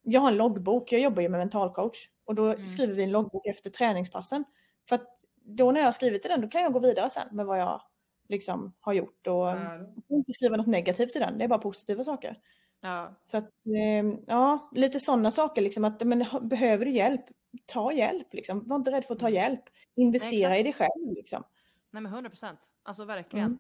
jag 0.04 0.22
har 0.22 0.32
en 0.32 0.38
loggbok, 0.38 0.92
jag 0.92 1.02
jobbar 1.02 1.22
ju 1.22 1.30
med 1.30 1.40
mentalcoach 1.40 2.10
och 2.26 2.36
då 2.36 2.46
Mm. 2.54 2.68
skriver 2.68 2.94
vi 2.94 3.04
en 3.04 3.12
loggbok 3.12 3.46
efter 3.46 3.70
träningspassen. 3.70 4.46
För 4.90 4.96
att 4.96 5.08
då 5.44 5.72
när 5.72 5.80
jag 5.80 5.88
har 5.88 5.92
skrivit 5.92 6.26
i 6.26 6.28
den 6.28 6.42
då 6.42 6.48
kan 6.48 6.62
jag 6.62 6.74
gå 6.74 6.80
vidare 6.80 7.10
sen 7.10 7.28
med 7.32 7.46
vad 7.46 7.60
jag 7.60 7.82
liksom 8.30 8.74
har 8.80 8.94
gjort 8.94 9.28
och 9.28 9.34
Ja. 9.34 9.80
inte 10.10 10.32
skriva 10.34 10.58
något 10.58 10.68
negativt 10.68 11.16
i 11.16 11.20
den, 11.20 11.38
det 11.38 11.44
är 11.44 11.48
bara 11.48 11.60
positiva 11.60 12.04
saker. 12.04 12.38
Ja. 12.82 13.16
Så 13.26 13.38
att, 13.38 13.50
eh, 13.68 14.20
ja, 14.28 14.70
lite 14.76 15.00
sådana 15.00 15.32
saker 15.32 15.62
liksom 15.62 15.86
att, 15.86 16.04
men 16.04 16.26
behöver 16.42 16.86
du 16.86 16.92
hjälp, 16.92 17.26
ta 17.66 17.94
hjälp 17.94 18.34
liksom. 18.34 18.68
Var 18.68 18.76
inte 18.76 18.92
rädd 18.92 19.06
för 19.06 19.14
att 19.14 19.20
ta 19.20 19.30
hjälp. 19.30 19.64
Investera 19.96 20.56
exakt. 20.56 20.60
i 20.60 20.64
dig 20.64 20.74
själv 20.74 21.14
liksom. 21.16 21.44
Nej 21.92 22.04
men 22.04 22.12
100 22.14 22.30
procent. 22.30 22.60
Alltså 22.84 23.06
verkligen. 23.06 23.46
Mm. 23.46 23.60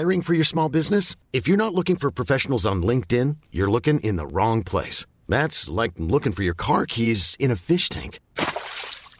Hiring 0.00 0.22
for 0.22 0.34
your 0.34 0.44
small 0.44 0.70
business? 0.70 1.16
If 1.32 1.48
you're 1.48 1.56
not 1.56 1.74
looking 1.74 1.96
for 1.96 2.10
professionals 2.10 2.66
on 2.66 2.82
LinkedIn, 2.86 3.36
you're 3.50 3.70
looking 3.70 4.00
in 4.00 4.16
the 4.16 4.26
wrong 4.26 4.64
place. 4.64 5.06
That's 5.28 5.82
like 5.82 5.94
looking 5.98 6.32
for 6.32 6.42
your 6.44 6.54
car 6.54 6.86
keys 6.86 7.36
in 7.38 7.50
a 7.50 7.56
fish 7.56 7.88
tank. 7.88 8.20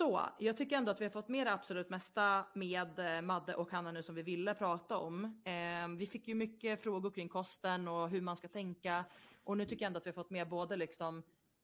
Så, 0.00 0.20
jag 0.38 0.56
tycker 0.56 0.76
ändå 0.76 0.90
att 0.90 1.00
vi 1.00 1.04
har 1.04 1.10
fått 1.10 1.28
med 1.28 1.46
det 1.46 1.52
absolut 1.52 1.90
mesta 1.90 2.46
med 2.54 2.98
eh, 2.98 3.22
Madde 3.22 3.54
och 3.54 3.70
Hanna 3.70 3.92
nu 3.92 4.02
som 4.02 4.14
vi 4.14 4.22
ville 4.22 4.54
prata 4.54 4.98
om. 4.98 5.24
Eh, 5.24 5.88
vi 5.98 6.06
fick 6.06 6.28
ju 6.28 6.34
mycket 6.34 6.82
frågor 6.82 7.10
kring 7.10 7.28
kosten 7.28 7.88
och 7.88 8.08
hur 8.08 8.20
man 8.20 8.36
ska 8.36 8.48
tänka. 8.48 9.04
Och 9.44 9.56
nu 9.56 9.66
tycker 9.66 9.84
jag 9.84 9.86
ändå 9.86 9.98
att 9.98 10.06
vi 10.06 10.10
har 10.10 10.14
fått 10.14 10.30
med 10.30 10.48
både 10.48 10.76
liksom 10.76 11.22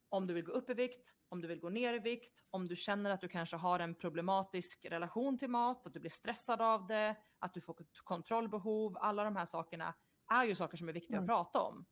om 0.08 0.26
du 0.26 0.34
vill 0.34 0.44
gå 0.44 0.52
upp 0.52 0.70
i 0.70 0.74
vikt, 0.74 1.16
om 1.28 1.40
du 1.40 1.48
vill 1.48 1.60
gå 1.60 1.68
ner 1.68 1.94
i 1.94 1.98
vikt, 1.98 2.44
om 2.50 2.68
du 2.68 2.76
känner 2.76 3.10
att 3.10 3.20
du 3.20 3.28
kanske 3.28 3.56
har 3.56 3.78
en 3.78 3.94
problematisk 3.94 4.86
relation 4.90 5.38
till 5.38 5.50
mat, 5.50 5.86
att 5.86 5.94
du 5.94 6.00
blir 6.00 6.10
stressad 6.10 6.60
av 6.60 6.86
det, 6.86 7.16
att 7.38 7.54
du 7.54 7.60
får 7.60 7.76
kontrollbehov. 8.04 8.96
Alla 9.00 9.24
de 9.24 9.36
här 9.36 9.46
sakerna 9.46 9.94
är 10.32 10.44
ju 10.44 10.54
saker 10.54 10.76
som 10.76 10.88
är 10.88 10.92
viktiga 10.92 11.20
att 11.20 11.26
prata 11.26 11.60
om. 11.60 11.86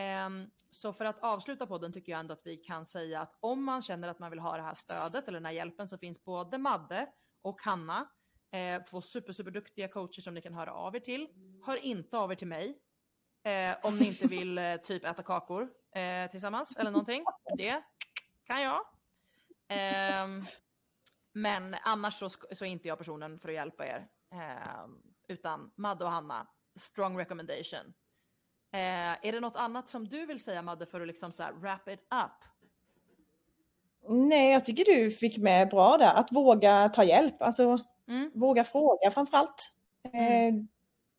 Ehm, 0.00 0.50
så 0.70 0.92
för 0.92 1.04
att 1.04 1.18
avsluta 1.18 1.66
podden 1.66 1.92
tycker 1.92 2.12
jag 2.12 2.20
ändå 2.20 2.32
att 2.32 2.46
vi 2.46 2.56
kan 2.56 2.86
säga 2.86 3.20
att 3.20 3.36
om 3.40 3.64
man 3.64 3.82
känner 3.82 4.08
att 4.08 4.18
man 4.18 4.30
vill 4.30 4.38
ha 4.38 4.56
det 4.56 4.62
här 4.62 4.74
stödet 4.74 5.28
eller 5.28 5.38
den 5.38 5.46
här 5.46 5.52
hjälpen 5.52 5.88
så 5.88 5.98
finns 5.98 6.24
både 6.24 6.58
Madde 6.58 7.06
och 7.42 7.62
Hanna, 7.62 8.08
eh, 8.50 8.82
två 8.82 9.00
super, 9.00 9.32
super 9.32 9.50
duktiga 9.50 9.88
coacher 9.88 10.20
som 10.20 10.34
ni 10.34 10.40
kan 10.40 10.54
höra 10.54 10.72
av 10.72 10.96
er 10.96 11.00
till. 11.00 11.28
Hör 11.66 11.76
inte 11.76 12.18
av 12.18 12.32
er 12.32 12.36
till 12.36 12.48
mig 12.48 12.78
eh, 13.42 13.76
om 13.82 13.96
ni 13.96 14.06
inte 14.06 14.26
vill 14.26 14.58
eh, 14.58 14.76
typ 14.76 15.04
äta 15.04 15.22
kakor 15.22 15.70
tillsammans 16.30 16.76
eller 16.76 16.90
någonting. 16.90 17.24
Det 17.56 17.82
kan 18.44 18.62
jag. 18.62 18.80
Ehm, 19.68 20.42
men 21.32 21.76
annars 21.82 22.14
så, 22.14 22.28
så 22.28 22.64
är 22.64 22.68
inte 22.68 22.88
jag 22.88 22.98
personen 22.98 23.38
för 23.38 23.48
att 23.48 23.54
hjälpa 23.54 23.86
er. 23.86 24.08
Ehm, 24.30 25.02
utan 25.28 25.72
Madde 25.76 26.04
och 26.04 26.10
Hanna, 26.10 26.46
strong 26.76 27.18
recommendation. 27.18 27.94
Eh, 28.72 29.26
är 29.26 29.32
det 29.32 29.40
något 29.40 29.56
annat 29.56 29.88
som 29.88 30.08
du 30.08 30.26
vill 30.26 30.40
säga 30.44 30.62
Madde 30.62 30.86
för 30.86 31.00
att 31.00 31.06
liksom 31.06 31.32
så 31.32 31.42
här 31.42 31.52
wrap 31.52 31.88
it 31.88 32.00
up? 32.00 32.44
Nej, 34.08 34.52
jag 34.52 34.64
tycker 34.64 34.84
du 34.84 35.10
fick 35.10 35.38
med 35.38 35.68
bra 35.68 35.96
där. 35.98 36.14
Att 36.14 36.32
våga 36.32 36.88
ta 36.88 37.04
hjälp. 37.04 37.42
Alltså 37.42 37.78
Mm. 38.08 38.30
våga 38.34 38.64
fråga 38.64 39.10
framförallt. 39.10 39.74
Mm. 40.12 40.54
Eh, 40.58 40.62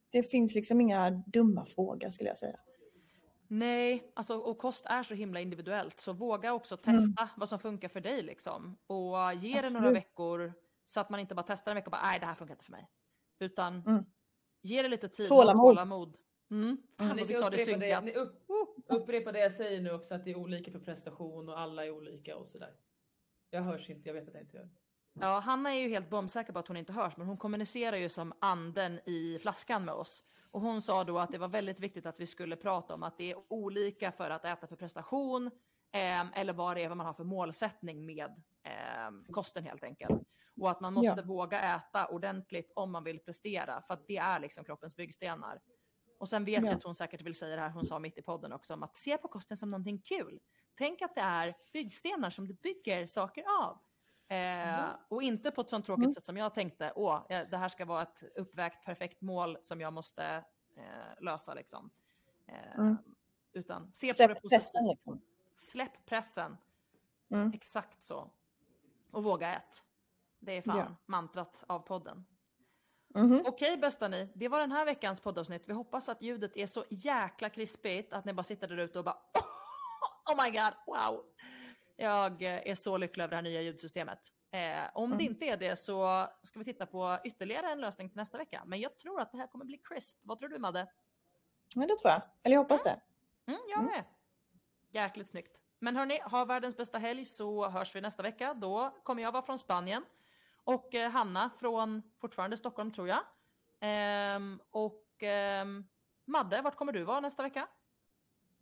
det 0.09 0.23
finns 0.23 0.55
liksom 0.55 0.81
inga 0.81 1.09
dumma 1.09 1.65
frågor 1.65 2.09
skulle 2.09 2.29
jag 2.29 2.37
säga. 2.37 2.59
Nej, 3.47 4.11
alltså, 4.15 4.37
och 4.37 4.57
kost 4.57 4.85
är 4.85 5.03
så 5.03 5.13
himla 5.13 5.39
individuellt 5.39 5.99
så 5.99 6.13
våga 6.13 6.53
också 6.53 6.77
Mm. 6.85 6.99
testa 7.15 7.29
vad 7.37 7.49
som 7.49 7.59
funkar 7.59 7.87
för 7.89 8.01
dig 8.01 8.21
liksom. 8.21 8.77
Och 8.87 9.33
ge 9.33 9.61
det 9.61 9.69
några 9.69 9.87
Absolut. 9.87 9.95
veckor 10.03 10.53
så 10.85 10.99
att 10.99 11.09
man 11.09 11.19
inte 11.19 11.35
bara 11.35 11.45
testar 11.47 11.71
en 11.71 11.75
vecka 11.75 11.85
och 11.87 11.91
bara 11.91 12.01
nej 12.01 12.19
det 12.19 12.25
här 12.25 12.35
funkar 12.35 12.53
inte 12.53 12.65
för 12.65 12.71
mig. 12.71 12.87
Utan 13.39 13.83
Mm. 13.87 14.05
ge 14.61 14.81
det 14.81 14.87
lite 14.89 15.09
tid 15.09 15.27
Tålamod. 15.27 15.65
och 15.65 15.69
tålamod. 15.71 16.17
Mm. 16.51 16.77
Fan 16.97 17.15
Ni 17.15 17.25
vi 17.25 17.33
sa 17.33 17.49
det 17.49 17.57
det, 17.57 17.65
synkat. 17.65 18.03
ni 18.03 18.13
upp, 18.13 18.43
upprepar 18.87 19.31
det 19.33 19.39
jag 19.39 19.51
säger 19.53 19.81
nu 19.81 19.91
också 19.91 20.15
att 20.15 20.25
det 20.25 20.31
är 20.31 20.37
olika 20.37 20.71
för 20.71 20.79
prestation 20.79 21.49
och 21.49 21.59
alla 21.59 21.85
är 21.85 21.91
olika 21.91 22.37
och 22.37 22.47
sådär. 22.47 22.73
Jag 23.49 23.61
hörs 23.61 23.89
inte, 23.89 24.09
jag 24.09 24.13
vet 24.13 24.27
att 24.27 24.33
jag 24.33 24.43
inte 24.43 24.57
gör. 24.57 24.69
Ja, 25.13 25.39
Hanna 25.39 25.73
är 25.75 25.79
ju 25.79 25.87
helt 25.89 26.09
bombsäker 26.09 26.53
på 26.53 26.59
att 26.59 26.67
hon 26.67 26.77
inte 26.77 26.93
hörs, 26.93 27.17
men 27.17 27.27
hon 27.27 27.37
kommunicerar 27.37 27.97
ju 27.97 28.09
som 28.09 28.33
anden 28.39 28.99
i 29.05 29.39
flaskan 29.41 29.85
med 29.85 29.93
oss. 29.93 30.23
Och 30.51 30.61
hon 30.61 30.81
sa 30.81 31.03
då 31.03 31.19
att 31.19 31.31
det 31.31 31.37
var 31.37 31.47
väldigt 31.47 31.79
viktigt 31.79 32.05
att 32.05 32.19
vi 32.19 32.27
skulle 32.27 32.55
prata 32.55 32.93
om 32.93 33.03
att 33.03 33.17
det 33.17 33.31
är 33.31 33.37
olika 33.47 34.11
för 34.11 34.29
att 34.29 34.45
äta 34.45 34.67
för 34.67 34.75
prestation 34.75 35.47
eh, 35.93 36.39
eller 36.39 36.53
vad 36.53 36.77
det 36.77 36.83
är 36.83 36.87
vad 36.87 36.97
man 36.97 37.05
har 37.05 37.13
för 37.13 37.23
målsättning 37.23 38.05
med 38.05 38.43
eh, 38.63 39.31
kosten 39.33 39.63
helt 39.63 39.83
enkelt. 39.83 40.21
Och 40.61 40.71
att 40.71 40.81
man 40.81 40.93
måste 40.93 41.13
Ja. 41.21 41.23
våga 41.25 41.75
äta 41.75 42.07
ordentligt 42.07 42.71
om 42.75 42.91
man 42.91 43.03
vill 43.03 43.19
prestera, 43.19 43.81
för 43.81 43.93
att 43.93 44.07
det 44.07 44.17
är 44.17 44.39
liksom 44.39 44.63
kroppens 44.65 44.95
byggstenar. 44.95 45.59
Och 46.21 46.29
sen 46.29 46.45
vet 46.45 46.61
jag 46.63 46.71
Ja. 46.71 46.75
att 46.75 46.83
hon 46.83 46.95
säkert 46.95 47.21
vill 47.21 47.35
säga 47.35 47.55
det 47.55 47.61
här 47.61 47.69
hon 47.69 47.85
sa 47.85 47.99
mitt 47.99 48.17
i 48.17 48.21
podden 48.21 48.53
också, 48.53 48.73
om 48.73 48.83
att 48.83 48.95
se 48.95 49.17
på 49.17 49.27
kosten 49.27 49.57
som 49.57 49.71
någonting 49.71 49.99
kul. 50.01 50.39
Tänk 50.75 51.01
att 51.01 51.15
det 51.15 51.21
är 51.21 51.55
byggstenar 51.73 52.29
som 52.29 52.47
du 52.47 52.53
bygger 52.53 53.07
saker 53.07 53.43
av. 53.61 53.79
Eh, 54.27 54.89
och 55.07 55.23
inte 55.23 55.51
på 55.51 55.61
ett 55.61 55.69
sånt 55.69 55.85
tråkigt 55.85 56.03
Mm. 56.03 56.13
sätt 56.13 56.25
som 56.25 56.37
jag 56.37 56.53
tänkte, 56.53 56.93
åh, 56.95 57.25
det 57.29 57.57
här 57.57 57.69
ska 57.69 57.85
vara 57.85 58.01
ett 58.01 58.23
uppvägt 58.35 58.85
perfekt 58.85 59.21
mål 59.21 59.57
som 59.61 59.81
jag 59.81 59.93
måste 59.93 60.23
eh, 60.77 61.21
lösa 61.23 61.53
liksom. 61.53 61.91
Eh, 62.47 62.79
Mm. 62.79 62.97
Utan 63.53 63.93
se 63.93 64.07
på 64.07 64.13
det 64.13 64.13
Släpp 64.15 64.41
positivt. 64.41 64.49
pressen 64.51 64.87
liksom. 64.87 65.21
Släpp 65.57 66.05
pressen. 66.05 66.57
Mm. 67.29 67.51
Exakt 67.53 68.03
så. 68.03 68.31
Och 69.11 69.23
våga 69.23 69.55
ät. 69.55 69.83
Det 70.39 70.51
är 70.57 70.61
fan 70.61 70.77
Ja. 70.77 70.95
mantrat 71.05 71.63
av 71.67 71.79
podden. 71.79 72.25
Mhm. 73.15 73.43
Okej 73.45 73.77
bästa 73.77 74.07
ni, 74.07 74.29
det 74.33 74.47
var 74.47 74.59
den 74.59 74.71
här 74.71 74.85
veckans 74.85 75.19
poddavsnitt. 75.19 75.63
Vi 75.65 75.73
hoppas 75.73 76.09
att 76.09 76.21
ljudet 76.21 76.57
är 76.57 76.67
så 76.67 76.83
jäkla 76.89 77.49
krispigt 77.49 78.13
att 78.13 78.25
ni 78.25 78.33
bara 78.33 78.43
sitter 78.43 78.67
där 78.67 78.77
ute 78.77 78.99
och 78.99 79.05
bara 79.05 79.17
Oh 80.31 80.43
my 80.43 80.49
god, 80.51 80.73
wow! 80.85 81.25
Jag 81.95 82.41
eh, 82.41 82.67
är 82.71 82.75
så 82.75 82.97
lycklig 82.97 83.23
över 83.23 83.29
det 83.29 83.35
här 83.35 83.43
nya 83.43 83.61
ljudsystemet. 83.61 84.33
Eh, 84.51 84.83
om 84.93 85.09
det 85.09 85.15
Mm. 85.15 85.25
inte 85.27 85.45
är 85.45 85.57
det 85.57 85.75
så 85.75 86.27
ska 86.43 86.59
vi 86.59 86.65
titta 86.65 86.85
på 86.85 87.17
ytterligare 87.23 87.71
en 87.71 87.81
lösning 87.81 88.09
till 88.09 88.17
nästa 88.17 88.37
vecka. 88.37 88.63
Men 88.65 88.79
jag 88.79 88.97
tror 88.97 89.21
att 89.21 89.31
det 89.31 89.37
här 89.37 89.47
kommer 89.47 89.65
bli 89.65 89.77
crisp. 89.77 90.17
Vad 90.21 90.39
tror 90.39 90.49
du 90.49 90.59
Madde? 90.59 90.87
Men 91.75 91.87
det 91.87 91.97
tror 91.97 92.11
jag. 92.11 92.21
Eller 92.43 92.55
jag 92.55 92.61
hoppas 92.63 92.83
det. 92.83 92.99
Mm, 93.45 93.59
jag 93.69 93.79
Mm. 93.79 93.91
med. 93.91 94.03
Jäkligt 94.91 95.27
snyggt. 95.27 95.57
Men 95.79 95.95
hörni, 95.95 96.19
ha 96.21 96.45
världens 96.45 96.77
bästa 96.77 96.97
helg 96.97 97.25
så 97.25 97.69
hörs 97.69 97.95
vi 97.95 98.01
nästa 98.01 98.23
vecka. 98.23 98.53
Då 98.53 98.89
kommer 99.03 99.23
jag 99.23 99.31
vara 99.31 99.43
från 99.43 99.59
Spanien 99.59 100.05
och 100.73 100.95
eh, 100.95 101.11
Hanna 101.11 101.49
från 101.59 102.01
fortfarande 102.21 102.57
Stockholm 102.57 102.91
tror 102.91 103.07
jag. 103.07 103.19
Ehm, 103.79 104.59
och 104.71 105.23
ehm, 105.23 105.83
Madde, 106.25 106.61
vart 106.61 106.75
kommer 106.75 106.93
du 106.93 107.03
vara 107.03 107.19
nästa 107.19 107.43
vecka? 107.43 107.67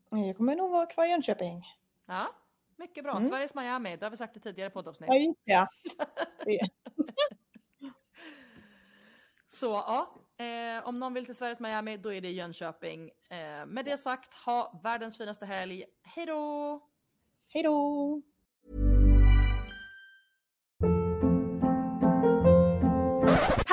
Jag 0.09 0.37
kommer 0.37 0.55
nog 0.55 0.71
vara 0.71 0.85
kvar 0.85 1.05
i 1.05 1.09
Jönköping. 1.09 1.63
Ja, 2.05 2.27
mycket 2.75 3.03
bra. 3.03 3.17
Mm. 3.17 3.29
Sveriges 3.29 3.55
Miami, 3.55 3.97
det 3.97 4.05
har 4.05 4.11
vi 4.11 4.17
sagt 4.17 4.37
i 4.37 4.39
tidigare 4.39 4.69
poddavsnitt. 4.69 5.09
Ja, 5.09 5.15
just 5.15 5.45
det. 5.45 5.67
Så 9.47 9.65
ja, 9.65 10.15
eh, 10.45 10.87
om 10.87 10.99
någon 10.99 11.13
vill 11.13 11.25
till 11.25 11.35
Sveriges 11.35 11.59
Miami 11.59 11.97
då 11.97 12.13
är 12.13 12.21
det 12.21 12.31
Jönköping. 12.31 13.11
Eh, 13.29 13.65
med 13.65 13.85
det 13.85 13.97
sagt, 13.97 14.33
ha 14.33 14.79
världens 14.83 15.17
finaste 15.17 15.45
helg. 15.45 15.85
Hej 16.03 16.25
då! 16.25 16.79
Hej 17.47 17.63
då! 17.63 18.21